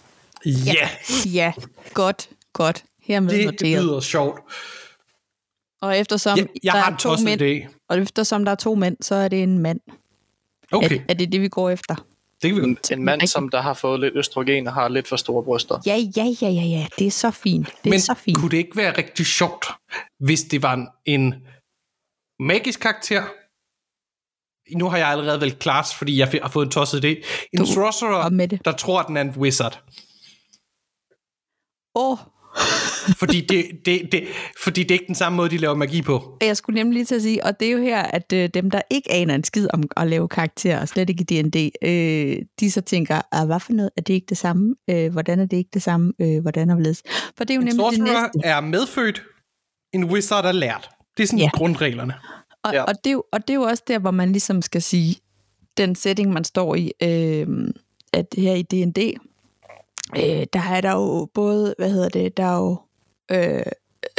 Ja, 0.47 0.75
yeah, 0.75 1.35
Ja, 1.35 1.53
godt, 1.95 2.29
godt. 2.53 2.85
Hermed 3.03 3.31
det, 3.31 3.39
det 3.39 3.47
noteret. 3.47 3.85
lyder 3.85 4.01
sjovt. 4.01 4.41
Og 5.83 5.99
eftersom, 5.99 6.39
Jeg, 6.39 6.47
jeg 6.65 6.73
der 6.75 6.81
har 6.81 6.93
er 6.93 6.97
to 6.97 7.17
mænd, 7.25 7.43
idé. 7.43 7.75
og 7.89 7.99
eftersom 7.99 8.45
der 8.45 8.53
er 8.53 8.57
to 8.57 8.75
mænd, 8.75 8.97
så 9.01 9.15
er 9.15 9.29
det 9.29 9.43
en 9.43 9.59
mand. 9.59 9.81
Okay, 10.73 10.97
Er, 10.99 11.05
er 11.09 11.15
det 11.15 11.33
det, 11.33 11.41
vi 11.41 11.49
går 11.49 11.71
efter? 11.71 11.95
det 12.43 12.51
kan 12.53 12.57
vi 12.57 12.63
En, 12.69 12.75
godt. 12.75 12.91
en 12.93 13.05
mand, 13.05 13.27
som 13.27 13.49
der 13.49 13.61
har 13.61 13.75
fået 13.75 14.01
lidt 14.01 14.17
østrogen 14.17 14.67
og 14.67 14.73
har 14.75 14.89
lidt 14.89 15.09
for 15.09 15.17
store 15.17 15.45
bryster. 15.45 15.79
Ja, 15.87 15.95
ja, 16.17 16.25
ja, 16.43 16.49
ja, 16.49 16.63
ja. 16.63 16.87
Det 16.99 17.07
er 17.07 17.11
så 17.11 17.31
fint. 17.31 17.67
Det 17.67 17.85
Men 17.85 17.93
er 17.93 17.99
så 17.99 18.15
fint. 18.15 18.39
kunne 18.39 18.51
det 18.51 18.57
ikke 18.57 18.77
være 18.77 18.99
rigtig 18.99 19.27
sjovt, 19.27 19.67
hvis 20.21 20.43
det 20.43 20.63
var 20.63 20.75
en, 20.75 20.89
en 21.05 21.35
magisk 22.39 22.81
karakter? 22.81 23.23
Nu 24.77 24.89
har 24.89 24.97
jeg 24.99 25.09
allerede 25.09 25.41
valgt 25.41 25.63
class, 25.63 25.95
fordi 25.95 26.19
jeg 26.19 26.29
har 26.43 26.49
fået 26.49 26.65
en 26.67 26.71
tosset 26.71 27.05
idé. 27.05 27.09
En 27.53 27.59
Du- 27.59 27.67
sorcerer, 27.67 28.29
det. 28.29 28.65
der 28.65 28.73
tror, 28.73 29.01
at 29.01 29.07
den 29.09 29.17
er 29.17 29.21
en 29.21 29.31
wizard. 29.31 29.83
Åh, 31.95 32.11
oh, 32.13 32.19
Fordi 33.19 33.41
det, 33.41 33.65
det, 33.87 34.09
det, 34.13 34.25
fordi 34.63 34.83
det 34.83 34.91
er 34.91 34.93
ikke 34.95 35.07
den 35.07 35.15
samme 35.15 35.37
måde, 35.37 35.51
de 35.51 35.57
laver 35.57 35.75
magi 35.75 36.03
på. 36.03 36.39
Jeg 36.41 36.57
skulle 36.57 36.75
nemlig 36.75 36.95
lige 36.95 37.05
til 37.05 37.15
at 37.15 37.23
sige, 37.23 37.45
og 37.45 37.61
det 37.61 37.69
er 37.69 37.73
jo 37.73 37.79
her, 37.79 38.03
at 38.03 38.33
øh, 38.33 38.49
dem, 38.55 38.71
der 38.71 38.81
ikke 38.91 39.13
aner 39.13 39.35
en 39.35 39.45
skid 39.45 39.69
om 39.73 39.83
at 39.97 40.07
lave 40.09 40.29
karakterer, 40.29 40.81
og 40.81 40.89
slet 40.89 41.11
ikke 41.11 41.25
i 41.31 41.43
D&D, 41.43 41.71
øh, 41.89 42.37
de 42.61 42.71
så 42.71 42.81
tænker, 42.81 43.21
ah, 43.33 43.47
hvad 43.47 43.61
for 43.61 43.73
noget, 43.73 43.91
er 43.97 44.01
det 44.03 44.15
ikke 44.15 44.27
det 44.29 44.39
samme? 44.39 44.75
Øh, 44.91 45.13
hvordan 45.13 45.41
er 45.41 45.47
det 45.47 45.57
ikke 45.57 45.71
det 45.75 45.83
samme? 45.83 46.13
Øh, 46.21 46.43
hvordan 46.43 46.71
er 46.71 46.75
det 46.75 47.01
For 47.37 47.45
det 47.45 47.51
er 47.51 47.55
jo 47.55 47.61
En 47.61 47.67
nemlig 47.67 47.87
det 47.93 48.01
næste. 48.01 48.41
er 48.45 48.61
medfødt, 48.61 49.23
en 49.95 50.05
wizard 50.05 50.45
er 50.45 50.53
lært. 50.53 50.91
Det 51.17 51.23
er 51.23 51.27
sådan 51.27 51.39
ja. 51.39 51.51
grundreglerne. 51.55 52.15
Og, 52.65 52.73
Ja. 52.73 52.83
og, 52.83 52.95
det 53.05 53.11
er 53.11 53.13
jo, 53.13 53.25
og 53.33 53.41
det 53.49 53.51
er 53.51 53.55
jo 53.55 53.63
også 53.63 53.83
der, 53.89 53.99
hvor 53.99 54.11
man 54.11 54.33
ligesom 54.33 54.63
skal 54.63 54.83
sige, 54.83 55.17
den 55.77 55.95
setting, 55.95 56.33
man 56.33 56.45
står 56.45 56.75
i, 56.75 56.93
øh, 57.03 57.47
at 58.13 58.27
her 58.39 58.55
i 58.55 58.63
D&D, 58.63 58.99
øh, 60.17 60.47
der 60.53 60.61
er 60.71 60.81
der 60.81 60.93
jo 60.93 61.29
både, 61.35 61.75
hvad 61.79 61.91
hedder 61.91 62.09
det, 62.09 62.37
der 62.37 62.45
er 62.45 62.57
jo, 62.57 62.79
øh, 63.31 63.63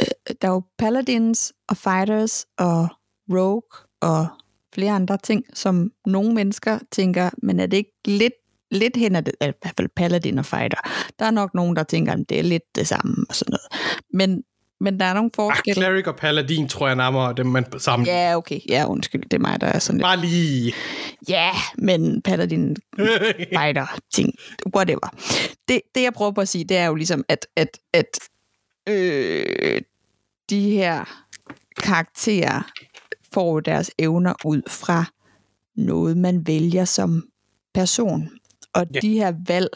øh, 0.00 0.34
der 0.42 0.48
er 0.48 0.52
jo 0.52 0.62
paladins 0.78 1.52
og 1.68 1.76
fighters 1.76 2.46
og 2.58 2.88
rogue 3.30 3.86
og 4.00 4.26
flere 4.74 4.92
andre 4.92 5.18
ting, 5.18 5.44
som 5.54 5.90
nogle 6.06 6.34
mennesker 6.34 6.78
tænker, 6.90 7.30
men 7.42 7.60
er 7.60 7.66
det 7.66 7.76
ikke 7.76 7.92
lidt 8.06 8.34
lidt 8.70 8.96
hen 8.96 9.16
ad 9.16 9.22
det, 9.22 9.32
i 9.32 9.44
hvert 9.60 9.74
fald 9.76 9.88
paladin 9.96 10.38
og 10.38 10.46
fighter. 10.46 10.76
Der 11.18 11.24
er 11.24 11.30
nok 11.30 11.54
nogen, 11.54 11.76
der 11.76 11.82
tænker, 11.82 12.12
at 12.12 12.28
det 12.28 12.38
er 12.38 12.42
lidt 12.42 12.62
det 12.74 12.86
samme 12.86 13.26
og 13.28 13.34
sådan 13.34 13.52
noget. 13.52 13.96
Men, 14.10 14.42
men 14.80 15.00
der 15.00 15.06
er 15.06 15.14
nogle 15.14 15.30
Ah, 15.32 15.36
forskelle. 15.36 15.74
cleric 15.82 16.06
og 16.06 16.16
paladin 16.16 16.68
tror 16.68 16.86
jeg 16.86 16.96
nærmere 16.96 17.34
dem, 17.36 17.46
man 17.46 17.64
sammen. 17.78 18.06
Ja, 18.06 18.36
okay. 18.36 18.60
Ja, 18.68 18.86
undskyld. 18.86 19.22
Det 19.22 19.32
er 19.32 19.38
mig, 19.38 19.60
der 19.60 19.66
er 19.66 19.78
sådan 19.78 19.96
lidt. 19.98 20.04
Bare 20.04 20.16
lige. 20.20 20.74
Ja, 21.28 21.50
men 21.78 22.22
paladin 22.22 22.76
fighter 23.58 23.98
ting. 24.14 24.32
Whatever. 24.76 25.14
Det, 25.68 25.80
det, 25.94 26.02
jeg 26.02 26.12
prøver 26.12 26.32
på 26.32 26.40
at 26.40 26.48
sige, 26.48 26.64
det 26.64 26.76
er 26.76 26.86
jo 26.86 26.94
ligesom, 26.94 27.24
at, 27.28 27.46
at, 27.56 27.78
at 27.92 28.18
øh, 28.88 29.82
de 30.50 30.70
her 30.70 31.04
karakterer 31.82 32.70
får 33.34 33.60
deres 33.60 33.90
evner 33.98 34.32
ud 34.44 34.62
fra 34.68 35.04
noget, 35.76 36.16
man 36.16 36.46
vælger 36.46 36.84
som 36.84 37.22
person. 37.74 38.30
Og 38.72 38.86
Ja. 38.94 39.00
de 39.00 39.12
her 39.12 39.32
valg, 39.46 39.68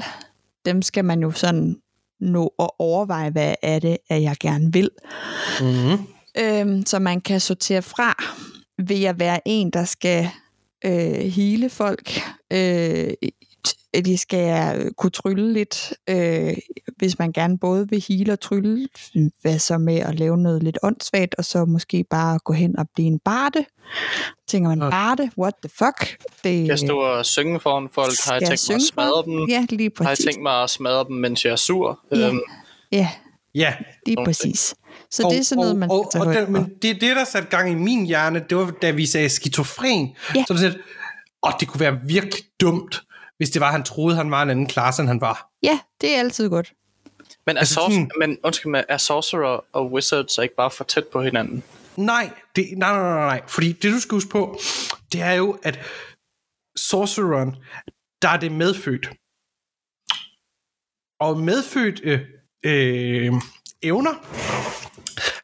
dem 0.65 0.83
skal 0.83 1.05
man 1.05 1.21
jo 1.21 1.31
sådan 1.31 1.77
nå 2.21 2.55
at 2.59 2.71
overveje, 2.79 3.31
hvad 3.31 3.55
er 3.63 3.79
det, 3.79 3.97
at 4.11 4.23
jeg 4.23 4.37
gerne 4.41 4.73
vil 4.73 4.91
mm-hmm. 5.61 6.07
øhm, 6.39 6.87
så 6.87 6.99
man 6.99 7.21
kan 7.21 7.41
sortere 7.41 7.83
fra 7.83 8.15
ved 8.79 9.05
at 9.05 9.21
være 9.21 9.41
en, 9.45 9.71
der 9.71 9.85
skal 9.85 10.29
øh, 10.85 11.19
hele 11.19 11.69
folk. 11.71 12.21
Øh, 12.53 13.11
de 13.95 14.19
skal 14.19 14.77
øh, 14.81 14.91
kunne 14.99 15.11
trylle 15.11 15.53
lidt, 15.53 15.93
øh, 16.11 16.55
hvis 16.97 17.19
man 17.19 17.33
gerne 17.33 17.59
både 17.59 17.89
vil 17.89 18.05
hele 18.09 18.33
og 18.33 18.41
trylle. 18.41 18.89
Hvad 19.43 19.59
så 19.59 19.79
med 19.79 19.97
at 19.99 20.19
lave 20.19 20.37
noget 20.39 20.63
lidt 20.63 20.79
åndssvagt, 20.83 21.35
og 21.39 21.45
så 21.45 21.65
måske 21.65 22.05
bare 22.11 22.39
gå 22.39 22.53
hen 22.53 22.79
og 22.79 22.87
blive 22.95 23.07
en 23.09 23.19
barde. 23.19 23.65
Tænker 24.49 24.69
man, 24.69 24.79
Ja. 24.83 24.91
barde? 24.91 25.31
What 25.39 25.55
the 25.63 25.71
fuck? 25.79 26.17
Det, 26.45 26.67
Jeg 26.67 26.79
stå 26.79 26.99
og 26.99 27.27
synge 27.27 27.61
foran 27.61 27.89
folk. 27.93 28.13
Har 28.27 28.35
jeg 28.35 28.43
tænkt 28.59 28.69
mig 28.69 28.77
at 28.77 28.83
smadre 28.83 29.23
dem? 29.27 29.49
Ja, 29.49 29.67
lige 29.71 29.91
Har 29.99 30.05
jeg 30.05 30.09
præcis. 30.09 30.25
tænkt 30.25 30.43
mig 30.43 30.63
at 30.63 30.71
smadre 30.71 31.05
dem, 31.09 31.17
mens 31.17 31.45
jeg 31.45 31.51
er 31.53 31.57
sur? 31.57 32.01
Ja. 32.13 32.29
Øhm, 32.29 32.41
Ja, 32.93 33.09
Ja. 33.55 33.75
lige 34.07 34.19
Okay. 34.19 34.25
præcis. 34.27 34.75
Så 35.11 35.29
det 35.31 35.39
er 35.39 35.43
sådan 35.43 35.61
noget, 35.63 35.77
man 35.77 35.91
og, 35.91 36.07
skal 36.11 36.21
og, 36.21 36.27
tage 36.27 36.41
og 36.41 36.47
den. 36.47 36.53
Men 36.53 36.65
det, 36.83 37.01
det, 37.01 37.17
der 37.17 37.25
satte 37.25 37.49
gang 37.49 37.71
i 37.71 37.75
min 37.75 38.07
hjerne, 38.07 38.45
det 38.51 38.57
var, 38.59 38.73
da 38.83 38.91
vi 38.91 39.07
sagde 39.07 39.29
skizofren. 39.29 40.09
Ja. 40.35 40.45
Så 40.49 40.53
det 40.55 40.61
sådan, 40.61 40.79
åh, 41.43 41.53
det 41.61 41.69
kunne 41.69 41.81
være 41.81 41.99
virkelig 42.07 42.45
dumt, 42.61 43.03
hvis 43.39 43.51
det 43.51 43.61
var, 43.61 43.71
han 43.71 43.85
troede, 43.85 44.17
han 44.17 44.31
var 44.31 44.43
en 44.43 44.51
anden 44.51 44.67
klasse, 44.67 45.03
end 45.03 45.09
han 45.09 45.21
var. 45.21 45.51
Ja, 45.63 45.81
det 46.01 46.15
er 46.15 46.19
altid 46.19 46.49
godt. 46.51 46.73
men, 47.47 47.57
er 47.57 47.61
Altså 47.61 47.75
sådan- 47.75 48.11
men 48.19 48.39
undskyld 48.45 48.71
mig, 48.71 48.85
er 48.89 48.97
sorcerer 48.97 49.65
og 49.73 49.93
wizards 49.93 50.33
så 50.33 50.43
ikke 50.43 50.55
bare 50.57 50.71
for 50.71 50.85
tæt 50.85 51.07
på 51.07 51.23
hinanden? 51.23 51.63
Nej, 51.97 52.31
det, 52.57 52.67
nej, 52.77 52.93
nej, 52.93 53.03
nej, 53.03 53.15
nej. 53.27 53.43
Fordi 53.47 53.73
det, 53.73 53.93
du 53.93 54.01
skal 54.01 54.15
huske 54.15 54.31
på, 54.31 54.59
det 55.13 55.21
er 55.23 55.33
jo, 55.33 55.59
at 55.63 55.79
sorcereren, 56.77 57.57
der 58.23 58.29
er 58.29 58.37
det 58.37 58.53
medfødt. 58.53 59.11
Og 61.21 61.41
medfødt 61.41 62.01
øh, 62.05 62.21
øh, 62.65 63.33
evner, 63.83 64.15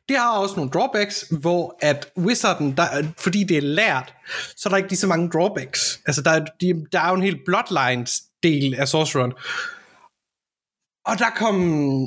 det 0.09 0.17
har 0.17 0.31
også 0.39 0.57
nogle 0.57 0.71
drawbacks, 0.71 1.25
hvor 1.41 1.77
at 1.81 2.09
wizarden, 2.19 2.77
der, 2.77 2.83
er- 2.83 3.03
fordi 3.19 3.45
det 3.45 3.57
er 3.57 3.61
lært, 3.63 4.15
så 4.57 4.69
er 4.69 4.71
der 4.71 4.77
ikke 4.77 4.89
lige 4.89 4.99
så 4.99 5.07
mange 5.07 5.31
drawbacks. 5.31 6.01
Altså, 6.07 6.23
der 6.23 6.31
er, 6.31 6.45
de, 6.61 6.85
der 6.93 7.01
er 7.01 7.09
jo 7.09 7.15
en 7.15 7.23
helt 7.23 7.41
bloodlines 7.47 8.23
del 8.43 8.75
af 8.75 8.89
sorcereren. 8.89 9.33
Og 11.07 11.19
der 11.19 11.31
kom 11.37 11.55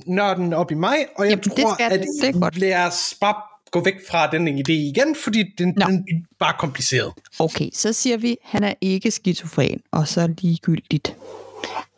nørden 0.08 0.54
op 0.54 0.72
i 0.72 0.74
mig, 0.74 0.98
og 1.16 1.26
jeg 1.26 1.30
Jamen, 1.30 1.44
det 1.44 1.52
tror, 1.52 1.74
skal 1.74 1.92
at. 1.92 2.06
Det 2.22 2.42
godt. 2.42 2.58
lad 2.58 2.86
os 2.88 3.14
bare 3.22 3.36
gå 3.72 3.84
væk 3.84 3.94
fra 4.10 4.32
den 4.32 4.48
idé 4.60 4.72
igen, 4.72 5.16
fordi 5.24 5.44
den, 5.58 5.74
Nå. 5.78 5.86
den 5.86 5.96
er 6.12 6.36
bare 6.40 6.54
kompliceret. 6.60 7.14
Okay, 7.40 7.70
så 7.74 7.94
siger 7.94 8.18
vi, 8.18 8.38
han 8.44 8.64
er 8.64 8.74
ikke 8.82 9.12
skizofren, 9.12 9.80
og 9.92 10.08
så 10.08 10.34
ligegyldigt 10.42 11.16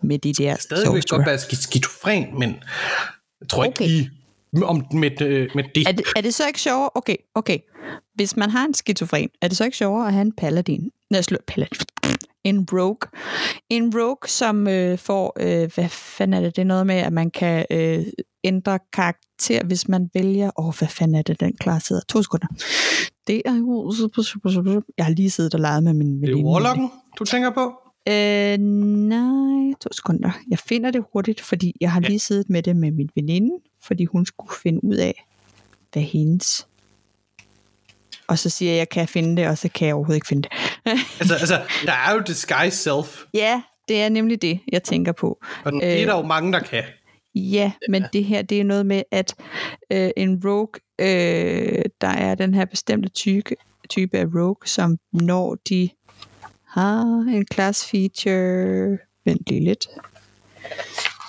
med 0.02 0.20
de 0.20 0.34
der 0.34 0.56
Stadig 0.60 0.94
vil 0.94 1.02
sorcerer. 1.02 1.18
godt 1.18 1.28
være 1.28 1.40
ski- 1.40 1.56
skizofren, 1.56 2.40
men 2.40 2.50
jeg 3.42 3.50
tror 3.50 3.66
Okay. 3.68 3.70
ikke 3.86 3.94
lige 3.96 4.12
om 4.64 4.86
med, 4.94 5.22
øh, 5.22 5.50
med 5.56 5.64
det. 5.76 5.88
Er 5.88 5.92
det, 5.92 6.06
er 6.16 6.22
det 6.22 6.34
så 6.34 6.48
ikke 6.48 6.62
sjovere? 6.62 6.90
Okay, 6.96 7.16
okay. 7.36 7.58
Hvis 8.16 8.38
man 8.38 8.50
har 8.50 8.66
en 8.66 8.74
skizofren, 8.74 9.30
er 9.42 9.48
det 9.48 9.58
så 9.58 9.66
ikke 9.66 9.78
sjovere 9.78 10.08
at 10.08 10.14
have 10.14 10.22
en 10.22 10.32
paladin? 10.32 10.92
Nej, 11.10 11.22
slå, 11.22 11.38
paladin. 11.48 11.80
En 12.44 12.68
rogue. 12.72 13.10
En 13.70 13.94
rogue, 13.96 14.28
som 14.28 14.68
øh, 14.68 14.98
får, 14.98 15.38
øh, 15.40 15.72
hvad 15.76 15.90
fanden 15.90 16.34
er 16.34 16.42
det, 16.42 16.56
det 16.56 16.62
er 16.62 16.66
noget 16.66 16.88
med, 16.88 16.96
at 16.96 17.14
man 17.14 17.32
kan 17.32 17.66
øh, 17.72 18.06
ændre 18.44 18.80
karakter, 18.94 19.66
hvis 19.66 19.88
man 19.88 20.10
vælger, 20.14 20.52
åh, 20.58 20.68
oh, 20.68 20.74
hvad 20.80 20.88
fanden 20.88 21.16
er 21.16 21.22
det, 21.22 21.40
den 21.40 21.54
klar 21.60 21.80
sidder? 21.80 22.02
To 22.10 22.24
sekunder. 22.24 22.48
Det 23.28 23.42
er 23.46 23.56
jo, 23.56 24.84
jeg 24.98 25.06
har 25.06 25.14
lige 25.14 25.30
siddet 25.30 25.54
og 25.54 25.60
leget 25.60 25.84
med 25.84 25.94
min 25.94 26.08
det 26.08 26.24
er 26.24 26.28
veninde. 26.28 26.50
Warlocken, 26.50 26.90
du 27.20 27.26
tænker 27.26 27.50
på? 27.50 27.74
Øh, 28.10 28.58
nej, 28.58 29.74
to 29.82 29.90
sekunder. 29.92 30.32
Jeg 30.50 30.60
finder 30.60 30.92
det 30.92 31.04
hurtigt, 31.14 31.42
fordi 31.42 31.74
jeg 31.82 31.92
har 31.92 32.00
lige 32.00 32.20
siddet 32.20 32.50
med 32.50 32.64
det 32.64 32.76
med 32.76 32.92
min 32.92 33.10
veninde, 33.16 33.52
fordi 33.90 34.06
hun 34.06 34.26
skulle 34.26 34.54
finde 34.64 34.84
ud 34.84 34.96
af, 34.96 35.26
hvad 35.94 36.04
hendes... 36.04 36.68
Og 38.28 38.40
så 38.40 38.50
siger 38.50 38.72
jeg, 38.72 38.76
at 38.76 38.80
jeg 38.80 38.90
kan 38.90 39.08
finde 39.08 39.42
det, 39.42 39.50
og 39.50 39.58
så 39.58 39.70
kan 39.70 39.88
jeg 39.88 39.96
overhovedet 39.96 40.18
ikke 40.18 40.28
finde 40.28 40.50
det. 40.50 40.52
Altså, 41.20 41.36
altså, 41.36 41.62
der 41.86 41.94
er 41.94 42.14
jo 42.14 42.20
disguise 42.20 42.78
self, 42.78 43.24
ja, 43.34 43.62
det 43.88 44.02
er 44.02 44.10
nemlig 44.10 44.42
det, 44.42 44.60
jeg 44.72 44.84
tænker 44.84 45.12
på. 45.12 45.40
og 45.66 45.74
øh, 45.74 45.82
det 45.82 46.02
er 46.02 46.06
der 46.06 46.18
jo 46.18 46.22
mange, 46.26 46.54
der 46.54 46.60
kan. 46.60 46.84
Ja, 47.36 47.72
men 47.90 48.04
det 48.14 48.26
her, 48.26 48.42
det 48.42 48.60
er 48.60 48.64
noget 48.64 48.86
med, 48.86 49.04
at 49.12 49.36
øh, 49.92 50.10
en 50.18 50.42
rogue, 50.46 50.82
øh, 51.00 51.84
der 52.02 52.08
er 52.08 52.36
den 52.36 52.54
her 52.54 52.66
bestemte 52.66 53.10
type, 53.10 53.56
type 53.90 54.18
af 54.18 54.26
rogue, 54.26 54.68
som 54.68 54.98
når 55.14 55.56
de 55.70 55.90
har 56.68 57.02
en 57.34 57.46
class 57.54 57.90
feature... 57.90 58.98
Vent 59.26 59.42
lige 59.48 59.64
lidt. 59.64 59.88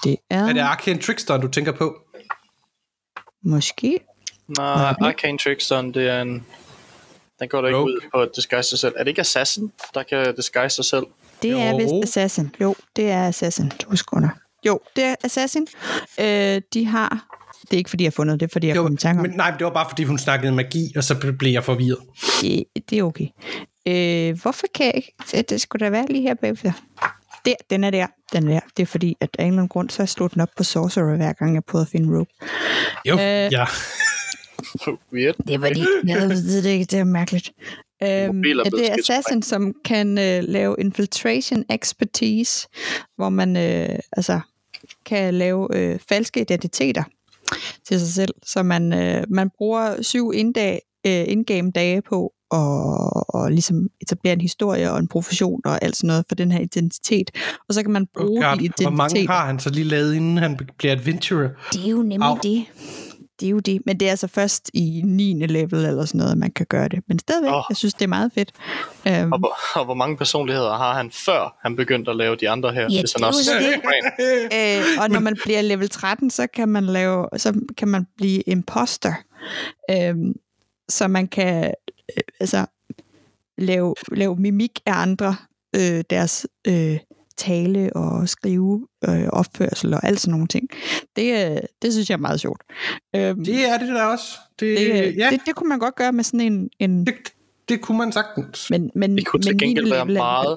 Det 0.05 0.17
er, 0.31 0.49
Er 0.49 0.53
det 0.53 0.61
Arcane 0.61 0.99
Trickster, 0.99 1.37
du 1.37 1.49
tænker 1.49 1.73
på? 1.73 1.97
Måske... 3.43 4.01
Nej, 4.59 4.95
Nej. 5.01 5.09
Arcane 5.09 5.39
Trickstone, 5.39 5.93
det 5.93 6.09
er 6.09 6.23
en... 6.23 6.47
Den 7.41 7.49
går 7.49 7.61
da 7.61 7.67
ikke 7.67 7.79
Rogue. 7.79 7.93
ud 7.93 8.01
på 8.15 8.21
at 8.21 8.29
disguise 8.37 8.71
sig 8.71 8.79
selv. 8.79 8.95
Er 8.97 9.05
det 9.05 9.09
ikke 9.09 9.21
Assassin, 9.21 9.73
der 9.95 10.03
kan 10.03 10.35
disguise 10.37 10.77
sig 10.77 10.85
selv? 10.85 11.05
Det 11.43 11.51
er 11.53 11.71
Jo. 11.71 11.77
vist 11.77 11.93
Assassin. 12.03 12.55
Jo, 12.61 12.75
det 12.97 13.11
er 13.11 13.29
Assassin. 13.29 13.71
To 13.71 13.97
sekunder. 13.97 14.29
Jo, 14.67 14.81
det 14.97 15.05
er 15.05 15.15
Assassin. 15.25 15.67
Øh, 16.21 16.61
de 16.75 16.87
har... 16.87 17.27
Det 17.63 17.73
er 17.73 17.79
ikke, 17.79 17.91
fordi 17.91 18.05
jeg 18.05 18.11
har 18.11 18.13
fundet 18.13 18.41
det, 18.41 18.53
fordi 18.53 18.67
jeg 18.67 18.77
Jo, 18.77 18.83
kom 18.83 18.95
i 18.95 18.97
tanke 18.97 19.21
om 19.21 19.27
men 19.27 19.37
nej, 19.37 19.51
det 19.51 19.65
var 19.65 19.71
bare, 19.73 19.87
fordi 19.89 20.05
hun 20.05 20.19
snakkede 20.19 20.53
magi, 20.53 20.93
og 20.97 21.05
så 21.05 21.35
blev 21.39 21.53
jeg 21.53 21.65
forvirret. 21.65 21.99
det. 22.41 22.65
Det 22.91 22.99
er 22.99 23.03
okay. 23.03 23.27
Øh, 23.89 24.41
hvorfor 24.43 24.67
kan 24.75 24.87
jeg 24.87 24.95
ikke... 24.97 25.15
Det, 25.33 25.51
det 25.51 25.61
skulle 25.61 25.85
da 25.85 25.91
være 25.91 26.07
lige 26.07 26.23
her 26.23 26.35
bagefter. 26.35 26.73
Der, 27.45 27.55
den 27.71 27.85
er 27.85 27.91
der. 27.91 28.07
Den 28.33 28.49
er 28.49 28.53
der. 28.53 28.61
Det 28.77 28.83
er 28.83 28.87
fordi, 28.87 29.17
at 29.21 29.29
af 29.39 29.43
en 29.43 29.49
eller 29.49 29.59
anden 29.59 29.69
grund, 29.69 29.91
så 29.91 29.99
har 29.99 30.05
jeg 30.05 30.09
slået 30.09 30.35
den 30.35 30.41
op 30.41 30.49
på 30.57 30.65
Sorcerer, 30.65 31.17
hver 31.17 31.33
gang 31.33 31.55
jeg 31.55 31.65
prøver 31.65 31.85
at 31.85 31.89
finde 31.89 32.09
Rogue. 32.09 32.27
Jo, 33.07 33.15
Øh, 33.15 33.53
ja. 33.53 33.65
Weird. 35.13 35.35
Det 35.49 35.61
var 35.61 35.69
det. 35.69 35.87
Jeg 36.07 36.29
ved 36.29 36.63
det 36.63 36.71
ikke. 36.71 36.85
Det 36.85 36.99
er 36.99 37.05
mærkeligt. 37.05 37.53
Øhm, 38.03 38.09
er 38.09 38.61
er 38.61 38.65
det 38.65 38.73
skizofren. 38.73 38.99
Assassin, 38.99 39.43
som 39.43 39.75
kan 39.85 40.19
øh, 40.19 40.43
lave 40.43 40.77
infiltration 40.79 41.65
expertise, 41.71 42.69
hvor 43.17 43.29
man 43.29 43.57
øh, 43.57 43.99
altså 44.13 44.41
kan 45.07 45.35
lave 45.35 45.69
øh, 45.77 45.99
falske 46.09 46.41
identiteter 46.41 47.03
til 47.89 48.01
sig 48.01 48.09
selv, 48.09 48.35
så 48.43 48.63
man, 48.63 48.93
øh, 48.93 49.25
man 49.29 49.51
bruger 49.59 50.03
syv 50.03 50.33
inddag, 50.35 50.81
øh, 51.07 51.25
indgame 51.27 51.71
dage 51.71 52.03
på 52.03 52.33
og, 52.51 53.35
og 53.35 53.51
ligesom 53.51 53.89
etablere 54.01 54.33
en 54.33 54.41
historie 54.41 54.93
og 54.93 54.99
en 54.99 55.09
profession 55.09 55.61
og 55.65 55.85
alt 55.85 55.97
sådan 55.97 56.09
noget 56.09 56.25
for 56.29 56.35
den 56.35 56.53
her 56.53 56.61
identitet. 56.61 57.31
Og 57.69 57.75
så 57.75 57.83
kan 57.83 57.91
man 57.93 58.07
bruge 58.17 58.47
Oh 58.47 58.59
de 58.59 58.69
God, 58.69 58.83
hvor 58.83 58.91
mange 58.91 59.13
identiteter. 59.15 59.33
har 59.35 59.47
han 59.47 59.59
så 59.61 59.71
lige 59.71 59.85
lavet, 59.85 60.15
inden 60.15 60.37
han 60.39 60.59
bliver 60.79 60.93
adventurer? 60.93 61.49
Det 61.73 61.85
er 61.87 61.91
jo 61.91 61.97
nemlig 62.03 62.23
Au. 62.29 62.39
det. 62.43 62.65
det 63.41 63.47
er 63.47 63.51
jo 63.51 63.59
det. 63.59 63.83
Men 63.87 64.01
det 64.01 64.07
er 64.07 64.11
altså 64.11 64.27
først 64.27 64.71
i 64.75 65.03
9. 65.05 65.47
level 65.47 65.85
eller 65.85 66.05
sådan 66.05 66.19
noget, 66.19 66.39
man 66.39 66.51
kan 66.51 66.67
gøre 66.69 66.89
det. 66.89 66.99
Men 67.09 67.19
stadigvæk, 67.19 67.53
oh. 67.53 67.63
jeg 67.69 67.77
synes, 67.77 67.95
det 67.95 68.03
er 68.05 68.09
meget 68.09 68.33
fedt. 68.35 68.53
Um, 69.25 69.33
Og, 69.33 69.39
hvor- 69.39 69.79
og 69.79 69.85
hvor 69.85 69.95
mange 69.95 70.17
personligheder 70.17 70.77
har 70.77 70.95
han, 70.95 71.11
før 71.11 71.59
han 71.63 71.77
begyndte 71.77 72.11
at 72.11 72.17
lave 72.17 72.37
de 72.37 72.49
andre 72.49 72.73
her? 72.73 72.81
Ja, 72.91 73.01
Hvis 73.01 73.13
han 73.13 73.21
det 73.21 73.23
er 73.23 73.27
jo 73.27 73.29
også 73.29 73.45
så 73.45 73.53
det. 73.59 74.79
øh, 74.79 75.03
og 75.03 75.11
når 75.11 75.21
man 75.21 75.37
bliver 75.45 75.63
level 75.63 75.89
13, 75.89 76.31
så 76.31 76.47
kan 76.55 76.69
man 76.69 76.85
lave, 76.85 77.27
så 77.37 77.61
kan 77.79 77.89
man 77.89 78.07
blive 78.17 78.41
imposter. 78.47 79.13
Øhm, 79.91 80.33
så 80.89 81.09
man 81.09 81.27
kan 81.29 81.75
øh, 82.17 82.23
altså 82.41 82.67
lave, 83.59 83.95
lave 84.13 84.37
mimik 84.37 84.81
af 84.87 84.93
andre, 84.93 85.37
øh, 85.77 86.05
deres 86.11 86.47
øh, 86.67 86.99
tale 87.37 87.97
og 87.97 88.29
skrive 88.29 88.87
øh, 89.09 89.27
opførsel 89.29 89.95
og 89.95 90.05
alt 90.05 90.21
sådan 90.21 90.33
nogle 90.33 90.47
ting. 90.47 90.69
Det, 91.17 91.51
øh, 91.51 91.59
det 91.83 91.93
synes 91.93 92.11
jeg 92.11 92.17
er 92.17 92.21
meget 92.21 92.41
sjovt. 92.41 92.63
Øhm, 93.17 93.45
Det 93.45 93.69
er 93.69 93.79
det 93.79 93.89
der 93.89 94.05
også. 94.05 94.39
Det, 94.61 94.79
det, 94.79 95.07
øh, 95.07 95.19
ja, 95.19 95.31
det, 95.31 95.41
det 95.47 95.55
kunne 95.55 95.69
man 95.69 95.79
godt 95.79 95.95
gøre 95.95 96.13
med 96.13 96.25
sådan 96.25 96.41
en... 96.41 96.71
en 96.79 97.07
det, 97.07 97.15
det 97.69 97.81
kunne 97.81 97.99
man 97.99 98.13
sagtens. 98.13 98.71
men, 98.71 98.91
men, 98.95 99.17
Det 99.17 99.27
kunne 99.27 99.43
til 99.43 99.53
men 99.53 99.59
gengæld 99.59 99.85
min 99.85 99.93
være 99.93 100.07
meget, 100.07 100.57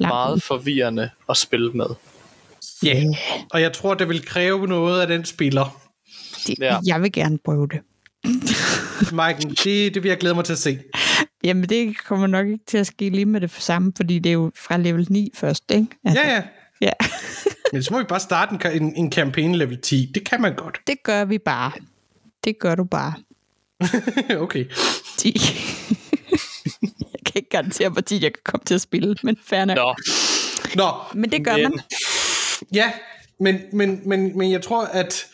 meget 0.00 0.42
forvirrende 0.42 1.10
at 1.28 1.36
spille 1.36 1.72
med. 1.72 1.86
Ja, 2.84 3.04
og 3.50 3.60
jeg 3.60 3.72
tror, 3.72 3.94
det 3.94 4.08
vil 4.08 4.26
kræve 4.26 4.66
noget 4.66 5.00
af 5.00 5.06
den 5.06 5.24
spiller. 5.24 5.80
Det, 6.46 6.58
Ja. 6.60 6.78
Jeg 6.86 7.02
vil 7.02 7.12
gerne 7.12 7.38
prøve 7.44 7.66
det. 7.68 7.80
Maiken, 9.12 9.50
det, 9.50 9.94
det 9.94 10.02
vil 10.02 10.08
jeg 10.08 10.18
glæde 10.18 10.34
mig 10.34 10.44
til 10.44 10.52
at 10.52 10.58
se. 10.58 10.78
Jamen, 11.44 11.68
det 11.68 12.04
kommer 12.04 12.26
nok 12.26 12.46
ikke 12.46 12.64
til 12.66 12.78
at 12.78 12.86
ske 12.86 13.10
lige 13.10 13.24
med 13.24 13.40
det 13.40 13.50
samme, 13.50 13.92
fordi 13.96 14.18
det 14.18 14.30
er 14.30 14.34
jo 14.34 14.52
fra 14.56 14.76
level 14.76 15.06
9 15.10 15.30
først, 15.34 15.64
ikke? 15.70 15.86
Altså, 16.04 16.22
Ja, 16.22 16.34
ja. 16.34 16.42
ja. 16.80 16.92
Men 17.72 17.82
så 17.82 17.92
må 17.94 17.98
vi 17.98 18.04
bare 18.04 18.20
starte 18.20 18.76
en, 18.76 18.94
en, 18.96 19.12
campaign 19.12 19.54
level 19.54 19.80
10. 19.80 20.10
Det 20.14 20.24
kan 20.28 20.40
man 20.40 20.54
godt. 20.54 20.80
Det 20.86 21.02
gør 21.02 21.24
vi 21.24 21.38
bare. 21.38 21.72
Det 22.44 22.58
gør 22.58 22.74
du 22.74 22.84
bare. 22.84 23.14
okay. 24.44 24.64
10. 25.18 25.36
jeg 26.82 27.20
kan 27.26 27.32
ikke 27.34 27.48
garantere, 27.50 27.88
hvor 27.88 28.00
tit 28.00 28.22
jeg 28.22 28.32
kan 28.32 28.42
komme 28.44 28.64
til 28.64 28.74
at 28.74 28.80
spille, 28.80 29.16
men 29.22 29.36
fair 29.46 29.64
nok. 29.64 29.76
Nå, 29.76 29.94
Nå, 30.74 30.92
Men 31.14 31.32
det 31.32 31.44
gør 31.44 31.56
men, 31.56 31.62
man. 31.62 31.80
ja, 32.74 32.92
men, 33.40 33.60
men, 33.72 34.00
men, 34.04 34.38
men 34.38 34.52
jeg 34.52 34.62
tror, 34.62 34.84
at... 34.84 35.26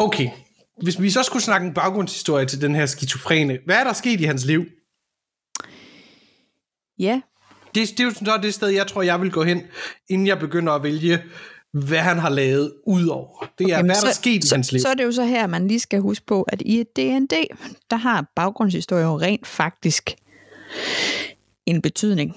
Okay, 0.00 0.30
hvis 0.82 1.00
vi 1.00 1.10
så 1.10 1.22
skulle 1.22 1.42
snakke 1.42 1.66
en 1.66 1.74
baggrundshistorie 1.74 2.46
til 2.46 2.60
den 2.60 2.74
her 2.74 2.86
skizofrene, 2.86 3.58
hvad 3.66 3.76
er 3.76 3.84
der 3.84 3.92
sket 3.92 4.20
i 4.20 4.24
hans 4.24 4.44
liv? 4.44 4.64
Ja, 6.98 7.20
Det, 7.74 7.88
det 7.90 8.00
er 8.00 8.04
jo 8.04 8.10
så 8.10 8.38
det 8.42 8.54
sted, 8.54 8.68
jeg 8.68 8.86
tror, 8.86 9.02
jeg 9.02 9.20
vil 9.20 9.30
gå 9.30 9.42
hen, 9.44 9.62
inden 10.08 10.26
jeg 10.26 10.38
begynder 10.38 10.72
at 10.72 10.82
vælge, 10.82 11.22
hvad 11.72 11.98
han 11.98 12.18
har 12.18 12.28
lavet 12.28 12.72
udover. 12.86 13.50
Det 13.58 13.64
er, 13.70 13.76
okay, 13.76 13.84
hvad 13.86 13.96
er 13.96 14.00
der 14.00 14.12
så- 14.12 14.14
sket 14.14 14.44
i 14.44 14.48
så, 14.48 14.54
hans 14.54 14.72
liv? 14.72 14.80
så 14.80 14.88
er 14.88 14.94
det 14.94 15.04
jo 15.04 15.12
så 15.12 15.24
her, 15.24 15.46
man 15.46 15.68
lige 15.68 15.80
skal 15.80 16.00
huske 16.00 16.26
på, 16.26 16.42
at 16.42 16.62
i 16.62 16.80
et 16.80 16.96
D&D, 16.96 17.34
der 17.90 17.96
har 17.96 18.32
baggrundshistorie 18.36 19.04
jo 19.04 19.18
rent 19.18 19.46
faktisk 19.46 20.10
en 21.66 21.82
betydning. 21.82 22.36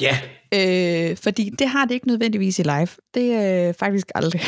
Ja, 0.00 0.18
Øh, 0.54 1.16
fordi 1.16 1.50
det 1.58 1.68
har 1.68 1.84
det 1.84 1.94
ikke 1.94 2.06
nødvendigvis 2.06 2.58
i 2.58 2.62
live. 2.62 2.88
Det 3.14 3.32
er 3.32 3.68
øh, 3.68 3.74
faktisk 3.74 4.06
aldrig. 4.14 4.40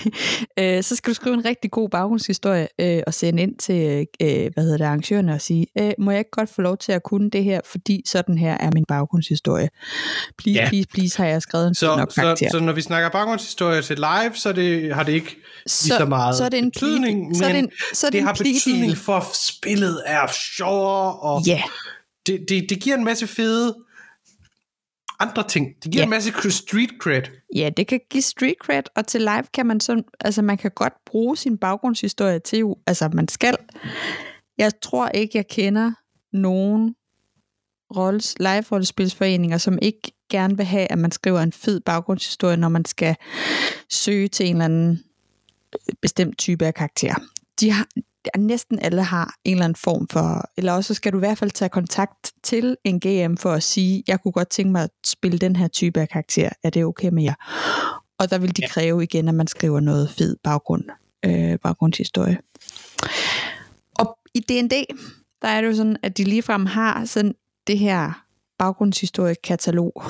øh, 0.58 0.82
så 0.82 0.96
skal 0.96 1.10
du 1.10 1.14
skrive 1.14 1.34
en 1.34 1.44
rigtig 1.44 1.70
god 1.70 1.88
baggrundshistorie 1.88 2.68
øh, 2.80 3.02
og 3.06 3.14
sende 3.14 3.42
ind 3.42 3.56
til 3.58 4.06
øh, 4.22 4.28
hvad 4.54 4.62
hedder 4.64 4.76
det, 4.76 4.84
arrangørerne 4.84 5.32
og 5.34 5.40
sige, 5.40 5.66
øh, 5.78 5.92
må 5.98 6.10
jeg 6.10 6.18
ikke 6.18 6.30
godt 6.30 6.50
få 6.54 6.62
lov 6.62 6.76
til 6.76 6.92
at 6.92 7.02
kunne 7.02 7.30
det 7.30 7.44
her, 7.44 7.60
fordi 7.64 8.02
sådan 8.06 8.38
her 8.38 8.56
er 8.60 8.70
min 8.74 8.84
baggrundshistorie. 8.88 9.68
Please, 10.38 10.60
Ja. 10.60 10.68
please, 10.68 10.88
please, 10.94 11.18
har 11.18 11.26
jeg 11.26 11.42
skrevet 11.42 11.68
en 11.68 11.74
så, 11.74 11.96
nok 11.96 12.12
så, 12.12 12.48
så 12.50 12.60
når 12.60 12.72
vi 12.72 12.80
snakker 12.80 13.08
baggrundshistorie 13.10 13.82
til 13.82 13.96
live, 13.96 14.34
så 14.34 14.52
det, 14.52 14.94
har 14.94 15.02
det 15.02 15.12
ikke 15.12 15.36
lige 15.66 15.68
så 15.98 16.04
meget 16.08 16.36
så 16.36 16.44
er 16.44 16.48
det 16.48 16.58
en 16.58 16.70
betydning, 16.70 17.30
plea- 17.30 17.38
så 17.38 17.44
er 17.44 17.48
det 17.48 17.56
men 17.56 17.64
en, 17.64 17.70
så 17.94 18.06
er 18.06 18.10
det 18.10 18.12
det 18.12 18.18
en 18.20 18.26
har 18.26 18.34
betydning 18.34 18.96
for, 18.96 19.26
spillet 19.34 20.02
er 20.06 20.26
sjovere, 20.56 21.12
og 21.14 21.42
Ja, 21.46 21.62
det, 22.26 22.40
det, 22.48 22.66
det 22.70 22.80
giver 22.80 22.96
en 22.96 23.04
masse 23.04 23.26
fede 23.26 23.74
andre 25.20 25.48
ting. 25.48 25.66
Det 25.82 25.92
giver 25.92 26.02
Ja. 26.02 26.04
en 26.04 26.10
masse 26.10 26.50
street 26.50 26.90
cred. 27.00 27.22
Ja, 27.54 27.70
det 27.76 27.86
kan 27.86 28.00
give 28.10 28.22
street 28.22 28.54
cred, 28.62 28.82
og 28.96 29.06
til 29.06 29.20
live 29.20 29.44
kan 29.54 29.66
man 29.66 29.80
så, 29.80 30.02
altså 30.20 30.42
man 30.42 30.56
kan 30.58 30.70
godt 30.70 30.92
bruge 31.06 31.36
sin 31.36 31.58
baggrundshistorie 31.58 32.38
til, 32.38 32.64
altså 32.86 33.08
man 33.12 33.28
skal. 33.28 33.56
Jeg 34.58 34.72
tror 34.82 35.08
ikke, 35.08 35.38
jeg 35.38 35.46
kender 35.48 35.92
nogen 36.32 36.94
rolles, 37.96 38.34
live-rollespilsforeninger, 38.40 39.58
som 39.58 39.78
ikke 39.82 40.00
gerne 40.30 40.56
vil 40.56 40.66
have, 40.66 40.92
at 40.92 40.98
man 40.98 41.10
skriver 41.12 41.40
en 41.40 41.52
fed 41.52 41.80
baggrundshistorie, 41.80 42.56
når 42.56 42.68
man 42.68 42.84
skal 42.84 43.16
søge 43.90 44.28
til 44.28 44.46
en 44.46 44.52
eller 44.56 44.64
anden 44.64 45.02
bestemt 46.02 46.38
type 46.38 46.66
af 46.66 46.74
karakter. 46.74 47.14
De 47.60 47.70
har, 47.70 47.86
næsten 48.38 48.78
alle 48.78 49.02
har 49.02 49.34
en 49.44 49.52
eller 49.52 49.64
anden 49.64 49.76
form 49.76 50.08
for, 50.08 50.50
eller 50.56 50.72
også 50.72 50.94
skal 50.94 51.12
du 51.12 51.18
i 51.18 51.24
hvert 51.24 51.38
fald 51.38 51.50
tage 51.50 51.68
kontakt 51.68 52.32
til 52.42 52.76
en 52.84 53.00
GM 53.00 53.36
for 53.36 53.52
at 53.52 53.62
sige, 53.62 54.02
jeg 54.08 54.20
kunne 54.20 54.32
godt 54.32 54.48
tænke 54.50 54.72
mig 54.72 54.82
at 54.82 54.90
spille 55.06 55.38
den 55.38 55.56
her 55.56 55.68
type 55.68 56.00
af 56.00 56.08
karakter. 56.08 56.48
Er 56.62 56.70
det 56.70 56.84
okay 56.84 57.08
med 57.08 57.22
jer? 57.22 57.34
Og 58.18 58.30
der 58.30 58.38
vil 58.38 58.56
de 58.56 58.62
Ja. 58.62 58.68
kræve 58.68 59.02
igen, 59.02 59.28
at 59.28 59.34
man 59.34 59.46
skriver 59.46 59.80
noget 59.80 60.10
fed 60.10 60.36
baggrund, 60.44 60.84
øh, 61.24 61.58
baggrundshistorie. 61.58 62.38
Og 63.98 64.18
i 64.34 64.40
D&D, 64.40 64.72
der 65.42 65.48
er 65.48 65.60
det 65.60 65.68
jo 65.68 65.74
sådan, 65.76 65.96
at 66.02 66.18
de 66.18 66.24
ligefrem 66.24 66.66
har 66.66 67.04
sådan 67.04 67.34
det 67.66 67.78
her 67.78 68.24
baggrundshistorie-katalog. 68.58 70.02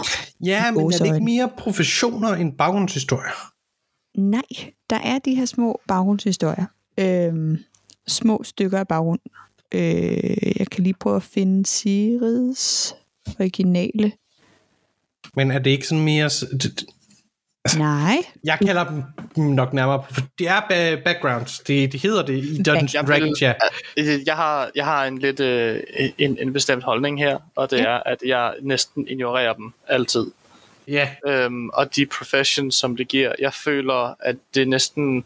Ja, 0.44 0.70
men 0.70 0.80
er 0.80 0.88
det 0.88 1.04
ikke 1.04 1.20
mere 1.24 1.50
professioner 1.58 2.28
end 2.34 2.52
baggrundshistorie? 2.58 3.30
Nej, 4.18 4.42
der 4.90 4.96
er 4.96 5.18
de 5.18 5.34
her 5.34 5.44
små 5.44 5.80
baggrundshistorier. 5.88 6.64
Øhm, 6.98 7.58
små 8.09 8.42
stykker 8.44 8.78
af 8.78 8.88
baggrund. 8.88 9.20
Øh, 9.74 10.59
jeg 10.59 10.66
kan 10.70 10.84
lige 10.84 10.94
prøve 11.00 11.16
at 11.16 11.22
finde 11.22 11.66
Sirids 11.66 12.94
originale. 13.40 14.12
Men 15.34 15.50
er 15.50 15.59
det 15.59 15.70
ikke 15.70 15.86
sådan 15.86 16.04
mere... 16.04 16.26
d- 16.26 16.84
Nej, 17.78 18.16
Jeg 18.44 18.59
kalder 18.66 18.84
dem 19.34 19.44
nok 19.44 19.72
nærmere... 19.72 20.04
Det 20.38 20.48
er 20.48 20.61
ba- 20.61 21.02
backgrounds. 21.04 21.59
Det, 21.59 21.92
det 21.92 22.00
hedder 22.02 22.26
det 22.26 22.44
i 22.44 22.62
Dungeons 22.62 22.94
and 22.94 23.07
Dragons, 23.07 23.42
ja. 23.42 23.52
Øh, 23.96 24.26
Jeg 24.26 24.36
har, 24.36 24.70
jeg 24.74 24.84
har 24.84 25.04
en 25.04 25.18
lidt 25.18 25.40
øh, 25.40 25.80
en, 26.18 26.38
en 26.40 26.52
bestemt 26.52 26.84
holdning 26.84 27.18
her, 27.18 27.38
og 27.57 27.70
det 27.70 27.78
Ja. 27.78 27.84
er, 27.84 28.02
at 28.07 28.18
jeg 28.26 28.54
næsten 28.62 29.09
ignorerer 29.09 29.52
dem 29.52 29.72
altid. 29.88 30.26
Ja, 30.88 31.09
Øhm, 31.26 31.68
og 31.68 31.96
de 31.96 32.07
professions, 32.07 32.74
som 32.74 32.96
det 32.96 33.09
giver, 33.09 33.32
jeg 33.38 33.54
føler, 33.54 34.14
at 34.20 34.36
det 34.54 34.68
næsten... 34.68 35.24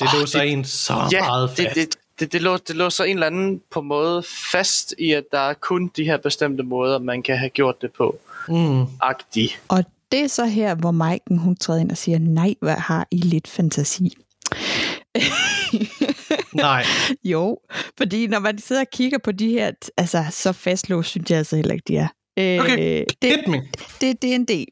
det 0.00 0.08
Åh, 0.14 0.20
låser 0.20 0.40
det- 0.42 0.52
en 0.52 0.64
så 0.64 1.08
ja, 1.12 1.20
meget 1.20 1.50
det, 1.56 1.64
fast. 1.64 1.74
det, 1.76 1.96
det, 2.20 2.32
det, 2.32 2.42
lå, 2.42 2.56
det 2.56 2.76
låser 2.76 3.04
en 3.04 3.10
eller 3.16 3.26
anden 3.26 3.60
på 3.70 3.80
måde 3.80 4.22
fast 4.52 4.94
i, 4.98 5.12
at 5.12 5.24
der 5.32 5.38
er 5.38 5.54
kun 5.54 5.90
de 5.96 6.04
her 6.04 6.16
bestemte 6.16 6.62
måder, 6.62 6.98
man 6.98 7.22
kan 7.22 7.38
have 7.38 7.50
gjort 7.50 7.82
det 7.82 7.92
på. 7.92 8.18
Mm. 8.48 8.84
Agtig. 9.02 9.50
og 9.68 9.84
det 10.12 10.20
er 10.20 10.26
så 10.28 10.46
her, 10.46 10.74
hvor 10.74 10.90
Maiken 10.90 11.38
hun 11.38 11.56
træder 11.56 11.80
ind 11.80 11.90
og 11.90 11.96
siger, 11.96 12.18
nej, 12.18 12.54
hvad 12.60 12.74
har 12.74 13.06
I 13.10 13.16
lidt 13.16 13.48
fantasi? 13.48 14.16
Nej. 16.54 16.84
Jo, 17.24 17.58
fordi 17.98 18.26
når 18.26 18.38
man 18.38 18.58
sidder 18.58 18.82
og 18.82 18.90
kigger 18.92 19.18
på 19.24 19.32
de 19.32 19.48
her, 19.50 19.70
altså 19.96 20.24
så 20.30 20.52
fastlåst 20.52 21.08
synes 21.08 21.30
jeg 21.30 21.38
altså 21.38 21.56
heller 21.56 21.74
ikke, 21.74 21.84
de 21.88 21.96
er. 21.96 22.08
Øh, 22.38 22.60
Okay, 22.60 23.04
det, 23.22 23.30
Hit 23.36 23.48
me. 23.48 23.62
det 24.00 24.10
er 24.10 24.38
D&D. 24.38 24.64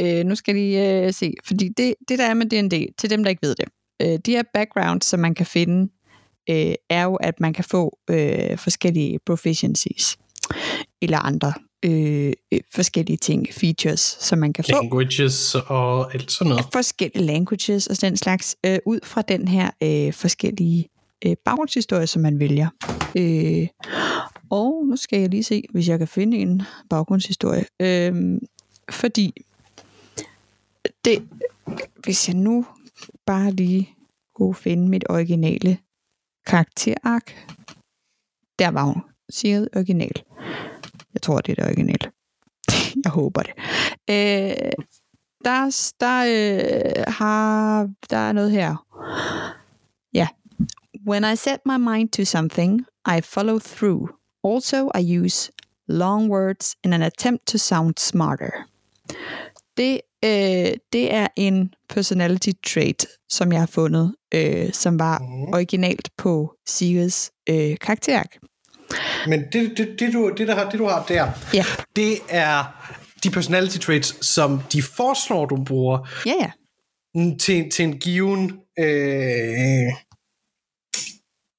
Øh, 0.00 0.24
nu 0.26 0.34
skal 0.34 0.56
I 0.56 0.76
øh, 0.76 1.12
se, 1.12 1.32
fordi 1.46 1.68
det, 1.76 1.94
det 2.08 2.18
der 2.18 2.26
er 2.26 2.34
med 2.34 2.46
D&D, 2.46 2.94
til 2.98 3.10
dem 3.10 3.22
der 3.24 3.30
ikke 3.30 3.42
ved 3.42 3.54
det, 3.54 3.64
øh, 4.00 4.18
de 4.26 4.30
her 4.30 4.42
backgrounds, 4.54 5.06
som 5.06 5.20
man 5.20 5.34
kan 5.34 5.46
finde, 5.46 5.92
øh, 6.50 6.74
er 6.90 7.02
jo, 7.02 7.14
at 7.14 7.40
man 7.40 7.52
kan 7.52 7.64
få 7.64 7.98
øh, 8.10 8.58
forskellige 8.58 9.18
proficiencies, 9.26 10.18
eller 11.02 11.18
andre 11.18 11.52
øh, 11.84 12.32
øh, 12.52 12.60
forskellige 12.74 13.16
ting, 13.16 13.46
features, 13.52 14.16
som 14.20 14.38
man 14.38 14.52
kan 14.52 14.64
få 14.64 14.82
Languages 14.82 15.54
og 15.54 16.14
alt 16.14 16.32
sådan 16.32 16.48
noget. 16.48 16.66
forskellige 16.72 17.26
languages 17.26 17.86
og 17.86 18.00
den 18.00 18.16
slags, 18.16 18.56
øh, 18.66 18.78
ud 18.86 19.00
fra 19.04 19.22
den 19.22 19.48
her 19.48 19.70
øh, 19.82 20.12
forskellige 20.12 20.88
øh, 21.26 21.36
baggrundshistorie, 21.44 22.06
som 22.06 22.22
man 22.22 22.40
vælger. 22.40 22.68
Øh, 23.16 23.68
og 24.50 24.86
nu 24.86 24.96
skal 24.96 25.20
jeg 25.20 25.28
lige 25.28 25.44
se, 25.44 25.62
hvis 25.70 25.88
jeg 25.88 25.98
kan 25.98 26.08
finde 26.08 26.36
en 26.36 26.62
baggrundshistorie. 26.90 27.64
Øh, 27.80 28.38
fordi 28.90 29.32
det, 31.04 31.28
hvis 32.04 32.28
jeg 32.28 32.36
nu 32.36 32.66
bare 33.26 33.50
lige 33.50 33.94
kunne 34.34 34.54
finde 34.54 34.88
mit 34.88 35.04
originale 35.08 35.78
karakterark. 36.46 37.46
Der 38.58 38.68
var 38.68 38.84
hun. 38.84 39.02
Sigrid 39.30 39.68
original. 39.76 40.22
Jeg 41.14 41.22
tror, 41.22 41.40
det 41.40 41.52
er 41.52 41.56
det 41.56 41.64
originale. 41.64 42.12
jeg 43.04 43.12
håber 43.12 43.42
det. 43.42 43.52
Øh, 44.10 44.72
der, 45.44 45.92
der, 46.00 46.18
øh, 46.28 47.04
har, 47.12 47.88
der 48.10 48.16
er 48.16 48.32
noget 48.32 48.50
her. 48.50 48.86
Ja. 50.14 50.28
When 51.08 51.24
I 51.32 51.36
set 51.36 51.60
my 51.66 51.76
mind 51.76 52.08
to 52.08 52.24
something, 52.24 52.86
I 53.06 53.20
follow 53.20 53.58
through. 53.58 54.08
Also, 54.44 54.90
I 54.94 55.18
use 55.18 55.52
long 55.88 56.30
words 56.30 56.76
in 56.84 56.92
an 56.92 57.02
attempt 57.02 57.46
to 57.46 57.58
sound 57.58 57.94
smarter. 57.98 58.50
Det 59.76 60.00
øh, 60.24 60.72
det 60.92 61.14
er 61.14 61.26
en 61.36 61.74
personality 61.88 62.50
trait, 62.66 63.06
som 63.28 63.52
jeg 63.52 63.60
har 63.60 63.66
fundet, 63.66 64.14
øh, 64.34 64.72
som 64.72 64.98
var 64.98 65.18
mm. 65.18 65.52
originalt 65.54 66.08
på 66.18 66.54
Sigrids 66.66 67.30
øh, 67.48 67.76
karakterark. 67.80 68.36
Men 69.26 69.44
det, 69.52 69.78
det, 69.78 69.96
det, 69.98 70.12
du, 70.12 70.34
det, 70.36 70.48
der 70.48 70.54
har, 70.54 70.70
det, 70.70 70.78
du 70.78 70.86
har 70.86 71.04
der, 71.08 71.30
Ja, 71.54 71.64
det 71.96 72.18
er 72.28 72.64
de 73.24 73.30
personality 73.30 73.78
traits, 73.78 74.26
som 74.26 74.62
de 74.72 74.82
foreslår, 74.82 75.46
du 75.46 75.64
bruger 75.64 76.08
ja, 76.26 76.34
ja. 76.40 76.50
til, 77.36 77.70
til 77.70 77.84
en 77.84 77.98
given... 77.98 78.52
Øh, 78.78 79.92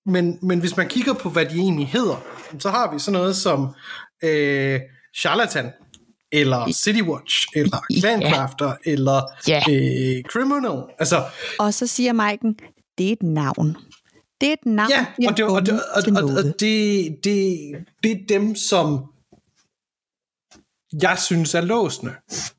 men, 0.06 0.40
men 0.42 0.60
hvis 0.60 0.78
man 0.78 0.88
kigger 0.88 1.14
på, 1.14 1.30
hvad 1.30 1.46
de 1.46 1.56
egentlig 1.56 1.88
hedder, 1.88 2.24
så 2.60 2.70
har 2.70 2.94
vi 2.94 3.00
sådan 3.00 3.20
noget 3.20 3.36
som 3.36 3.76
øh, 4.24 4.80
charlatan, 5.18 5.72
eller 6.32 6.72
Citywatch, 6.74 7.48
eller 7.56 7.78
Ja. 7.90 8.00
Clancrafter, 8.00 8.74
eller 8.86 9.22
Ja. 9.48 9.62
øh, 9.70 10.24
Criminal. 10.24 10.84
Altså, 11.00 11.24
Og 11.60 11.74
så 11.74 11.88
siger 11.88 12.14
Maiken, 12.14 12.60
det 12.98 13.08
er 13.08 13.12
et 13.14 13.24
navn. 13.24 13.78
Det 14.42 14.50
er 14.50 14.54
et 14.54 14.66
navn, 14.66 14.92
ja, 14.92 15.06
og 15.30 15.38
det, 15.38 15.46
og, 15.46 15.66
det, 15.66 15.74
og, 15.74 16.24
og, 16.24 16.30
og 16.38 16.44
det, 16.60 17.18
det, 17.24 17.60
det 18.04 18.12
er 18.12 18.16
dem, 18.30 18.56
som 18.56 19.06
jeg 21.02 21.20
synes 21.20 21.56
er 21.56 21.62
låsende. 21.62 22.14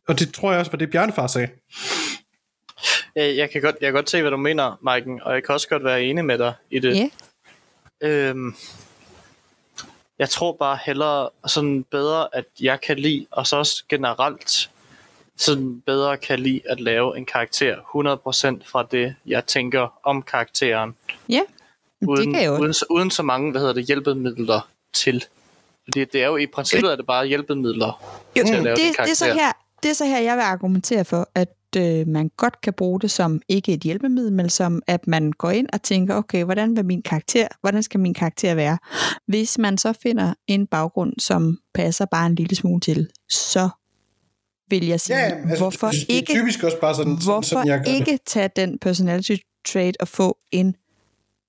Og 0.09 0.18
det 0.18 0.35
tror 0.35 0.51
jeg 0.51 0.61
også 0.61 0.73
var 0.73 0.79
det, 0.79 0.91
Bjørnefar 0.91 1.27
sagde. 1.27 1.49
Jeg, 3.16 3.51
kan 3.51 3.62
godt, 3.62 3.77
jeg 3.81 3.87
kan 3.87 3.93
godt 3.95 4.11
se, 4.11 4.20
hvad 4.20 4.31
du 4.31 4.37
mener, 4.37 4.79
Maiken, 4.83 5.20
og 5.23 5.35
jeg 5.35 5.43
kan 5.45 5.55
også 5.55 5.68
godt 5.68 5.85
være 5.85 6.03
enig 6.05 6.25
med 6.25 6.39
dig 6.39 6.53
i 6.70 6.79
det. 6.79 6.97
Ja, 6.97 7.09
Øhm, 8.05 8.55
jeg 10.23 10.31
tror 10.31 10.53
bare 10.53 10.79
hellere 10.87 11.29
sådan 11.47 11.85
bedre, 11.91 12.29
at 12.33 12.45
jeg 12.61 12.81
kan 12.81 12.99
lide, 12.99 13.27
og 13.31 13.47
så 13.47 13.57
også 13.57 13.85
generelt 13.89 14.70
sådan 15.37 15.81
bedre 15.87 16.16
kan 16.16 16.39
lide 16.41 16.61
at 16.68 16.81
lave 16.81 17.18
en 17.18 17.27
karakter 17.27 17.77
100% 17.77 18.62
fra 18.70 18.83
det, 18.91 19.14
jeg 19.27 19.47
tænker 19.47 20.01
om 20.05 20.23
karakteren. 20.23 20.95
ja. 21.29 21.41
Uden, 22.09 22.27
det 22.27 22.35
kan 22.35 22.45
jo. 22.47 22.59
uden, 22.61 22.75
så- 22.75 22.87
uden 22.91 23.11
så 23.11 23.23
mange, 23.23 23.51
hvad 23.51 23.61
hedder 23.61 23.75
det, 23.75 23.87
hjælpemidler 23.87 24.68
til. 24.95 25.25
Fordi 25.85 26.05
det 26.05 26.23
er 26.23 26.27
jo 26.27 26.37
i 26.37 26.47
princippet 26.47 26.93
er 26.93 26.97
det 26.97 27.07
bare 27.07 27.27
hjælpemidler 27.27 28.03
Jo, 28.37 28.43
til 28.47 28.55
at 28.55 28.62
lave 28.62 28.77
det, 28.77 28.83
din 28.85 28.93
det, 28.93 29.11
er 29.11 29.14
så 29.14 29.25
karakter. 29.25 29.45
her, 29.45 29.53
det 29.83 29.91
er 29.91 29.95
så 29.95 30.05
her, 30.05 30.18
jeg 30.18 30.37
vil 30.37 30.43
argumentere 30.43 31.05
for, 31.05 31.29
at 31.35 31.49
øh, 31.77 32.09
man 32.09 32.31
godt 32.37 32.61
kan 32.61 32.73
bruge 32.73 33.01
det 33.01 33.11
som 33.11 33.41
ikke 33.49 33.73
et 33.73 33.81
hjælpemiddel, 33.81 34.33
men 34.33 34.49
som 34.51 34.83
at 34.87 35.07
man 35.07 35.33
går 35.33 35.51
ind 35.51 35.68
og 35.73 35.83
tænker, 35.83 36.14
okay, 36.14 36.45
hvordan 36.45 36.77
vil 36.77 36.85
min 36.85 37.03
karakter, 37.03 37.47
hvordan 37.61 37.83
skal 37.83 38.01
min 38.01 38.14
karakter 38.14 38.55
være? 38.55 38.79
Hvis 39.27 39.59
man 39.59 39.79
så 39.79 39.93
finder 39.93 40.35
en 40.47 40.66
baggrund, 40.66 41.12
som 41.18 41.59
passer 41.75 42.05
bare 42.05 42.27
en 42.27 42.35
lille 42.35 42.57
smule 42.57 42.81
til, 42.81 43.09
så 43.31 43.68
vil 44.70 44.87
jeg 44.87 45.01
sige, 45.01 45.16
Ja, 45.18 45.25
altså, 45.25 45.57
hvorfor 45.59 45.87
det, 45.89 46.01
det 46.01 46.11
er 46.11 46.16
ikke 46.16 46.33
typisk 46.33 46.62
også 46.62 46.81
bare 46.81 46.95
sådan, 46.95 47.18
Hvorfor 47.25 47.43
sådan 47.43 47.66
jeg 47.66 47.79
gør 47.79 47.85
det. 47.85 47.95
ikke 47.95 48.18
tage 48.27 48.51
den 48.57 48.79
personality 48.79 49.37
trait 49.66 49.97
og 50.01 50.09
få 50.09 50.39
en 50.53 50.75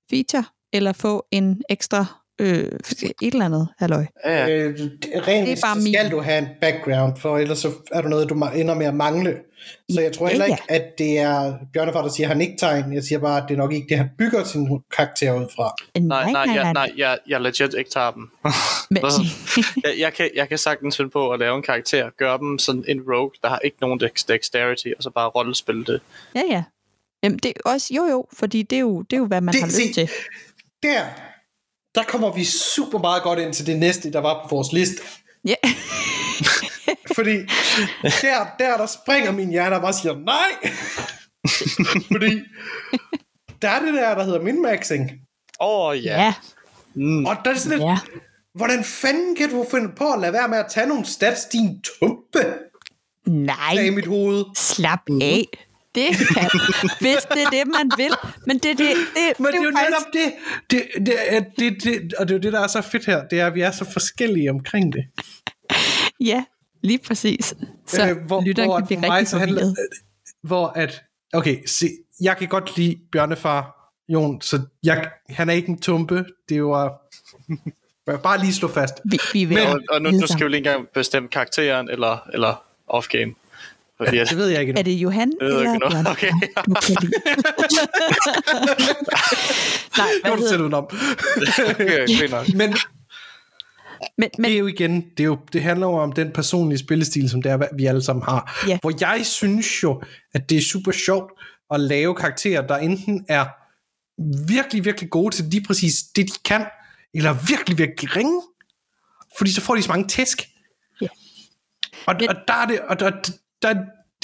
feature, 0.10 0.46
eller 0.74 0.94
få 0.94 1.26
en 1.32 1.62
ekstra 1.70 2.23
øh, 2.42 2.58
et 2.60 3.14
eller 3.22 3.46
andet, 3.46 3.68
halløj. 3.80 4.06
Ja, 4.26 4.46
ja. 4.46 4.50
Øh, 4.58 4.78
det- 4.78 4.92
rent 5.28 5.48
Det 5.48 5.58
er 5.58 5.62
bare 5.64 5.76
så 5.76 5.82
skal 5.82 6.04
min- 6.04 6.12
du 6.12 6.20
have 6.22 6.38
en 6.38 6.48
background, 6.62 7.18
for 7.18 7.38
ellers 7.38 7.58
så 7.60 7.72
er 7.92 8.02
der 8.02 8.10
noget, 8.10 8.30
du 8.30 8.34
ender 8.56 8.74
med 8.76 8.86
at 8.86 8.96
mangle. 8.96 9.38
Så 9.94 10.02
jeg 10.02 10.14
tror 10.14 10.26
Ja, 10.26 10.30
heller 10.32 10.46
ja. 10.46 10.52
ikke, 10.54 10.64
at 10.70 10.98
det 10.98 11.18
er 11.20 11.54
Bjørnefar, 11.74 12.02
der 12.02 12.10
siger, 12.10 12.28
at 12.28 12.34
han 12.34 12.42
ikke 12.42 12.56
tegn. 12.60 12.94
Jeg 12.94 13.04
siger 13.04 13.20
bare, 13.20 13.38
at 13.42 13.44
det 13.48 13.54
er 13.54 13.58
nok 13.58 13.74
ikke 13.74 13.88
det, 13.90 13.98
han 13.98 14.10
bygger 14.18 14.44
sin 14.44 14.68
karakter 14.96 15.34
ud 15.34 15.46
fra. 15.56 15.76
Nej, 16.00 16.32
nej, 16.32 16.46
jeg, 16.56 16.74
nej, 16.74 16.92
jeg, 16.98 17.18
jeg 17.28 17.42
legit 17.42 17.74
ikke 17.78 17.90
tager 17.90 18.12
dem. 18.12 18.30
Men, 18.92 19.02
jeg, 19.84 19.94
jeg, 20.00 20.14
kan, 20.14 20.30
jeg 20.36 20.50
kan 20.50 20.58
sagtens 20.58 20.98
finde 20.98 21.10
på 21.12 21.30
at 21.32 21.40
lave 21.40 21.56
en 21.56 21.62
karakter, 21.64 22.10
gøre 22.18 22.38
dem 22.38 22.60
sådan 22.60 22.86
en 22.88 23.02
rogue, 23.02 23.32
der 23.42 23.50
har 23.50 23.60
ikke 23.60 23.78
nogen 23.82 24.02
dex- 24.04 24.26
dexterity, 24.34 24.88
og 24.98 25.04
så 25.04 25.10
bare 25.10 25.30
rollespille 25.30 25.86
det. 25.86 26.02
ja, 26.36 26.42
ja. 26.50 26.64
Jamen, 27.24 27.38
det 27.40 27.54
er 27.66 27.70
også, 27.70 27.94
jo 27.94 28.04
jo, 28.06 28.26
fordi 28.34 28.62
det 28.62 28.76
er 28.76 28.80
jo, 28.80 29.02
det 29.02 29.14
er 29.14 29.18
jo 29.20 29.26
hvad 29.26 29.42
man 29.42 29.54
Det- 29.54 29.62
har 29.62 29.70
se, 29.70 29.82
lyst 29.86 29.94
til. 29.94 30.10
Der, 30.84 31.02
der 31.96 32.04
kommer 32.04 32.32
vi 32.34 32.44
super 32.46 33.00
meget 33.00 33.24
godt 33.24 33.40
ind 33.40 33.54
til 33.54 33.66
det 33.66 33.80
næste, 33.80 34.12
der 34.14 34.20
var 34.20 34.42
på 34.50 34.56
vores 34.56 34.72
liste. 34.72 34.96
Ja. 35.46 35.56
Fordi 37.16 37.36
der, 38.02 38.48
der, 38.60 38.78
der 38.78 38.86
springer 38.86 39.32
min 39.32 39.50
hjerne 39.50 39.76
og 39.76 39.82
bare 39.82 39.94
siger, 39.94 40.16
nej! 40.18 40.72
Fordi 42.14 42.40
der 43.62 43.70
er 43.70 43.80
det 43.86 43.94
der, 43.94 44.16
der 44.16 44.24
hedder 44.24 44.42
min-maxing. 44.42 45.12
Åh 45.62 45.88
oh, 45.88 46.06
ja. 46.06 46.24
ja. 46.24 46.34
Mm. 46.96 47.26
Og 47.26 47.38
der 47.46 47.52
er 47.52 47.56
sådan 47.56 47.78
lidt, 47.78 47.90
Ja. 47.90 47.98
hvordan 48.56 48.84
fanden 48.84 49.36
kan 49.36 49.50
du 49.50 49.66
finde 49.72 49.90
på 49.98 50.12
at 50.14 50.20
lade 50.20 50.34
være 50.34 50.48
med 50.48 50.58
at 50.58 50.66
tage 50.70 50.88
nogle 50.88 51.06
stats, 51.06 51.46
din 51.46 51.82
tumpe, 51.82 52.54
Nej, 53.28 53.76
af 53.80 53.92
mit 53.92 54.06
hoved? 54.08 54.46
slap 54.58 55.00
af. 55.22 55.46
Det 55.96 56.06
kan, 56.34 56.50
hvis 57.02 57.24
det 57.34 57.44
er 57.46 57.50
det, 57.52 57.68
man 57.68 57.92
vil. 57.98 58.12
Men 58.48 58.58
det, 58.58 58.78
det, 58.78 58.78
det, 58.78 59.40
Men 59.40 59.48
det 59.48 59.56
er 59.60 59.64
jo 59.64 59.72
faktisk- 59.72 59.90
netop 59.90 60.14
det. 60.14 60.34
Det, 60.70 61.06
det, 61.06 61.16
er- 61.36 61.44
det, 61.60 61.84
det. 61.84 62.14
Og 62.14 62.28
det 62.28 62.34
er 62.34 62.38
jo 62.38 62.42
det, 62.42 62.54
der 62.54 62.60
er 62.60 62.68
så 62.68 62.82
fedt 62.82 63.06
her. 63.06 63.28
Det 63.28 63.40
er, 63.40 63.48
at 63.48 63.56
vi 63.56 63.62
er 63.62 63.72
så 63.72 63.86
forskellige 63.94 64.50
omkring 64.50 64.94
det. 64.94 65.04
Ja, 66.20 66.44
lige 66.84 67.00
præcis. 67.08 67.54
Så 67.88 68.10
øh, 68.10 68.18
hvor, 68.26 68.42
lytteren 68.46 68.70
hvor 68.70 68.78
kan 68.78 68.86
blive 68.88 69.00
mig, 69.00 69.10
rigtig 69.12 69.28
så 69.28 69.38
handler, 69.38 69.60
forvirret. 69.62 69.76
Hvor 70.44 70.68
at, 70.68 71.04
okay, 71.34 71.58
se, 71.66 71.86
jeg 72.22 72.38
kan 72.38 72.48
godt 72.48 72.78
lide 72.78 72.96
Bjørnefar, 73.12 73.92
Jon, 74.10 74.42
så 74.42 74.62
jeg, 74.84 75.10
han 75.30 75.50
er 75.50 75.54
ikke 75.54 75.70
en 75.70 75.82
tumpe. 75.82 76.26
Det 76.50 76.56
er 76.56 76.60
jo 76.60 76.86
uh, 76.86 76.90
bare 78.24 78.40
lige 78.40 78.54
slå 78.54 78.68
fast. 78.68 78.94
Vi, 79.06 79.20
vi 79.34 79.46
Men- 79.46 79.68
Og, 79.68 79.80
og 79.90 80.02
nu, 80.02 80.12
nu 80.12 80.28
skal 80.28 80.46
vi 80.46 80.50
lige 80.50 80.58
engang 80.58 80.88
bestemme 80.94 81.30
karakteren, 81.30 81.90
eller, 81.90 82.18
eller 82.34 82.64
off-game. 82.88 83.43
Fordi 83.98 84.18
at, 84.18 84.30
Det 84.30 84.38
ved 84.38 84.48
jeg 84.48 84.62
ikke 84.62 84.74
Er 84.78 84.82
det 84.84 84.92
Johan 84.92 85.32
ved 85.42 85.62
jeg 85.62 85.74
ikke? 85.74 85.86
Okay. 86.10 86.32
Du 86.66 86.74
kan 86.74 86.96
lide. 87.02 87.12
Nej, 89.98 90.08
Nu 90.14 90.22
hvad 90.22 90.32
du 90.32 90.36
hedder 90.38 90.50
selv 90.50 90.62
udenom. 90.62 90.88
okay. 91.70 92.08
Men 92.56 92.76
Men, 94.18 94.30
men 94.38 94.46
det 94.46 94.54
er 94.54 94.60
jo 94.60 94.68
igen, 94.68 95.02
det, 95.18 95.20
er 95.20 95.24
jo, 95.24 95.38
det 95.54 95.62
handler 95.64 95.88
jo 95.88 95.94
om 95.94 96.12
den 96.12 96.32
personlige 96.32 96.80
spillestil, 96.80 97.30
som 97.30 97.42
det 97.42 97.52
er, 97.52 97.68
vi 97.78 97.86
alle 97.86 98.04
sammen 98.04 98.24
har. 98.24 98.64
Ja. 98.68 98.78
Hvor 98.82 98.94
jeg 99.02 99.26
synes 99.26 99.84
jo, 99.84 100.02
at 100.34 100.50
det 100.50 100.58
er 100.58 100.62
super 100.62 100.92
sjovt 100.92 101.32
at 101.72 101.80
lave 101.80 102.16
karakterer, 102.16 102.68
der 102.68 102.78
enten 102.78 103.26
er 103.30 103.46
virkelig, 104.48 104.86
virkelig 104.86 105.10
gode 105.10 105.36
til 105.36 105.46
lige 105.46 105.64
præcis 105.68 105.94
det, 106.16 106.28
de 106.28 106.34
kan, 106.46 106.66
eller 107.14 107.34
virkelig, 107.48 107.78
virkelig 107.78 108.16
ringe. 108.16 108.42
Fordi 109.38 109.52
så 109.54 109.62
får 109.62 109.76
de 109.76 109.82
så 109.84 109.90
mange 109.92 110.08
tæsk. 110.08 110.42
Ja. 111.02 111.08
Og, 112.08 112.16
Men- 112.20 112.30
og 112.30 112.36
der 112.48 112.54
er 112.54 112.66
det, 112.66 112.80
og 112.80 113.00
der, 113.00 113.12
der, 113.64 113.74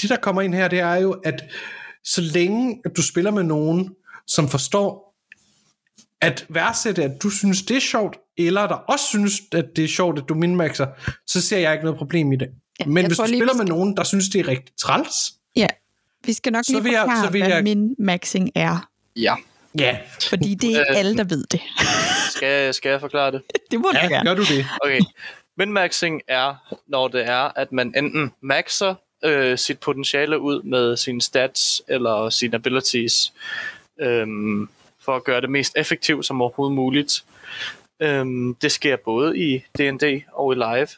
det, 0.02 0.10
der 0.10 0.16
kommer 0.16 0.42
ind 0.42 0.54
her, 0.54 0.68
det 0.68 0.78
er 0.80 0.94
jo, 0.94 1.12
at 1.12 1.42
så 2.04 2.20
længe 2.20 2.80
at 2.84 2.90
du 2.96 3.02
spiller 3.02 3.30
med 3.30 3.42
nogen, 3.42 3.90
som 4.26 4.48
forstår 4.48 5.10
at 6.20 6.46
værdsætte, 6.48 7.04
at 7.04 7.22
du 7.22 7.30
synes, 7.30 7.62
det 7.62 7.76
er 7.76 7.80
sjovt, 7.80 8.16
eller 8.38 8.66
der 8.66 8.74
også 8.74 9.04
synes, 9.08 9.40
at 9.52 9.64
det 9.76 9.84
er 9.84 9.88
sjovt, 9.88 10.18
at 10.18 10.24
du 10.28 10.34
minmaxer, 10.34 10.86
så 11.26 11.40
ser 11.40 11.58
jeg 11.58 11.72
ikke 11.72 11.84
noget 11.84 11.98
problem 11.98 12.32
i 12.32 12.36
det. 12.36 12.48
Ja, 12.80 12.84
Men 12.86 13.06
hvis 13.06 13.16
du 13.18 13.22
lige, 13.24 13.36
spiller 13.38 13.54
vi 13.54 13.58
med 13.58 13.66
skal- 13.66 13.74
nogen, 13.76 13.96
der 13.96 14.04
synes, 14.04 14.28
det 14.28 14.40
er 14.40 14.48
rigtig 14.48 14.76
træls, 14.78 15.14
ja, 15.56 15.66
vi 16.26 16.32
skal 16.32 16.52
nok 16.52 16.64
Så 16.64 16.72
lige 16.72 16.82
vil 16.82 16.92
jeg- 16.92 17.00
forklare, 17.00 17.24
så 17.26 17.32
vil 17.32 17.42
hvad 17.42 17.50
jeg- 17.52 17.62
min 17.64 17.94
maxing 17.98 18.50
er. 18.54 18.88
Ja. 19.16 19.34
ja, 19.78 19.98
Fordi 20.28 20.54
det 20.54 20.76
er 20.76 20.80
Øh, 20.90 20.96
alle, 20.98 21.16
der 21.16 21.24
ved 21.24 21.44
det. 21.50 21.60
Skal, 22.36 22.74
skal 22.74 22.90
jeg 22.90 23.00
forklare 23.00 23.32
det? 23.32 23.42
Det 23.70 23.80
må 23.80 23.88
du 23.92 23.98
ja 24.02 24.08
gerne. 24.08 24.30
gør 24.30 24.34
du 24.34 24.42
det. 24.42 24.66
Okay. 24.84 25.00
Min-maxing 25.56 26.20
er, 26.28 26.74
når 26.88 27.08
det 27.08 27.26
er, 27.28 27.58
at 27.58 27.72
man 27.72 27.94
enten 27.96 28.32
maxer 28.42 28.94
øh, 29.24 29.58
sit 29.58 29.78
potentiale 29.78 30.38
ud 30.40 30.62
med 30.62 30.96
sine 30.96 31.22
stats 31.22 31.82
eller 31.88 32.30
sine 32.30 32.54
abilities, 32.54 33.32
øhm, 34.00 34.68
for 35.04 35.16
at 35.16 35.24
gøre 35.24 35.40
det 35.40 35.50
mest 35.50 35.72
effektivt 35.76 36.26
som 36.26 36.42
overhovedet 36.42 36.74
muligt. 36.76 37.24
Øhm, 38.00 38.54
det 38.54 38.72
sker 38.72 38.96
både 39.04 39.38
i 39.38 39.58
D&D 39.78 40.22
og 40.32 40.52
i 40.52 40.56
live. 40.56 40.88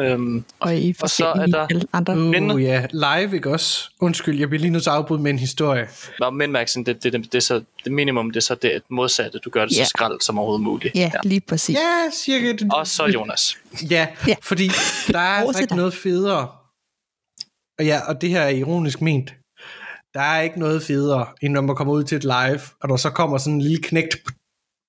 Øhm, 0.00 0.44
Og 0.60 0.76
i 0.76 0.94
Og 1.02 1.10
så 1.10 1.26
er 1.26 1.46
der- 1.46 1.66
alle 1.70 1.82
andre. 1.92 2.16
Men- 2.16 2.50
Uh, 2.50 2.62
ja, 2.62 2.86
live, 2.92 3.34
ikke 3.34 3.50
også? 3.50 3.90
Undskyld, 4.00 4.38
jeg 4.38 4.48
bliver 4.48 4.60
lige 4.60 4.70
nødt 4.70 4.82
til 4.82 4.90
at 4.90 4.96
afbryde 4.96 5.22
med 5.22 5.30
en 5.30 5.38
historie. 5.38 5.88
Nå, 6.20 6.30
min-maxing, 6.30 6.86
det, 6.86 7.02
det, 7.02 7.12
det, 7.12 7.24
det, 7.32 7.34
er 7.34 7.40
så, 7.40 7.62
det 7.84 7.92
minimum, 7.92 8.30
det 8.30 8.36
er 8.36 8.40
så 8.40 8.54
det 8.54 8.82
modsatte. 8.88 9.38
Du 9.38 9.50
gør 9.50 9.66
det 9.66 9.76
Ja. 9.78 9.84
så 9.84 9.88
skrald 9.88 10.20
som 10.20 10.38
overhovedet 10.38 10.64
muligt. 10.64 10.94
Ja, 10.94 11.10
lige 11.24 11.40
præcis. 11.40 11.76
Ja, 11.76 12.10
cirka. 12.12 12.52
Det, 12.52 12.72
Og 12.72 12.86
så 12.86 13.04
Jonas. 13.06 13.56
Ja, 13.90 14.06
Ja. 14.28 14.34
fordi 14.42 14.70
der 15.08 15.18
er 15.18 15.22
altså 15.46 15.62
ikke 15.62 15.76
noget 15.76 15.94
federe. 15.94 16.48
Og 17.78 17.84
ja, 17.86 18.00
og 18.08 18.20
det 18.20 18.30
her 18.30 18.40
er 18.40 18.48
ironisk 18.48 19.00
ment. 19.00 19.34
Der 20.14 20.20
er 20.20 20.40
ikke 20.40 20.58
noget 20.58 20.82
federe, 20.82 21.26
end 21.42 21.52
når 21.52 21.60
man 21.60 21.76
kommer 21.76 21.94
ud 21.94 22.04
til 22.04 22.16
et 22.16 22.24
live, 22.24 22.60
og 22.82 22.88
der 22.88 22.96
så 22.96 23.10
kommer 23.10 23.38
sådan 23.38 23.54
en 23.54 23.60
lille 23.62 23.82
knægt 23.82 24.16
på- 24.26 24.32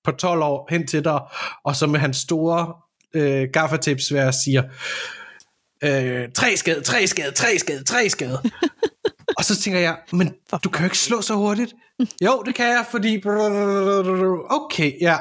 på 0.04 0.12
12 0.12 0.42
år 0.42 0.68
hen 0.70 0.88
til 0.88 1.04
dig, 1.04 1.20
og 1.66 1.76
så 1.76 1.88
med 1.88 2.00
hans 2.00 2.18
store 2.18 2.74
øh, 3.14 3.50
gaffatapesvær 3.54 4.32
siger, 4.32 4.64
øh, 5.84 6.30
tre 6.32 6.58
skade, 6.58 6.82
tre 6.82 7.08
skade, 7.08 7.32
tre 7.32 7.60
skade, 7.60 7.84
tre 7.84 8.10
skade. 8.10 8.42
og 9.38 9.44
så 9.44 9.62
tænker 9.62 9.80
jeg, 9.80 9.98
men 10.12 10.34
du 10.64 10.70
kan 10.70 10.82
jo 10.82 10.86
ikke 10.86 10.98
slå 10.98 11.22
så 11.22 11.34
hurtigt. 11.36 11.74
Jo, 12.26 12.44
det 12.46 12.56
kan 12.56 12.66
jeg, 12.66 12.86
fordi... 12.92 13.22
Okay, 14.50 15.02
ja, 15.02 15.18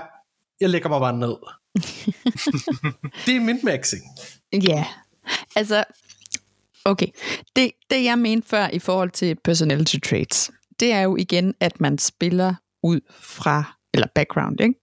jeg 0.60 0.70
lægger 0.70 0.88
mig 0.88 1.00
bare 1.00 1.16
ned. 1.18 1.36
det 3.26 3.36
er 3.36 3.40
min 3.40 3.60
maxing. 3.62 4.02
Ja, 4.52 4.86
altså, 5.56 5.84
Okay. 6.86 7.06
Det, 7.56 7.70
det, 7.90 8.04
jeg 8.04 8.18
mente 8.18 8.48
før 8.48 8.68
i 8.72 8.78
forhold 8.78 9.10
til 9.10 9.36
personality 9.44 9.96
traits, 10.08 10.50
det 10.80 10.92
er 10.92 11.00
jo 11.00 11.16
igen, 11.16 11.54
at 11.60 11.80
man 11.80 11.98
spiller 11.98 12.54
ud 12.82 13.00
fra, 13.20 13.76
eller 13.94 14.06
background, 14.14 14.60
ikke? 14.60 14.74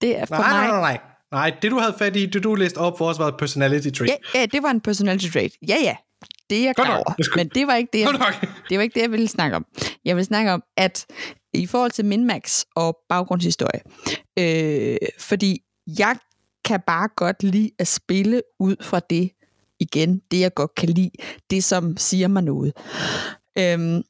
Det 0.00 0.18
er 0.18 0.26
for 0.26 0.34
Nej, 0.34 0.50
mig... 0.50 0.60
nej, 0.60 0.66
nej, 0.68 0.80
nej. 0.80 0.98
Nej, 1.32 1.56
det 1.62 1.70
du 1.70 1.78
havde 1.78 1.94
fat 1.98 2.16
i, 2.16 2.26
det 2.26 2.42
du 2.44 2.54
læste 2.54 2.78
op 2.78 2.98
for 2.98 3.08
os, 3.08 3.18
var 3.18 3.28
et 3.28 3.36
personality 3.38 3.88
trait. 3.98 4.10
Ja, 4.10 4.40
ja, 4.40 4.46
det 4.46 4.62
var 4.62 4.70
en 4.70 4.80
personality 4.80 5.32
trait. 5.32 5.52
Ja, 5.68 5.76
ja. 5.82 5.96
Det 6.50 6.58
er 6.58 6.64
jeg 6.64 6.76
klar 6.76 6.96
over. 6.96 7.36
Men 7.36 7.48
det 7.48 7.66
var 7.66 7.74
ikke 7.74 7.90
det, 7.92 8.00
jeg, 8.00 8.08
det 8.68 8.78
var 8.78 8.82
ikke 8.82 8.94
det, 8.94 9.00
jeg 9.00 9.10
ville 9.10 9.28
snakke 9.28 9.56
om. 9.56 9.66
Jeg 10.04 10.16
vil 10.16 10.24
snakke 10.24 10.52
om, 10.52 10.62
at 10.76 11.06
i 11.54 11.66
forhold 11.66 11.90
til 11.90 12.04
Minmax 12.04 12.62
og 12.76 12.96
baggrundshistorie, 13.08 13.80
øh, 14.38 14.96
fordi 15.18 15.58
jeg 15.98 16.16
kan 16.64 16.80
bare 16.86 17.08
godt 17.16 17.42
lide 17.42 17.70
at 17.78 17.88
spille 17.88 18.42
ud 18.60 18.76
fra 18.80 19.00
det, 19.10 19.30
igen, 19.80 20.20
det 20.30 20.40
jeg 20.40 20.54
godt 20.54 20.74
kan 20.74 20.88
lide, 20.88 21.10
det 21.50 21.64
som 21.64 21.96
siger 21.96 22.28
mig 22.28 22.42
noget. 22.42 22.72
Øhm, 23.58 24.02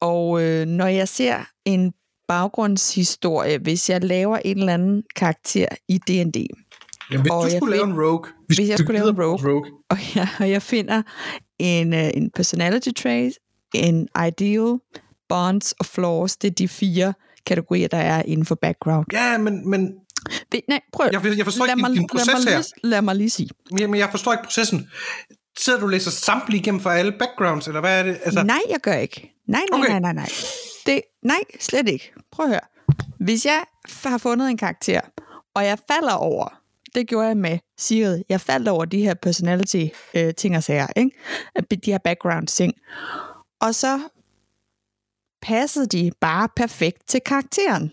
og 0.00 0.42
øh, 0.42 0.66
når 0.66 0.86
jeg 0.86 1.08
ser 1.08 1.36
en 1.64 1.92
baggrundshistorie, 2.28 3.58
hvis 3.58 3.90
jeg 3.90 4.04
laver 4.04 4.36
en 4.44 4.58
eller 4.58 4.74
anden 4.74 5.02
karakter 5.16 5.66
i 5.88 5.98
D&D, 5.98 6.46
Jamen, 7.10 7.22
hvis 7.22 7.30
Og 7.30 7.42
du 7.42 7.48
jeg 7.48 7.56
skulle 7.60 7.76
lave 7.76 7.86
en 7.88 7.94
rogue. 8.00 8.24
hvis 8.46 8.68
jeg 8.68 8.78
du 8.78 8.82
skulle 8.82 8.98
lave 8.98 9.10
en 9.10 9.20
rogue. 9.22 9.52
rogue. 9.54 9.70
og 9.90 9.96
jeg, 10.14 10.28
og 10.40 10.50
jeg 10.50 10.62
finder 10.62 11.02
en, 11.58 11.92
uh, 11.92 11.98
en 12.14 12.30
personality 12.30 12.88
trait, 12.96 13.32
en 13.74 14.08
ideal, 14.28 14.78
bonds 15.28 15.72
og 15.72 15.86
flaws. 15.86 16.36
Det 16.36 16.50
er 16.50 16.54
de 16.54 16.68
fire 16.68 17.14
kategorier, 17.46 17.88
der 17.88 17.96
er 17.98 18.22
inden 18.22 18.46
for 18.46 18.54
background. 18.54 19.06
Ja, 19.12 19.38
men, 19.38 19.70
men 19.70 19.94
nej, 20.68 20.80
prøv. 20.92 21.08
Jeg- 21.12 21.36
jeg 21.38 21.44
forstår 21.46 21.66
lad 21.66 21.76
ikke 21.76 21.86
din- 21.86 21.92
mig, 21.92 21.96
din 22.00 22.06
proces 22.08 22.26
lad 22.26 22.34
mig, 22.44 22.52
her. 22.52 22.58
lige, 22.58 22.90
lad 22.90 23.02
mig 23.02 23.16
lige 23.16 23.30
sige. 23.30 23.48
Jamen, 23.78 23.98
jeg 24.00 24.10
forstår 24.10 24.32
ikke 24.32 24.44
processen. 24.44 24.90
Sidder 25.58 25.78
du 25.78 25.84
og 25.84 25.90
læser 25.90 26.10
samtlige 26.10 26.60
igennem 26.60 26.80
for 26.80 26.90
alle 26.90 27.12
backgrounds, 27.18 27.66
eller 27.66 27.80
hvad 27.80 27.98
er 27.98 28.02
det? 28.02 28.18
Altså, 28.24 28.42
Nej, 28.42 28.60
jeg 28.70 28.80
gør 28.80 28.92
ikke. 28.94 29.32
Nej, 29.48 29.60
nej, 29.70 29.80
Okay. 29.80 29.90
nej, 29.90 29.98
nej, 30.00 30.12
nej. 30.12 30.28
Det, 30.86 31.02
nej, 31.22 31.40
slet 31.60 31.88
ikke. 31.88 32.12
Prøv 32.32 32.46
at 32.46 32.50
høre. 32.50 32.60
Hvis 33.20 33.46
jeg 33.46 33.64
har 33.94 34.18
fundet 34.18 34.50
en 34.50 34.56
karakter, 34.56 35.00
og 35.54 35.64
jeg 35.64 35.78
falder 35.92 36.12
over, 36.12 36.58
det 36.94 37.08
gjorde 37.08 37.26
jeg 37.28 37.36
med 37.36 37.58
Sigrid, 37.78 38.22
jeg 38.28 38.40
faldt 38.40 38.68
over 38.68 38.84
de 38.84 39.02
her 39.02 39.14
personality 39.14 39.84
øh, 40.14 40.34
ting 40.34 40.56
og 40.56 40.62
sager, 40.62 40.86
ikke? 40.96 41.10
Øh, 41.58 41.62
de 41.84 41.90
her 41.90 41.98
background 41.98 42.46
ting. 42.46 42.74
Og 43.60 43.74
så 43.74 44.00
passede 45.42 45.86
de 45.86 46.10
bare 46.20 46.48
perfekt 46.56 47.08
til 47.08 47.20
karakteren. 47.26 47.92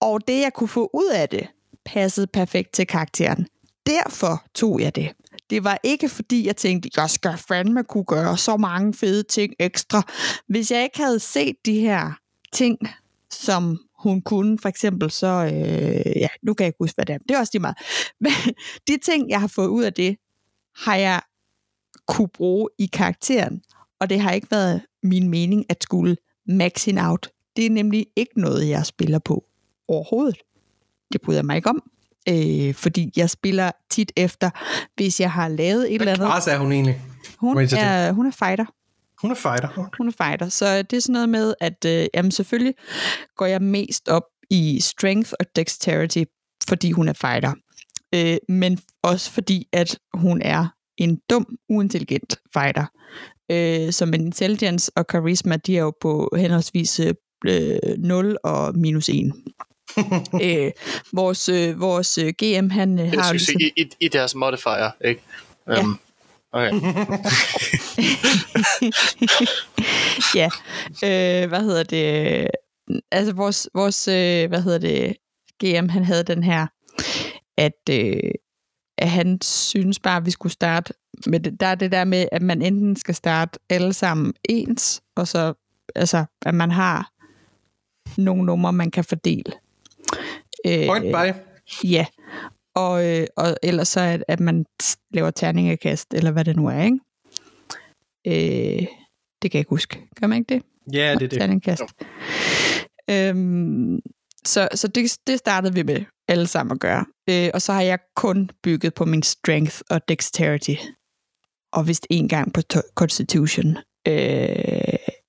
Og 0.00 0.28
det, 0.28 0.40
jeg 0.40 0.52
kunne 0.54 0.68
få 0.68 0.90
ud 0.94 1.10
af 1.14 1.28
det, 1.28 1.48
passede 1.84 2.26
perfekt 2.26 2.72
til 2.72 2.86
karakteren. 2.86 3.46
Derfor 3.86 4.44
tog 4.54 4.80
jeg 4.80 4.96
det. 4.96 5.12
Det 5.50 5.64
var 5.64 5.78
ikke 5.82 6.08
fordi, 6.08 6.46
jeg 6.46 6.56
tænkte, 6.56 6.90
jeg 6.96 7.10
skal 7.10 7.36
fandme 7.48 7.84
kunne 7.84 8.04
gøre 8.04 8.36
så 8.38 8.56
mange 8.56 8.94
fede 8.94 9.22
ting 9.22 9.54
ekstra. 9.58 10.02
Hvis 10.48 10.70
jeg 10.70 10.82
ikke 10.82 10.98
havde 10.98 11.20
set 11.20 11.56
de 11.66 11.80
her 11.80 12.12
ting, 12.52 12.78
som 13.30 13.78
hun 13.98 14.22
kunne, 14.22 14.58
for 14.58 14.68
eksempel 14.68 15.10
så, 15.10 15.26
øh, 15.26 16.16
ja, 16.16 16.28
nu 16.42 16.54
kan 16.54 16.64
jeg 16.64 16.68
ikke 16.68 16.76
huske, 16.80 16.94
hvad 16.94 17.06
det 17.06 17.14
er, 17.14 17.18
det 17.18 17.30
er 17.30 17.38
også 17.38 17.50
lige 17.54 17.60
meget. 17.60 17.76
Men 18.20 18.32
de 18.88 18.96
ting, 18.96 19.30
jeg 19.30 19.40
har 19.40 19.48
fået 19.48 19.68
ud 19.68 19.84
af 19.84 19.92
det, 19.92 20.16
har 20.76 20.96
jeg 20.96 21.20
kunne 22.08 22.28
bruge 22.28 22.68
i 22.78 22.86
karakteren, 22.86 23.62
og 24.00 24.10
det 24.10 24.20
har 24.20 24.32
ikke 24.32 24.50
været 24.50 24.82
min 25.02 25.28
mening 25.28 25.64
at 25.68 25.82
skulle 25.82 26.16
max 26.46 26.88
out. 26.98 27.28
Det 27.56 27.66
er 27.66 27.70
nemlig 27.70 28.06
ikke 28.16 28.40
noget, 28.40 28.68
jeg 28.68 28.86
spiller 28.86 29.18
på 29.18 29.47
overhovedet. 29.88 30.38
Det 31.12 31.20
bryder 31.20 31.38
jeg 31.38 31.46
mig 31.46 31.56
ikke 31.56 31.70
om, 31.70 31.82
øh, 32.28 32.74
fordi 32.74 33.12
jeg 33.16 33.30
spiller 33.30 33.70
tit 33.90 34.12
efter, 34.16 34.50
hvis 34.96 35.20
jeg 35.20 35.32
har 35.32 35.48
lavet 35.48 35.82
et 35.82 35.94
eller 35.94 36.04
hvad 36.04 36.12
andet. 36.12 36.28
klasse 36.28 36.50
er 36.50 36.58
hun 36.58 36.72
egentlig? 36.72 37.00
Hun 37.38 37.58
er, 37.58 38.12
hun 38.12 38.26
er 38.26 38.30
fighter. 38.30 38.64
Hun 39.22 39.30
er 39.30 39.34
fighter. 39.34 39.68
Okay. 39.68 39.96
Hun 39.98 40.08
er 40.08 40.12
fighter. 40.12 40.48
Så 40.48 40.82
det 40.82 40.96
er 40.96 41.00
sådan 41.00 41.12
noget 41.12 41.28
med, 41.28 41.54
at 41.60 41.84
øh, 41.86 42.06
jamen 42.14 42.30
selvfølgelig 42.30 42.74
går 43.36 43.46
jeg 43.46 43.62
mest 43.62 44.08
op 44.08 44.22
i 44.50 44.80
strength 44.80 45.32
og 45.40 45.46
dexterity, 45.56 46.22
fordi 46.68 46.90
hun 46.90 47.08
er 47.08 47.12
fighter. 47.12 47.52
Øh, 48.14 48.36
men 48.48 48.78
også 49.02 49.30
fordi, 49.30 49.68
at 49.72 49.98
hun 50.14 50.42
er 50.42 50.66
en 50.96 51.20
dum, 51.30 51.56
uintelligent 51.68 52.36
fighter. 52.52 52.84
Øh, 53.50 53.92
som 53.92 54.14
en 54.14 54.20
intelligence 54.20 54.92
og 54.96 55.04
charisma, 55.10 55.56
de 55.56 55.76
er 55.76 55.82
jo 55.82 55.92
på 56.00 56.30
henholdsvis 56.36 57.00
øh, 57.00 57.14
0 57.98 58.36
og 58.44 58.78
minus 58.78 59.08
1. 59.08 59.32
øh, 60.44 60.70
vores, 61.12 61.48
øh, 61.48 61.80
vores 61.80 62.18
øh, 62.18 62.32
GM, 62.42 62.70
han 62.70 62.98
øh, 62.98 63.04
Jeg 63.04 63.22
har 63.22 63.32
jo 63.32 63.38
synes, 63.38 63.48
ligesom... 63.48 63.72
i, 63.76 63.82
i, 63.82 63.90
i 64.00 64.08
deres 64.08 64.34
modifier, 64.34 64.90
ikke? 65.04 65.22
Ja. 65.66 65.80
Um, 65.80 66.00
okay. 66.52 66.72
ja, 70.40 70.48
øh, 71.04 71.48
hvad 71.48 71.60
hedder 71.60 71.82
det? 71.82 72.48
Altså 73.12 73.32
vores, 73.32 73.68
vores 73.74 74.08
øh, 74.08 74.48
hvad 74.48 74.62
hedder 74.62 74.78
det, 74.78 75.16
GM, 75.64 75.88
han 75.88 76.04
havde 76.04 76.22
den 76.22 76.42
her, 76.42 76.66
at, 77.56 77.78
øh, 77.90 78.30
at 78.98 79.10
han 79.10 79.40
synes 79.42 79.98
bare, 79.98 80.16
at 80.16 80.26
vi 80.26 80.30
skulle 80.30 80.52
starte 80.52 80.94
med 81.26 81.40
det. 81.40 81.60
Der 81.60 81.66
er 81.66 81.74
det 81.74 81.92
der 81.92 82.04
med, 82.04 82.28
at 82.32 82.42
man 82.42 82.62
enten 82.62 82.96
skal 82.96 83.14
starte 83.14 83.58
alle 83.70 83.92
sammen 83.92 84.32
ens, 84.48 85.02
og 85.16 85.28
så, 85.28 85.54
altså, 85.94 86.24
at 86.46 86.54
man 86.54 86.70
har 86.70 87.10
nogle 88.20 88.44
numre, 88.44 88.72
man 88.72 88.90
kan 88.90 89.04
fordele. 89.04 89.52
Øh, 90.66 90.86
Point 90.86 91.04
by. 91.04 91.32
Ja, 91.84 92.06
og, 92.74 93.06
øh, 93.06 93.26
og 93.36 93.56
ellers 93.62 93.88
så, 93.88 94.00
at, 94.00 94.24
at 94.28 94.40
man 94.40 94.66
laver 95.10 95.30
terningekast, 95.30 96.14
eller 96.14 96.30
hvad 96.30 96.44
det 96.44 96.56
nu 96.56 96.66
er, 96.66 96.82
ikke? 96.82 96.98
Øh, 98.26 98.86
det 99.42 99.50
kan 99.50 99.58
jeg 99.58 99.60
ikke 99.60 99.70
huske. 99.70 100.00
Gør 100.20 100.26
man 100.26 100.38
ikke 100.38 100.54
det? 100.54 100.62
Ja, 100.92 101.14
det 101.14 101.22
er 101.22 101.28
det. 101.28 101.30
Terningekast. 101.30 101.82
Øhm, 103.10 104.00
så 104.44 104.68
så 104.74 104.88
det, 104.88 105.18
det 105.26 105.38
startede 105.38 105.74
vi 105.74 105.82
med 105.82 106.04
alle 106.28 106.46
sammen 106.46 106.72
at 106.74 106.80
gøre. 106.80 107.04
Øh, 107.30 107.50
og 107.54 107.62
så 107.62 107.72
har 107.72 107.82
jeg 107.82 107.98
kun 108.16 108.50
bygget 108.62 108.94
på 108.94 109.04
min 109.04 109.22
strength 109.22 109.80
og 109.90 110.00
dexterity. 110.08 110.74
Og 111.72 111.88
vist 111.88 112.06
en 112.10 112.28
gang 112.28 112.52
på 112.52 112.62
to- 112.62 112.80
constitution. 112.94 113.76
Øh, 114.08 114.14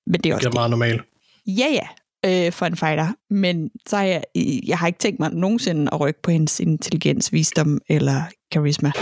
men 0.06 0.20
det 0.20 0.26
er 0.30 0.34
også 0.34 0.48
Det 0.48 0.54
er 0.54 0.58
meget 0.58 0.70
normalt. 0.70 1.02
Ja, 1.46 1.66
ja, 1.72 1.88
øh, 2.26 2.52
for 2.52 2.66
en 2.66 2.76
fighter. 2.76 3.12
Men 3.30 3.70
så 3.86 3.96
har 3.96 4.04
jeg, 4.04 4.22
jeg 4.66 4.78
har 4.78 4.86
ikke 4.86 4.98
tænkt 4.98 5.20
mig 5.20 5.30
nogensinde 5.32 5.88
at 5.92 6.00
rykke 6.00 6.22
på 6.22 6.30
hendes 6.30 6.60
intelligens, 6.60 7.32
visdom 7.32 7.80
eller 7.88 8.22
karisma. 8.52 8.92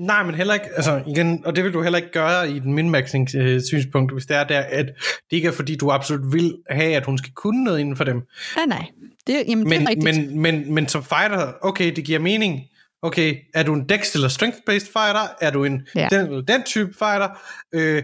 Nej, 0.00 0.22
men 0.22 0.34
heller 0.34 0.54
ikke, 0.54 0.66
altså 0.76 1.02
igen, 1.06 1.42
og 1.46 1.56
det 1.56 1.64
vil 1.64 1.72
du 1.72 1.82
heller 1.82 1.96
ikke 1.96 2.12
gøre 2.12 2.50
i 2.50 2.58
den 2.58 2.74
minmaxing 2.74 3.28
øh, 3.36 3.62
synspunkt, 3.62 4.12
hvis 4.12 4.26
det 4.26 4.36
er 4.36 4.44
der, 4.44 4.60
at 4.60 4.86
det 5.30 5.36
ikke 5.36 5.48
er 5.48 5.52
fordi, 5.52 5.76
du 5.76 5.90
absolut 5.90 6.32
vil 6.32 6.54
have, 6.70 6.96
at 6.96 7.04
hun 7.06 7.18
skal 7.18 7.32
kunne 7.32 7.64
noget 7.64 7.80
inden 7.80 7.96
for 7.96 8.04
dem. 8.04 8.22
Nej, 8.56 8.66
nej. 8.66 8.86
Det, 9.26 9.44
jamen, 9.48 9.66
det 9.66 9.74
er 9.76 9.78
Men, 9.80 9.88
rigtigt. 9.88 10.16
men, 10.16 10.40
men, 10.40 10.74
men 10.74 10.88
som 10.88 11.04
fighter, 11.04 11.52
okay, 11.62 11.92
det 11.96 12.04
giver 12.04 12.18
mening. 12.18 12.60
Okay, 13.02 13.36
er 13.54 13.62
du 13.62 13.74
en 13.74 13.88
dex 13.88 14.14
eller 14.14 14.28
strength-based 14.28 14.92
fighter? 14.92 15.28
Er 15.40 15.50
du 15.50 15.64
en 15.64 15.82
Ja. 15.94 16.08
den, 16.10 16.26
eller 16.26 16.42
den 16.42 16.62
type 16.62 16.94
fighter? 16.98 17.28
Øh, 17.74 18.02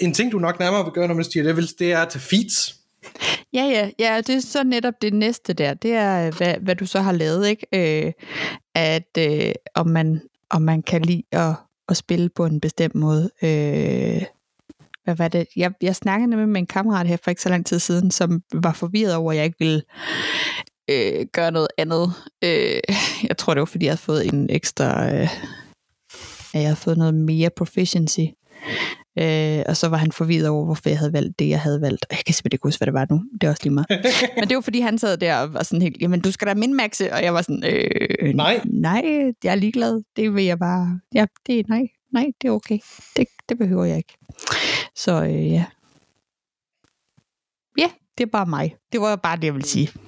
en 0.00 0.14
ting, 0.14 0.32
du 0.32 0.38
nok 0.38 0.58
nærmere 0.60 0.84
vil 0.84 0.92
gøre, 0.92 1.08
når 1.08 1.14
man 1.14 1.24
stiger 1.24 1.44
levels, 1.44 1.72
det 1.72 1.92
er 1.92 2.04
til 2.04 2.20
feats. 2.20 2.74
Ja, 3.52 3.64
ja, 3.64 3.90
ja, 3.98 4.20
det 4.20 4.34
er 4.34 4.40
så 4.40 4.64
netop 4.64 4.94
det 5.02 5.12
næste 5.14 5.52
der. 5.52 5.74
Det 5.74 5.92
er, 5.92 6.26
øh, 6.26 6.36
hvad, 6.36 6.54
hvad 6.60 6.76
du 6.76 6.86
så 6.86 7.00
har 7.00 7.12
lavet, 7.12 7.48
ikke? 7.48 7.66
Øh, 8.06 8.12
at 8.74 9.18
øh, 9.18 9.52
om, 9.74 9.86
man, 9.86 10.20
om 10.50 10.62
man 10.62 10.82
kan 10.82 11.02
lide 11.02 11.22
at, 11.32 11.54
at 11.88 11.96
spille 11.96 12.28
på 12.28 12.46
en 12.46 12.60
bestemt 12.60 12.94
måde. 12.94 13.30
Øh, 13.42 14.22
hvad 15.04 15.14
var 15.16 15.28
det? 15.28 15.46
Jeg, 15.56 15.72
jeg 15.82 15.96
snakkede 15.96 16.30
nemlig 16.30 16.48
med 16.48 16.60
en 16.60 16.66
kammerat 16.66 17.08
her 17.08 17.16
for 17.24 17.30
ikke 17.30 17.42
så 17.42 17.48
lang 17.48 17.66
tid 17.66 17.78
siden, 17.78 18.10
som 18.10 18.42
var 18.52 18.72
forvirret 18.72 19.14
over, 19.14 19.32
at 19.32 19.36
jeg 19.36 19.44
ikke 19.44 19.58
ville 19.58 19.82
øh, 20.90 21.26
gøre 21.32 21.50
noget 21.50 21.68
andet. 21.78 22.12
Øh, 22.44 22.80
jeg 23.28 23.36
tror, 23.38 23.54
det 23.54 23.60
var, 23.60 23.64
fordi 23.64 23.84
jeg 23.84 23.90
havde 23.90 24.00
fået 24.00 24.26
en 24.26 24.50
ekstra... 24.50 25.14
Øh, 25.14 25.28
at 26.54 26.60
jeg 26.60 26.68
havde 26.68 26.76
fået 26.76 26.98
noget 26.98 27.14
mere 27.14 27.50
proficiency. 27.50 28.20
Øh, 29.18 29.62
og 29.68 29.76
så 29.76 29.88
var 29.88 29.96
han 29.96 30.12
forvirret 30.12 30.48
over, 30.48 30.64
hvorfor 30.64 30.88
jeg 30.88 30.98
havde 30.98 31.12
valgt 31.12 31.38
det, 31.38 31.48
jeg 31.48 31.60
havde 31.60 31.80
valgt. 31.80 32.06
Jeg 32.10 32.18
kan 32.26 32.34
simpelthen 32.34 32.54
ikke 32.56 32.66
huske, 32.66 32.78
hvad 32.78 32.86
det 32.86 32.94
var 32.94 33.06
nu. 33.10 33.24
Det 33.40 33.46
er 33.46 33.50
også 33.50 33.62
lige 33.64 33.74
meget. 33.74 33.86
Men 34.38 34.48
det 34.48 34.54
var, 34.54 34.60
fordi 34.60 34.80
han 34.80 34.98
sad 34.98 35.16
der 35.16 35.36
og 35.36 35.54
var 35.54 35.62
sådan 35.62 35.82
helt, 35.82 35.96
jamen 36.00 36.20
du 36.20 36.32
skal 36.32 36.48
da 36.48 36.54
minmaxe. 36.54 37.12
Og 37.12 37.22
jeg 37.22 37.34
var 37.34 37.42
sådan, 37.42 37.64
øh, 37.64 38.34
Nej. 38.34 38.60
nej, 38.64 39.02
jeg 39.44 39.50
er 39.50 39.54
ligeglad. 39.54 40.02
Det 40.16 40.34
vil 40.34 40.44
jeg 40.44 40.58
bare, 40.58 41.00
ja, 41.14 41.26
det 41.46 41.58
er 41.58 41.64
nej, 41.68 41.82
nej, 42.12 42.26
det 42.42 42.48
er 42.48 42.52
okay. 42.52 42.78
Det, 43.16 43.26
det 43.48 43.58
behøver 43.58 43.84
jeg 43.84 43.96
ikke. 43.96 44.16
Så 44.96 45.24
øh, 45.24 45.50
ja. 45.50 45.64
Ja, 47.78 47.90
det 48.18 48.24
er 48.24 48.30
bare 48.32 48.46
mig. 48.46 48.76
Det 48.92 49.00
var 49.00 49.16
bare 49.16 49.36
det, 49.36 49.44
jeg 49.44 49.54
ville 49.54 49.68
sige. 49.68 49.88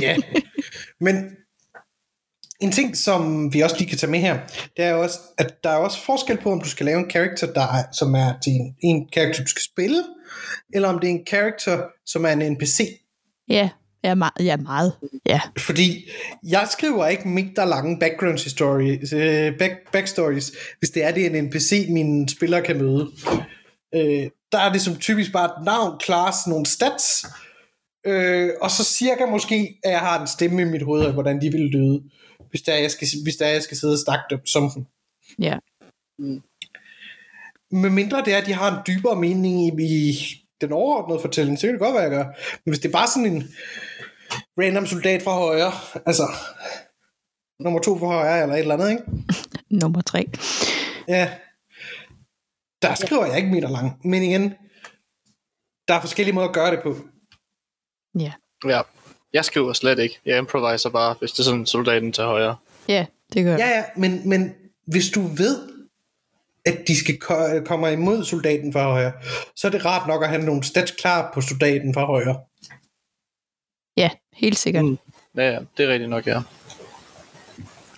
Ja. 0.00 0.16
Men 1.00 1.36
en 2.60 2.72
ting, 2.72 2.96
som 2.96 3.52
vi 3.52 3.60
også 3.60 3.76
lige 3.78 3.88
kan 3.88 3.98
tage 3.98 4.10
med 4.10 4.20
her, 4.20 4.38
det 4.76 4.84
er 4.84 4.94
også, 4.94 5.18
at 5.38 5.64
der 5.64 5.70
er 5.70 5.76
også 5.76 6.04
forskel 6.04 6.36
på, 6.36 6.52
om 6.52 6.60
du 6.60 6.68
skal 6.68 6.86
lave 6.86 6.98
en 6.98 7.10
karakter, 7.10 7.52
der 7.52 7.60
er, 7.60 7.84
som 7.92 8.14
er 8.14 8.32
til 8.42 8.52
en, 8.82 9.08
karakter, 9.12 9.42
du 9.42 9.48
skal 9.48 9.62
spille, 9.62 10.04
eller 10.74 10.88
om 10.88 10.98
det 10.98 11.06
er 11.06 11.14
en 11.14 11.24
karakter, 11.24 11.82
som 12.06 12.24
er 12.24 12.28
en 12.28 12.52
NPC. 12.52 12.80
Ja, 13.48 13.68
Ja, 14.04 14.14
meget. 14.14 14.32
Ja, 14.40 14.56
meget. 14.56 14.92
Ja. 15.26 15.40
Fordi 15.58 16.10
jeg 16.48 16.68
skriver 16.70 17.06
ikke 17.06 17.28
meter 17.28 17.64
lange 17.64 17.98
background 17.98 18.38
stories, 18.38 19.12
øh, 19.12 19.58
back, 19.58 19.72
backstories, 19.92 20.52
hvis 20.78 20.90
det 20.90 21.04
er 21.04 21.10
det 21.10 21.26
en 21.26 21.44
NPC, 21.44 21.86
mine 21.90 22.28
spillere 22.28 22.62
kan 22.62 22.78
møde. 22.78 23.10
Øh, 23.94 24.30
der 24.52 24.58
er 24.58 24.72
det 24.72 24.80
som 24.80 24.96
typisk 24.96 25.32
bare 25.32 25.44
et 25.44 25.64
navn, 25.64 26.00
class, 26.00 26.46
nogle 26.46 26.66
stats, 26.66 27.26
øh, 28.06 28.50
og 28.60 28.70
så 28.70 28.84
cirka 28.84 29.26
måske, 29.26 29.78
at 29.84 29.90
jeg 29.90 30.00
har 30.00 30.20
en 30.20 30.26
stemme 30.26 30.62
i 30.62 30.64
mit 30.64 30.82
hoved 30.82 31.04
af, 31.04 31.12
hvordan 31.12 31.40
de 31.40 31.52
vil 31.52 31.60
lyde, 31.60 32.02
hvis 32.50 32.62
der 32.62 32.72
er, 32.72 32.78
jeg 32.78 32.90
skal, 32.90 33.08
hvis 33.22 33.36
der 33.36 33.46
er, 33.46 33.52
jeg 33.52 33.62
skal 33.62 33.76
sidde 33.76 33.92
og 33.92 33.98
snakke 33.98 34.24
dem 34.30 34.46
som 34.46 34.70
dem. 34.70 34.86
Ja. 35.38 35.58
Med 37.70 37.90
mindre 37.90 38.24
det 38.24 38.34
er, 38.34 38.38
at 38.38 38.46
de 38.46 38.52
har 38.52 38.76
en 38.76 38.82
dybere 38.86 39.16
mening 39.16 39.80
i, 39.80 39.90
i 39.90 40.14
den 40.60 40.72
overordnede 40.72 41.20
fortælling, 41.20 41.58
så 41.58 41.66
kan 41.66 41.74
det 41.74 41.80
godt 41.80 41.94
være, 41.94 42.02
jeg 42.02 42.10
gør. 42.10 42.24
Men 42.64 42.72
hvis 42.72 42.78
det 42.78 42.88
er 42.88 42.92
bare 42.92 43.08
sådan 43.08 43.32
en 43.32 43.54
random 44.58 44.86
soldat 44.86 45.22
fra 45.22 45.34
højre, 45.34 45.72
altså 46.06 46.22
nummer 47.60 47.80
to 47.80 47.98
fra 47.98 48.06
højre, 48.06 48.42
eller 48.42 48.54
et 48.54 48.60
eller 48.60 48.74
andet, 48.74 48.90
ikke? 48.90 49.02
Nummer 49.82 50.00
tre. 50.00 50.30
Ja. 51.08 51.38
Der 52.82 52.94
skriver 52.94 53.26
jeg 53.26 53.36
ikke 53.36 53.50
meter 53.50 53.68
lang. 53.68 54.00
Men 54.04 54.22
igen, 54.22 54.54
der 55.88 55.94
er 55.94 56.00
forskellige 56.00 56.34
måder 56.34 56.48
at 56.48 56.54
gøre 56.54 56.70
det 56.70 56.80
på. 56.82 56.96
Ja. 58.18 58.32
Ja. 58.64 58.82
Jeg 59.32 59.44
skriver 59.44 59.72
slet 59.72 59.98
ikke. 59.98 60.18
Jeg 60.26 60.38
improviser 60.38 60.90
bare, 60.90 61.14
hvis 61.18 61.32
det 61.32 61.38
er 61.38 61.42
sådan 61.42 61.66
soldaten 61.66 62.12
til 62.12 62.24
højre. 62.24 62.56
Ja, 62.88 63.06
det 63.32 63.44
gør 63.44 63.50
jeg. 63.50 63.58
Ja, 63.58 63.68
ja, 63.68 63.84
men, 63.96 64.28
men 64.28 64.54
hvis 64.86 65.10
du 65.10 65.20
ved, 65.20 65.68
at 66.64 66.78
de 66.88 66.96
skal 66.96 67.18
ko- 67.18 67.60
komme 67.64 67.92
imod 67.92 68.24
soldaten 68.24 68.72
fra 68.72 68.82
højre, 68.82 69.12
så 69.56 69.66
er 69.66 69.70
det 69.70 69.84
rart 69.84 70.08
nok 70.08 70.22
at 70.22 70.28
have 70.28 70.42
nogle 70.44 70.64
stats 70.64 70.90
klar 70.90 71.30
på 71.34 71.40
soldaten 71.40 71.94
fra 71.94 72.04
højre. 72.04 72.40
Ja, 73.96 74.10
helt 74.32 74.58
sikkert. 74.58 74.84
Mm. 74.84 74.98
Ja, 75.36 75.50
ja, 75.50 75.58
det 75.76 75.84
er 75.84 75.88
rigtigt 75.88 76.10
nok, 76.10 76.26
ja. 76.26 76.42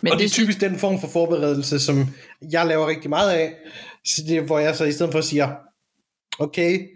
Men 0.01 0.13
og 0.13 0.19
det 0.19 0.25
er 0.25 0.29
typisk 0.29 0.61
den 0.61 0.79
form 0.79 1.01
for 1.01 1.09
forberedelse, 1.09 1.81
som 1.81 2.07
jeg 2.53 2.67
laver 2.67 2.87
rigtig 2.89 3.11
meget 3.11 3.31
af. 3.31 3.55
Så 4.05 4.23
det 4.29 4.37
er, 4.37 4.41
hvor 4.43 4.59
jeg 4.59 4.77
så 4.77 4.85
i 4.85 4.93
stedet 4.93 5.13
for 5.13 5.21
siger, 5.21 5.55
okay, 6.39 6.89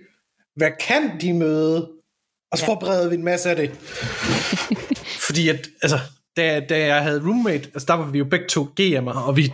hvad 0.56 0.70
kan 0.80 1.20
de 1.20 1.32
møde? 1.32 1.90
Og 2.52 2.58
så 2.58 2.64
Ja. 2.64 2.68
forbereder 2.72 3.08
vi 3.08 3.14
en 3.14 3.24
masse 3.24 3.50
af 3.50 3.56
det. 3.56 3.70
Fordi 5.26 5.48
at, 5.48 5.68
altså, 5.82 5.98
da, 6.36 6.60
da 6.60 6.86
jeg 6.86 7.02
havde 7.02 7.20
roommate, 7.20 7.64
altså 7.74 7.84
der 7.88 7.94
var 7.94 8.10
vi 8.10 8.18
jo 8.18 8.24
begge 8.24 8.46
to 8.48 8.68
GM'er, 8.80 9.18
og 9.26 9.36
vi, 9.36 9.52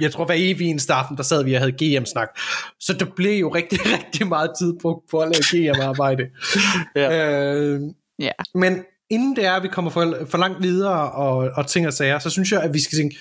jeg 0.00 0.12
tror 0.12 0.24
hver 0.24 0.34
evig 0.38 0.66
en 0.68 0.80
aften, 0.88 1.16
der 1.16 1.22
sad 1.22 1.44
vi 1.44 1.54
og 1.54 1.60
havde 1.60 1.72
GM-snak. 1.72 2.28
Så 2.80 2.92
det 2.92 3.12
blev 3.16 3.40
jo 3.40 3.48
rigtig, 3.54 3.78
rigtig 3.98 4.28
meget 4.28 4.50
tid 4.58 4.74
brugt 4.80 5.10
på 5.10 5.18
at 5.20 5.28
lave 5.28 5.72
GM-arbejde. 5.72 6.22
Ja. 6.96 7.54
øh, 7.54 7.80
ja. 8.18 8.30
men 8.54 8.84
inden 9.10 9.36
det 9.36 9.44
er, 9.44 9.52
at 9.52 9.62
vi 9.62 9.68
kommer 9.68 9.90
for, 9.90 10.16
for 10.30 10.38
langt 10.38 10.62
videre 10.62 11.12
og, 11.12 11.36
og 11.36 11.66
ting 11.66 11.86
og 11.86 11.92
sager, 11.92 12.18
så 12.18 12.30
synes 12.30 12.52
jeg, 12.52 12.62
at 12.62 12.74
vi 12.74 12.80
skal 12.80 12.98
tænke, 12.98 13.16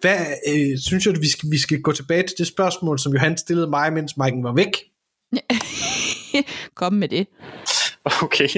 hvad, 0.00 0.18
øh, 0.48 0.78
synes 0.78 1.06
jeg, 1.06 1.14
at 1.14 1.20
vi 1.20 1.28
skal, 1.30 1.50
vi 1.50 1.58
skal 1.58 1.80
gå 1.80 1.92
tilbage 1.92 2.22
til 2.22 2.34
det 2.38 2.46
spørgsmål, 2.46 2.98
som 2.98 3.12
Johan 3.12 3.36
stillede 3.36 3.66
mig, 3.70 3.92
mens 3.92 4.12
Mike'en 4.12 4.42
var 4.42 4.52
væk. 4.54 4.76
Kom 6.74 6.92
med 6.92 7.08
det. 7.08 7.26
Okay. 8.22 8.48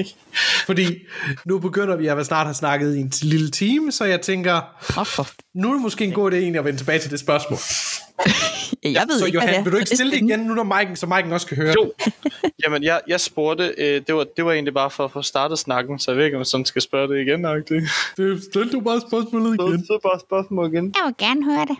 Fordi 0.65 0.97
nu 1.45 1.59
begynder 1.59 1.95
vi 1.95 2.07
at 2.07 2.25
snart 2.25 2.47
have 2.47 2.53
snakket 2.53 2.95
i 2.95 2.99
en 2.99 3.11
lille 3.21 3.51
time, 3.51 3.91
så 3.91 4.05
jeg 4.05 4.21
tænker, 4.21 4.61
Oh, 4.97 5.25
nu 5.53 5.69
er 5.69 5.73
det 5.73 5.81
måske 5.81 6.03
en 6.05 6.11
god 6.13 6.31
idé 6.31 6.35
egentlig 6.35 6.59
at 6.59 6.65
vende 6.65 6.79
tilbage 6.79 6.99
til 6.99 7.11
det 7.11 7.19
spørgsmål. 7.19 7.59
Jeg 8.83 9.05
ved 9.09 9.19
Så 9.19 9.25
ikke, 9.25 9.35
Johan, 9.35 9.53
er. 9.53 9.63
vil 9.63 9.71
du 9.71 9.77
ikke 9.77 9.95
stille 9.95 10.11
det 10.11 10.21
igen, 10.21 10.39
nu 10.39 10.53
når 10.53 10.63
Mike'en, 10.63 10.95
så 10.95 11.05
Mike'en 11.05 11.33
også 11.33 11.47
kan 11.47 11.57
høre 11.57 11.73
Jo. 11.73 11.93
Jamen, 12.65 12.83
jeg, 12.83 13.01
jeg 13.07 13.19
spurgte, 13.19 13.75
øh, 13.77 14.01
det, 14.07 14.15
var, 14.15 14.25
det 14.37 14.45
var 14.45 14.51
egentlig 14.51 14.73
bare 14.73 14.89
for 14.89 15.05
at 15.05 15.11
få 15.11 15.21
startet 15.21 15.59
snakken, 15.59 15.99
så 15.99 16.11
jeg 16.11 16.17
ved 16.17 16.25
ikke, 16.25 16.37
om 16.37 16.39
jeg 16.39 16.47
sådan 16.47 16.65
skal 16.65 16.81
spørge 16.81 17.15
det 17.15 17.21
igen. 17.27 17.39
Nok 17.39 17.69
det. 17.69 17.83
det? 18.17 18.43
Stil 18.43 18.71
du 18.71 18.79
bare 18.79 19.01
spørgsmålet 19.09 19.53
igen. 19.53 19.79
Så, 19.79 19.85
så 19.87 19.99
bare 20.03 20.19
spørgsmål 20.19 20.73
igen. 20.73 20.85
Jeg 20.95 21.05
vil 21.05 21.15
gerne 21.17 21.43
høre 21.43 21.65
det. 21.65 21.77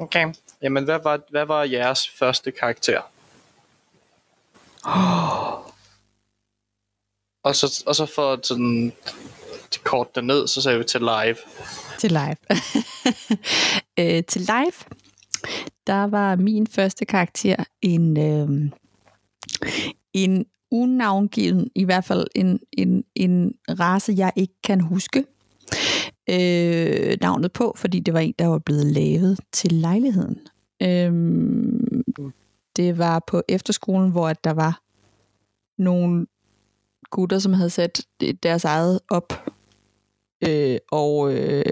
Okay. 0.00 0.26
Jamen, 0.62 0.84
hvad 0.84 0.98
var, 1.04 1.20
hvad 1.30 1.46
var 1.46 1.62
jeres 1.64 2.08
første 2.18 2.50
karakter? 2.50 3.00
Og 7.42 7.56
så, 7.56 7.84
og 7.86 7.96
så 7.96 8.06
for 8.06 8.32
at 8.32 8.46
sådan 8.46 8.92
kort 9.84 10.14
derned, 10.14 10.46
så 10.46 10.62
sagde 10.62 10.78
vi 10.78 10.84
til 10.84 11.00
live. 11.00 11.36
Til 11.98 12.10
live. 12.10 12.36
øh, 14.00 14.24
til 14.24 14.40
live, 14.40 14.72
der 15.86 16.04
var 16.04 16.36
min 16.36 16.66
første 16.66 17.04
karakter 17.04 17.56
en, 17.82 18.16
øh, 18.16 18.70
en 20.12 20.46
unavngiven, 20.70 21.70
i 21.74 21.84
hvert 21.84 22.04
fald 22.04 22.26
en, 22.34 22.60
en, 22.72 23.04
en 23.14 23.54
race, 23.68 24.14
jeg 24.16 24.32
ikke 24.36 24.54
kan 24.64 24.80
huske 24.80 25.24
øh, 26.30 27.16
navnet 27.20 27.52
på, 27.52 27.74
fordi 27.76 28.00
det 28.00 28.14
var 28.14 28.20
en, 28.20 28.34
der 28.38 28.46
var 28.46 28.58
blevet 28.58 28.86
lavet 28.86 29.40
til 29.52 29.72
lejligheden. 29.72 30.38
Øh, 30.82 31.12
det 32.76 32.98
var 32.98 33.24
på 33.26 33.42
efterskolen, 33.48 34.10
hvor 34.10 34.28
at 34.28 34.44
der 34.44 34.52
var 34.52 34.80
nogle 35.78 36.26
gutter, 37.10 37.38
som 37.38 37.52
havde 37.52 37.70
sat 37.70 38.00
deres 38.42 38.64
eget 38.64 39.00
op. 39.08 39.50
Øh, 40.48 40.78
og 40.90 41.34
øh, 41.34 41.64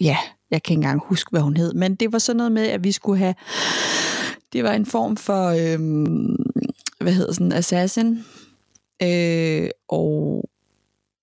ja, 0.00 0.16
jeg 0.50 0.62
kan 0.62 0.72
ikke 0.72 0.78
engang 0.78 1.02
huske, 1.04 1.30
hvad 1.30 1.40
hun 1.40 1.56
hed. 1.56 1.74
Men 1.74 1.94
det 1.94 2.12
var 2.12 2.18
sådan 2.18 2.36
noget 2.36 2.52
med, 2.52 2.66
at 2.66 2.84
vi 2.84 2.92
skulle 2.92 3.18
have... 3.18 3.34
Det 4.52 4.64
var 4.64 4.72
en 4.72 4.86
form 4.86 5.16
for... 5.16 5.46
Øh, 5.48 5.78
hvad 7.00 7.12
hedder 7.12 7.32
sådan 7.32 7.52
assassin. 7.52 8.24
Øh, 9.02 9.68
og, 9.88 10.44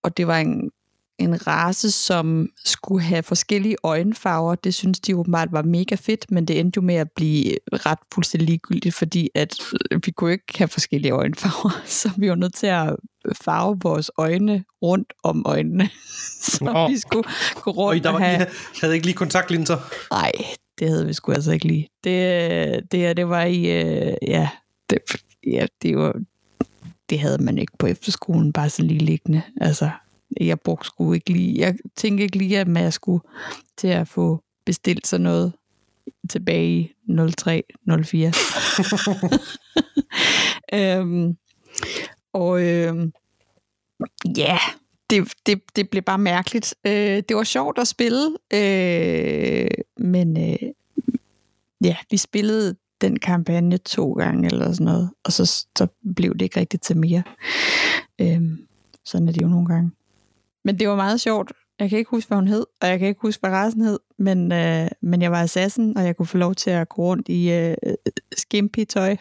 og 0.03 0.17
det 0.17 0.27
var 0.27 0.37
en, 0.37 0.71
en 1.19 1.47
race, 1.47 1.91
som 1.91 2.49
skulle 2.65 3.03
have 3.03 3.23
forskellige 3.23 3.75
øjenfarver. 3.83 4.55
Det 4.55 4.73
synes 4.73 4.99
de 4.99 5.15
åbenbart 5.15 5.51
var 5.51 5.61
mega 5.61 5.95
fedt, 5.95 6.31
men 6.31 6.45
det 6.45 6.59
endte 6.59 6.77
jo 6.77 6.81
med 6.81 6.95
at 6.95 7.11
blive 7.11 7.57
ret 7.73 7.99
fuldstændig 8.13 8.47
ligegyldigt, 8.47 8.95
fordi 8.95 9.29
at 9.35 9.55
øh, 9.91 10.01
vi 10.05 10.11
kunne 10.11 10.31
ikke 10.31 10.57
have 10.57 10.67
forskellige 10.67 11.11
øjenfarver, 11.11 11.81
så 11.99 12.11
vi 12.17 12.29
var 12.29 12.35
nødt 12.35 12.53
til 12.53 12.67
at 12.67 12.95
farve 13.41 13.77
vores 13.83 14.11
øjne 14.17 14.63
rundt 14.81 15.13
om 15.23 15.43
øjnene. 15.45 15.89
så 16.41 16.63
Nå. 16.63 16.87
vi 16.87 16.97
skulle 16.97 17.29
gå 17.55 17.71
Og 17.71 17.77
rundt 17.77 18.05
og 18.05 18.13
var, 18.13 18.19
I 18.19 18.23
have... 18.23 18.47
havde 18.81 18.93
ikke 18.93 19.05
lige 19.05 19.15
kontaktlinser. 19.15 19.77
Nej, 20.11 20.31
det 20.79 20.89
havde 20.89 21.05
vi 21.05 21.13
sgu 21.13 21.31
altså 21.31 21.51
ikke 21.51 21.67
lige. 21.67 21.89
Det, 22.03 22.91
det, 22.91 23.17
det 23.17 23.29
var 23.29 23.43
i... 23.43 23.81
Øh, 23.81 24.13
ja, 24.27 24.49
det, 24.89 24.99
ja, 25.47 25.65
det 25.81 25.97
var... 25.97 26.15
Det 27.09 27.19
havde 27.19 27.37
man 27.37 27.57
ikke 27.57 27.73
på 27.79 27.87
efterskolen, 27.87 28.53
bare 28.53 28.69
sådan 28.69 28.87
lige 28.87 29.05
liggende. 29.05 29.41
Altså, 29.61 29.89
jeg 30.41 30.59
brugte 30.59 30.85
sgu 30.85 31.13
ikke 31.13 31.29
lige... 31.29 31.59
Jeg 31.59 31.75
tænkte 31.95 32.23
ikke 32.23 32.37
lige, 32.37 32.59
at 32.59 32.67
jeg 32.67 32.93
skulle 32.93 33.21
til 33.77 33.87
at 33.87 34.07
få 34.07 34.43
bestilt 34.65 35.07
sådan 35.07 35.23
noget 35.23 35.53
tilbage 36.29 36.69
i 36.69 36.91
03, 37.37 37.63
04. 38.03 38.33
øhm, 40.99 41.37
og 42.33 42.63
øhm, 42.63 43.13
ja, 44.37 44.57
det, 45.09 45.33
det, 45.45 45.61
det 45.75 45.89
blev 45.89 46.03
bare 46.03 46.17
mærkeligt. 46.17 46.75
Øh, 46.85 47.23
det 47.29 47.35
var 47.35 47.43
sjovt 47.43 47.79
at 47.79 47.87
spille, 47.87 48.37
øh, 48.53 49.69
men 49.97 50.37
øh, 50.37 50.69
ja, 51.83 51.95
vi 52.11 52.17
spillede 52.17 52.75
den 53.01 53.19
kampagne 53.19 53.77
to 53.77 54.13
gange 54.13 54.47
eller 54.47 54.71
sådan 54.71 54.85
noget, 54.85 55.09
og 55.23 55.31
så, 55.31 55.45
så 55.77 55.87
blev 56.15 56.33
det 56.33 56.41
ikke 56.41 56.59
rigtigt 56.59 56.83
til 56.83 56.97
mere. 56.97 57.23
Øh, 58.21 58.41
sådan 59.05 59.27
er 59.27 59.31
det 59.31 59.41
jo 59.41 59.47
nogle 59.47 59.67
gange. 59.67 59.91
Men 60.65 60.79
det 60.79 60.89
var 60.89 60.95
meget 60.95 61.21
sjovt. 61.21 61.51
Jeg 61.79 61.89
kan 61.89 61.99
ikke 61.99 62.11
huske, 62.11 62.27
hvad 62.27 62.37
hun 62.37 62.47
hed, 62.47 62.65
og 62.81 62.87
jeg 62.87 62.99
kan 62.99 63.07
ikke 63.07 63.21
huske, 63.21 63.41
hvad 63.41 63.51
rasen 63.51 63.81
hed, 63.81 63.99
men, 64.19 64.51
øh, 64.51 64.87
men 65.01 65.21
jeg 65.21 65.31
var 65.31 65.41
assassin, 65.41 65.97
og 65.97 66.05
jeg 66.05 66.17
kunne 66.17 66.25
få 66.25 66.37
lov 66.37 66.55
til 66.55 66.69
at 66.69 66.89
gå 66.89 67.01
rundt 67.01 67.29
i 67.29 67.51
øh, 67.51 67.75
skimpy-tøj, 68.37 69.11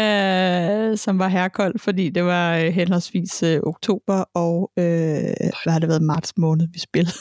øh, 0.00 0.98
som 0.98 1.18
var 1.18 1.28
herkoldt, 1.28 1.80
fordi 1.80 2.08
det 2.08 2.24
var 2.24 2.56
øh, 2.56 2.64
henholdsvis 2.64 3.42
øh, 3.42 3.60
oktober 3.62 4.24
og, 4.34 4.70
øh, 4.78 4.84
hvad 5.64 5.72
har 5.72 5.78
det 5.78 5.88
været, 5.88 6.02
marts 6.02 6.36
måned, 6.36 6.68
vi 6.72 6.78
spillede. 6.78 7.16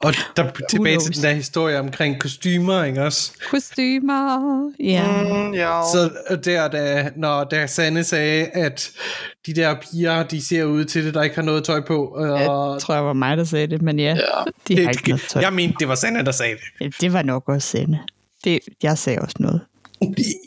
Og 0.00 0.14
der 0.36 0.50
tilbage 0.70 0.98
til 0.98 1.14
den 1.14 1.22
der 1.22 1.32
historie 1.32 1.78
omkring 1.78 2.20
kostymer, 2.20 2.84
ikke 2.84 3.02
også? 3.02 3.32
Kostymer, 3.50 4.72
ja. 4.80 5.22
Mm, 5.22 5.54
ja. 5.54 5.80
Så 5.92 6.10
der, 6.44 6.68
da, 6.68 7.10
når 7.16 7.44
der 7.44 7.66
Sanne 7.66 8.04
sagde, 8.04 8.46
at 8.46 8.90
de 9.46 9.54
der 9.54 9.74
piger, 9.80 10.22
de 10.22 10.44
ser 10.46 10.64
ud 10.64 10.84
til 10.84 11.04
det, 11.04 11.14
der 11.14 11.22
ikke 11.22 11.36
har 11.36 11.42
noget 11.42 11.64
tøj 11.64 11.80
på. 11.80 12.06
Og 12.06 12.26
Jeg 12.40 12.80
tror, 12.80 12.94
jeg 12.94 13.04
var 13.04 13.12
mig, 13.12 13.36
der 13.36 13.44
sagde 13.44 13.66
det, 13.66 13.82
men 13.82 13.98
ja, 13.98 14.14
ja. 14.14 14.44
de 14.68 14.82
har 14.82 14.90
ikke 14.90 15.08
noget 15.08 15.22
tøj. 15.28 15.42
jeg 15.42 15.52
mente, 15.52 15.76
det 15.80 15.88
var 15.88 15.94
Sanne, 15.94 16.24
der 16.24 16.32
sagde 16.32 16.54
det. 16.54 16.62
Ja, 16.80 16.90
Det 17.00 17.12
var 17.12 17.22
nok 17.22 17.48
også 17.48 17.68
sende. 17.68 17.98
Det, 18.44 18.58
jeg 18.82 18.98
sagde 18.98 19.18
også 19.18 19.36
noget. 19.40 19.60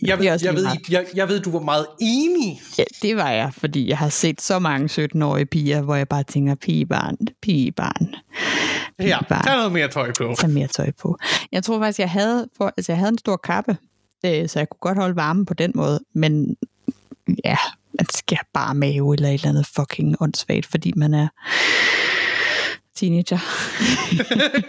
Jeg, 0.01 0.17
Det 0.19 0.31
også 0.31 0.45
jeg, 0.45 0.55
ved, 0.55 0.67
jeg, 0.89 1.05
jeg 1.15 1.27
ved, 1.29 1.39
du 1.39 1.51
var 1.51 1.59
meget 1.59 1.85
enig. 2.01 2.61
Ja, 2.77 2.83
det 3.01 3.15
var 3.15 3.29
jeg, 3.29 3.51
fordi 3.57 3.89
jeg 3.89 3.97
har 3.97 4.09
set 4.09 4.41
så 4.41 4.59
mange 4.59 5.05
17-årige 5.05 5.45
piger, 5.45 5.81
hvor 5.81 5.95
jeg 5.95 6.07
bare 6.07 6.23
tænker, 6.23 6.55
pigebarn, 6.55 7.17
pigebarn, 7.41 8.15
Ja, 9.01 9.19
pigebarn. 9.19 9.43
tag 9.43 9.55
noget 9.55 9.71
mere 9.71 9.87
tøj 9.87 10.11
på. 10.17 10.35
Tag 10.39 10.49
mere 10.49 10.67
tøj 10.67 10.91
på. 11.01 11.17
Jeg 11.51 11.63
tror 11.63 11.79
faktisk, 11.79 11.99
jeg 11.99 12.09
havde, 12.09 12.47
for, 12.57 12.73
altså 12.77 12.91
jeg 12.91 12.99
havde 12.99 13.09
en 13.09 13.17
stor 13.17 13.37
kappe, 13.37 13.77
øh, 14.25 14.49
så 14.49 14.59
jeg 14.59 14.69
kunne 14.69 14.79
godt 14.79 14.97
holde 14.97 15.15
varmen 15.15 15.45
på 15.45 15.53
den 15.53 15.71
måde, 15.75 15.99
men 16.13 16.55
ja, 17.45 17.57
man 17.93 18.05
skal 18.09 18.37
bare 18.53 18.75
mave 18.75 19.13
eller 19.13 19.29
et 19.29 19.33
eller 19.33 19.49
andet 19.49 19.67
fucking 19.75 20.15
åndssvagt, 20.21 20.65
fordi 20.65 20.93
man 20.95 21.13
er 21.13 21.27
teenager. 22.95 23.39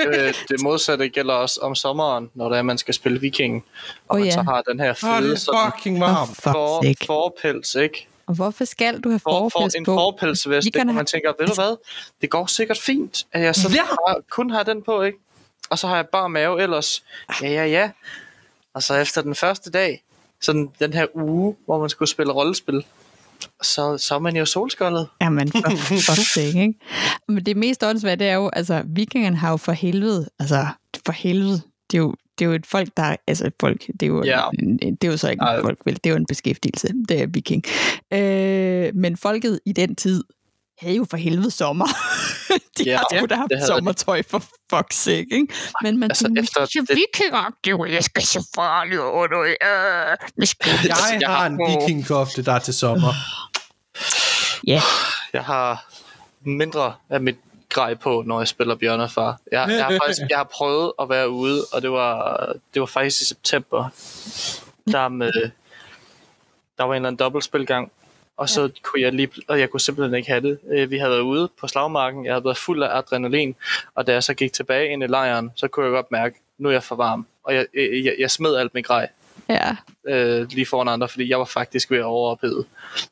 øh, 0.09 0.35
det 0.49 0.63
modsatte 0.63 1.09
gælder 1.09 1.35
også 1.35 1.61
om 1.63 1.75
sommeren, 1.75 2.31
når 2.35 2.49
det 2.49 2.59
er, 2.59 2.63
man 2.63 2.79
skal 2.79 2.95
spille 2.95 3.21
viking. 3.21 3.65
Og 4.09 4.15
Åh, 4.15 4.19
man 4.19 4.27
ja. 4.27 4.33
så 4.33 4.43
har 4.43 4.63
den 4.63 4.81
her 4.81 4.95
fede 4.95 5.13
det 5.13 5.33
er 5.33 5.37
sådan 5.37 5.73
fucking 5.77 5.99
fuck 5.99 6.43
for, 6.43 6.85
forpels, 7.07 7.75
ikke? 7.75 8.09
Og 8.33 8.37
hvorfor 8.37 8.65
skal 8.65 9.01
du 9.01 9.09
have 9.09 9.19
For, 9.21 9.31
for 9.31 9.49
forpels 9.49 9.75
en 9.75 9.85
på? 9.85 9.95
forpelsvest, 9.95 10.67
ikke? 10.67 10.79
kan 10.79 10.89
Og 10.89 10.93
have- 10.95 10.97
man 10.97 11.07
tænker, 11.07 11.33
ved 11.41 11.47
du 11.47 11.55
hvad, 11.55 11.77
det 12.21 12.31
går 12.31 12.47
sikkert 12.47 12.79
fint, 12.79 13.27
at 13.33 13.43
jeg 13.43 13.55
så 13.55 13.69
Ja. 13.75 14.13
kun 14.31 14.51
har 14.51 14.63
den 14.63 14.83
på, 14.83 15.03
ikke? 15.03 15.19
Og 15.71 15.79
så 15.79 15.87
har 15.89 15.97
jeg 15.97 16.07
bare 16.13 16.29
mave 16.29 16.63
ellers. 16.63 17.03
Ja, 17.43 17.49
ja, 17.49 17.67
ja. 17.67 17.91
Og 18.75 18.83
så 18.83 18.95
efter 18.95 19.23
den 19.23 19.35
første 19.35 19.71
dag, 19.71 20.03
sådan 20.41 20.71
den 20.81 20.93
her 20.93 21.07
uge, 21.15 21.57
hvor 21.65 21.81
man 21.81 21.89
skulle 21.89 22.09
spille 22.09 22.33
rollespil, 22.33 22.85
så, 23.63 23.99
så 23.99 24.15
er 24.15 24.19
man 24.19 24.37
jo 24.37 24.45
solskoldet. 24.45 25.09
Jamen, 25.21 25.53
for, 25.53 25.61
for 26.07 26.25
sake, 26.35 26.47
ikke? 26.63 26.75
Men 27.29 27.47
det 27.47 27.57
mest 27.57 27.83
åndssvagt, 27.85 28.19
det 28.21 28.29
er 28.29 28.35
jo, 28.35 28.49
altså, 28.53 28.83
vikingerne 28.87 29.37
har 29.37 29.51
jo 29.51 29.57
for 29.57 29.73
helvede, 29.73 30.29
altså, 30.39 30.67
for 31.07 31.13
helvede, 31.13 31.61
det 31.91 31.99
er 31.99 32.03
jo, 32.03 32.15
det 32.43 32.47
er 32.49 32.51
jo 32.51 32.57
et 32.57 32.67
folk, 32.67 32.89
der 32.97 33.03
er, 33.03 33.17
altså 33.27 33.47
et 33.47 33.53
folk, 33.61 33.87
det 33.87 34.03
er 34.03 34.07
jo, 34.07 34.25
Ja. 34.25 34.41
det 34.81 35.05
er 35.05 35.09
jo 35.09 35.17
så 35.17 35.31
ikke 35.31 35.45
et 35.45 35.61
folk, 35.63 35.79
vel, 35.85 35.95
det 35.95 36.07
er 36.07 36.11
jo 36.11 36.17
en 36.17 36.27
beskæftigelse, 36.27 36.89
det 37.09 37.23
er 37.23 37.27
viking. 37.27 37.63
Øh, 38.13 38.91
men 38.95 39.17
folket 39.17 39.61
i 39.67 39.73
den 39.73 39.97
tid 39.97 40.25
havde 40.81 40.97
jo 40.97 41.07
for 41.11 41.17
helvede 41.17 41.51
sommer. 41.51 41.87
de 42.79 42.83
Ja, 42.87 42.97
har 42.97 43.07
sgu 43.19 43.27
da 43.27 43.35
haft 43.35 43.51
det 43.51 43.63
sommertøj 43.67 44.23
for 44.31 44.39
fuck's 44.75 44.93
sake, 44.95 45.27
ikke? 45.33 45.47
Men 45.83 45.99
man 45.99 46.11
Altså, 46.11 46.25
tænker, 46.25 46.43
efter 46.43 46.61
"Jeg 46.75 46.81
er 46.81 46.85
det- 46.85 46.97
vikinger, 46.97 47.55
det 47.65 47.71
er 47.71 47.77
jo, 47.77 47.85
jeg 47.85 48.05
skal 48.05 48.23
så 48.23 48.49
farligt 48.55 49.01
under, 49.01 49.41
øh, 49.41 49.55
jeg 50.39 50.49
skal, 50.49 50.73
Jeg 50.89 50.97
jeg 51.21 51.29
har 51.29 51.47
en 51.47 51.59
vikingkofte, 51.71 52.45
der 52.45 52.53
er 52.53 52.59
til 52.59 52.75
sommer. 52.75 53.13
ja, 54.73 54.81
Jeg 55.33 55.45
har 55.45 55.93
mindre 56.47 56.95
af 57.11 57.21
mit 57.21 57.37
grej 57.73 57.95
på, 57.95 58.23
når 58.27 58.41
jeg 58.41 58.49
spiller 58.49 58.75
bjørnefar. 58.75 59.39
Jeg, 59.53 59.65
jeg, 59.69 59.85
har 59.85 59.91
faktisk, 60.03 60.21
jeg 60.31 60.39
har 60.39 60.45
prøvet 60.45 60.93
at 61.01 61.09
være 61.09 61.31
ude, 61.31 61.61
og 61.73 61.83
det 61.83 61.91
var, 61.93 62.37
det 62.75 62.81
var 62.81 62.87
faktisk 62.87 63.23
i 63.23 63.25
september. 63.25 63.89
Der, 64.93 65.09
med, 65.09 65.33
der 66.79 66.85
var 66.85 66.93
en 66.93 66.97
eller 66.97 67.09
anden 67.09 67.19
dobbeltspilgang, 67.19 67.93
og 68.37 68.49
så 68.49 68.71
kunne 68.83 69.03
jeg 69.03 69.13
lige, 69.13 69.29
og 69.49 69.61
jeg 69.61 69.71
kunne 69.71 69.81
simpelthen 69.81 70.15
ikke 70.15 70.29
have 70.29 70.41
det. 70.41 70.59
Øh, 70.73 70.91
Vi 70.91 70.99
havde 70.99 71.11
været 71.11 71.21
ude 71.21 71.49
på 71.61 71.69
slagmarken, 71.69 72.25
jeg 72.25 72.35
havde 72.35 72.45
været 72.45 72.57
fuld 72.57 72.83
af 72.83 72.97
adrenalin, 72.97 73.55
og 73.95 74.07
da 74.07 74.13
jeg 74.13 74.23
så 74.25 74.35
gik 74.35 74.53
tilbage 74.53 74.89
ind 74.93 75.03
i 75.03 75.07
lejren, 75.07 75.51
så 75.57 75.69
kunne 75.69 75.85
jeg 75.87 75.93
godt 75.93 76.11
mærke, 76.13 76.37
nu 76.59 76.69
er 76.69 76.73
jeg 76.73 76.83
for 76.83 76.97
varm. 76.97 77.27
Og 77.45 77.55
jeg, 77.55 77.67
jeg, 77.75 78.05
jeg- 78.05 78.17
jeg 78.19 78.31
smed 78.31 78.57
alt 78.57 78.75
mit 78.75 78.87
grej 78.87 79.09
ja, 79.53 79.77
øh, 80.15 80.47
lige 80.51 80.67
foran 80.67 80.89
andre, 80.89 81.09
fordi 81.09 81.31
jeg 81.31 81.39
var 81.39 81.45
faktisk 81.45 81.91
ved 81.91 81.99
at 81.99 82.05
overophede. 82.05 82.65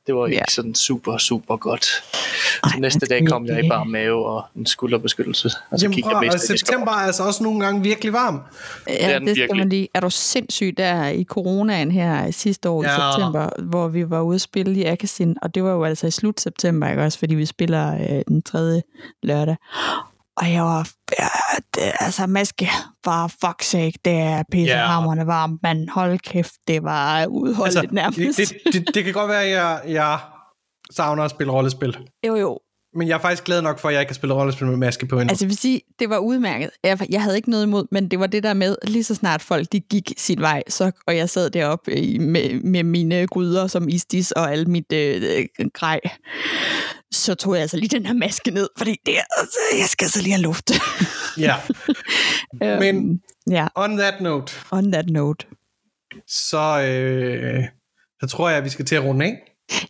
Det 0.07 0.15
var 0.15 0.27
ikke 0.27 0.37
Ja. 0.39 0.43
sådan 0.51 0.75
super, 0.75 1.19
super 1.19 1.57
godt. 1.57 1.87
Ej, 2.65 2.71
Så 2.75 2.81
næste 2.81 2.99
man 3.03 3.09
dag 3.09 3.29
kom 3.29 3.47
jeg 3.47 3.55
i 3.57 3.59
ikke- 3.59 3.69
bare 3.69 3.85
mave 3.85 4.27
og 4.27 4.45
en 4.57 4.67
skulderbeskyttelse. 4.67 5.51
Og 5.71 5.79
så 5.81 5.85
Jamen, 5.87 6.03
prøv, 6.03 6.11
jeg 6.11 6.17
og 6.31 6.35
mest 6.35 6.47
september 6.47 6.91
er 6.93 6.97
altså 6.97 7.23
også 7.23 7.43
nogle 7.43 7.61
gange 7.65 7.83
virkelig 7.83 8.13
varm. 8.13 8.41
Ja, 8.89 9.15
den 9.19 9.27
det 9.27 9.37
skal 9.37 9.57
man 9.57 9.69
lige. 9.69 9.89
Er 9.95 10.01
du 10.01 10.11
sindssyg 10.11 10.75
der 10.77 11.09
i 11.09 11.25
coronaen 11.25 11.91
her 11.91 12.31
sidste 12.31 12.69
år 12.69 12.85
ja. 12.85 12.89
i 12.89 13.13
september, 13.13 13.49
hvor 13.63 13.89
vi 13.89 14.11
var 14.11 14.21
ude 14.21 14.35
at 14.35 14.41
spille 14.41 14.81
i 14.81 14.85
Akasin, 14.85 15.37
og 15.43 15.55
det 15.55 15.65
var 15.65 15.71
jo 15.73 15.85
altså 15.85 16.07
i 16.07 16.11
slut 16.11 16.41
september, 16.41 16.89
ikke 16.91 17.03
også, 17.03 17.19
fordi 17.19 17.35
vi 17.35 17.47
spiller 17.47 17.95
øh, 17.95 18.23
den 18.29 18.43
tredje 18.43 18.83
lørdag. 19.23 19.57
Og 20.37 20.53
jeg 20.53 20.63
var, 20.63 20.89
det, 21.75 21.93
altså 22.01 22.27
maske 22.27 22.69
var 23.05 23.27
fuck 23.27 23.63
sake, 23.63 23.99
det 24.05 24.13
er 24.13 24.43
pissehammerende 24.53 25.27
varmt, 25.27 25.61
men 25.63 25.89
hold 25.89 26.19
kæft, 26.19 26.53
det 26.69 26.83
var 26.83 27.27
udholdeligt 27.27 27.79
altså, 27.79 27.95
nærmest. 27.95 28.39
det, 28.39 28.49
det, 28.65 28.73
det, 28.73 28.95
det 28.95 29.05
kan 29.05 29.13
godt 29.13 29.29
være, 29.29 29.45
at 29.45 29.51
jeg, 29.51 29.81
jeg 29.89 30.19
savner 30.91 31.23
at 31.23 31.31
spille 31.31 31.53
rollespil. 31.53 31.97
jo 32.27 32.37
jo, 32.37 32.59
Men 32.95 33.09
jeg 33.09 33.15
er 33.15 33.19
faktisk 33.19 33.45
glad 33.45 33.63
nok 33.63 33.79
for, 33.79 33.89
at 33.89 33.95
jeg 33.95 34.01
ikke 34.01 34.09
kan 34.09 34.15
spille 34.15 34.35
rollespil 34.35 34.67
med 34.67 34.77
maske 34.77 35.07
på 35.07 35.21
endnu. 35.21 35.31
Altså, 35.31 35.45
jeg 35.45 35.49
vil 35.49 35.59
sige, 35.59 35.81
det 35.99 36.11
var 36.11 36.19
udmærket. 36.19 36.71
Jeg, 36.85 36.99
jeg 37.11 37.23
havde 37.23 37.37
ikke 37.37 37.51
noget 37.51 37.67
imod, 37.67 37.87
men 37.91 38.09
det 38.09 38.21
var 38.21 38.27
det 38.27 38.43
der 38.43 38.55
med, 38.55 38.77
lige 38.87 39.05
så 39.05 39.15
snart 39.15 39.43
folk 39.43 39.73
de 39.73 39.81
gik 39.81 40.13
sin 40.17 40.41
vej, 40.41 40.63
så, 40.69 40.91
og 41.07 41.17
jeg 41.17 41.31
sad 41.31 41.51
deroppe 41.51 41.91
med, 42.21 42.61
med 42.63 42.83
mine 42.83 43.27
gryder 43.27 43.67
som 43.67 43.89
istis 43.89 44.33
og 44.33 44.53
alt 44.53 44.69
mit 44.69 44.93
øh, 44.93 45.23
øh, 45.59 45.67
grej, 45.75 46.01
så 47.13 47.35
tog 47.35 47.55
jeg 47.55 47.63
altså 47.63 47.77
lige 47.77 47.89
den 47.99 48.07
her 48.07 48.15
maske 48.15 48.51
ned, 48.51 48.69
fordi 48.79 48.97
det, 49.07 49.19
er- 49.19 49.41
altså, 49.41 49.59
jeg 49.79 49.89
skal 49.89 50.05
altså 50.05 50.23
lige 50.23 50.33
have 50.33 50.43
luft. 50.43 50.71
Ja. 51.39 51.55
Men 52.81 52.97
Øhm, 52.97 53.19
ja, 53.51 53.67
on 53.75 53.97
that 53.97 54.21
note, 54.21 54.53
on 54.71 54.93
that 54.93 55.11
note. 55.11 55.47
så, 56.29 56.81
øh, 56.83 57.65
så 58.21 58.27
tror 58.27 58.49
jeg, 58.49 58.59
at 58.59 58.65
vi 58.65 58.69
skal 58.69 58.85
til 58.85 58.95
at 58.95 59.03
runde 59.05 59.25
af 59.27 59.37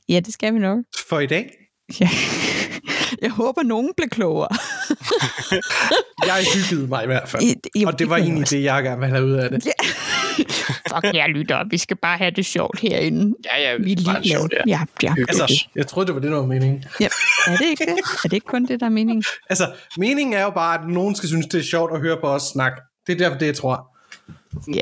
Ja, 0.08 0.20
det 0.20 0.32
skal 0.34 0.54
vi 0.54 0.58
nok. 0.58 0.78
for 1.08 1.20
i 1.20 1.26
dag. 1.26 1.50
Ja. 2.00 2.08
Jeg 3.22 3.30
håber, 3.30 3.62
nogen 3.62 3.92
blev 3.96 4.08
klogere. 4.08 4.48
Jeg 6.26 6.44
hyggede 6.54 6.86
mig 6.88 7.02
i 7.02 7.06
hvert 7.06 7.28
fald. 7.28 7.42
I, 7.42 7.54
I, 7.74 7.84
Og 7.84 7.98
det 7.98 8.10
var 8.10 8.16
egentlig 8.16 8.50
det, 8.50 8.62
jeg 8.62 8.82
gerne 8.82 9.00
ville 9.00 9.14
have 9.16 9.26
ud 9.26 9.32
af 9.32 9.50
det. 9.50 9.64
Fuck 10.92 11.14
jer 11.14 11.26
lytter, 11.26 11.64
vi 11.70 11.78
skal 11.78 11.96
bare 11.96 12.18
have 12.18 12.30
det 12.30 12.46
sjovt 12.46 12.80
herinde. 12.80 13.34
Ja, 13.44 13.70
ja, 13.70 13.76
Vi 13.76 13.92
er 13.92 13.96
det 13.96 14.06
var 14.06 14.14
en 14.16 14.22
ligeglade. 14.22 14.28
sjov, 14.28 14.48
ja. 14.66 14.84
Ja, 15.02 15.14
ja. 15.18 15.24
Altså, 15.28 15.64
jeg 15.74 15.86
troede, 15.86 16.06
det 16.06 16.14
var 16.14 16.20
det, 16.20 16.30
der 16.30 16.36
var 16.36 16.46
meningen. 16.46 16.84
ja. 17.00 17.08
Er 17.46 17.56
det 17.56 17.66
ikke 17.66 17.84
det? 17.86 17.98
Er 17.98 18.28
det 18.28 18.32
ikke 18.32 18.46
kun 18.46 18.66
det, 18.66 18.80
der 18.80 18.86
er 18.86 18.90
meningen? 18.90 19.24
Altså, 19.50 19.72
meningen 19.96 20.34
er 20.34 20.42
jo 20.42 20.50
bare, 20.50 20.80
at 20.80 20.88
nogen 20.88 21.14
skal 21.14 21.28
synes, 21.28 21.46
det 21.46 21.58
er 21.58 21.64
sjovt 21.64 21.92
at 21.94 22.00
høre 22.00 22.16
på 22.20 22.26
os 22.28 22.42
snakke. 22.42 22.80
Det 23.06 23.12
er 23.12 23.18
derfor, 23.18 23.38
det 23.38 23.46
jeg 23.46 23.54
tror. 23.54 23.96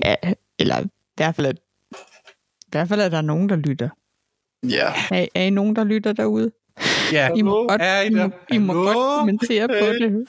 Ja, 0.04 0.14
eller 0.58 0.80
i 0.80 0.86
hvert 1.16 1.34
fald, 1.36 1.46
er, 1.46 1.52
i 1.52 2.70
hvert 2.70 2.88
fald 2.88 3.00
er 3.00 3.08
der 3.08 3.20
nogen, 3.20 3.48
der 3.48 3.56
lytter. 3.56 3.88
Ja. 4.68 4.92
Er, 5.10 5.26
er 5.34 5.42
I 5.42 5.50
nogen, 5.50 5.76
der 5.76 5.84
lytter 5.84 6.12
derude? 6.12 6.50
Ja, 7.12 7.28
I 7.36 7.42
må 7.42 7.66
godt, 7.68 7.80
Er 7.82 8.00
I 8.00 8.06
I 8.06 8.10
må? 8.10 8.30
I 8.52 8.58
må 8.58 8.72
godt 8.72 8.96
kommentere 9.18 9.68
på 9.68 9.74
det. 9.74 10.26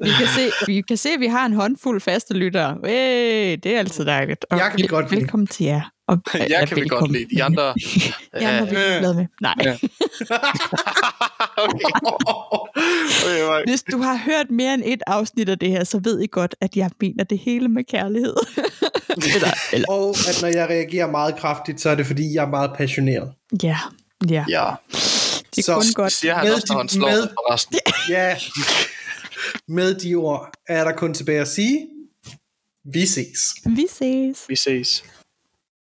Vi 0.00 0.08
kan, 0.18 0.26
se, 0.26 0.50
vi 0.66 0.80
kan 0.88 0.96
se, 0.96 1.08
at 1.08 1.20
vi 1.20 1.26
har 1.26 1.46
en 1.46 1.52
håndfuld 1.52 2.00
faste 2.00 2.34
lyttere. 2.34 2.76
Hey, 2.84 3.58
det 3.62 3.66
er 3.74 3.78
altid 3.78 4.04
dejligt. 4.04 4.46
Og 4.50 4.58
Jeg 4.58 4.66
kan 4.70 4.76
vi 4.78 4.82
vel- 4.82 4.88
godt 4.88 5.10
lide. 5.10 5.20
Velkommen 5.20 5.46
til 5.46 5.66
jer. 5.66 5.80
Og, 6.08 6.18
Jeg 6.34 6.68
kan 6.68 6.76
vi 6.76 6.88
godt 6.88 7.12
lide. 7.12 7.26
De 7.36 7.42
andre... 7.44 7.62
Jeg 8.40 8.58
er 8.58 8.64
vi 8.64 8.76
Ja. 8.76 8.98
glade 8.98 9.14
med. 9.14 9.26
Nej. 9.40 9.54
Ja. 9.64 9.76
okay. 11.56 11.78
okay, 13.24 13.42
okay. 13.48 13.64
Hvis 13.66 13.82
du 13.82 13.98
har 13.98 14.16
hørt 14.24 14.50
mere 14.50 14.74
end 14.74 14.82
et 14.86 15.02
afsnit 15.06 15.48
af 15.48 15.58
det 15.58 15.70
her, 15.70 15.84
så 15.84 16.00
ved 16.04 16.20
I 16.20 16.26
godt, 16.32 16.54
at 16.60 16.76
jeg 16.76 16.90
mener 17.00 17.24
det 17.24 17.38
hele 17.38 17.68
med 17.68 17.84
kærlighed. 17.84 18.34
eller, 19.34 19.48
eller, 19.72 19.86
Og 19.90 20.08
at 20.28 20.38
når 20.42 20.48
jeg 20.48 20.68
reagerer 20.68 21.10
meget 21.10 21.36
kraftigt, 21.36 21.80
så 21.80 21.90
er 21.90 21.94
det 21.94 22.06
fordi, 22.06 22.34
jeg 22.34 22.44
er 22.44 22.48
meget 22.48 22.70
passioneret. 22.78 23.32
ja, 23.62 23.76
ja. 24.30 24.44
Ja, 24.48 24.64
Det 25.58 25.68
er 25.68 25.72
Så- 25.72 25.74
kun 25.74 25.86
det 25.86 25.94
godt. 25.94 26.12
siger 26.12 26.34
han 26.34 26.44
Med 26.46 26.54
også, 26.54 26.66
når 26.68 26.74
de- 26.74 26.80
han 26.80 26.88
slår 26.88 27.08
med- 27.10 27.28
resten. 27.50 27.78
Ja, 28.08 28.38
med 29.68 29.94
de 29.94 30.14
ord 30.14 30.50
er 30.68 30.84
der 30.84 30.92
kun 30.92 31.14
tilbage 31.14 31.40
at 31.40 31.48
sige, 31.48 31.88
vi 32.92 33.06
ses. 33.06 33.54
Vi 33.66 33.86
ses. 33.98 34.38
Vi 34.48 34.56
ses. 34.56 35.04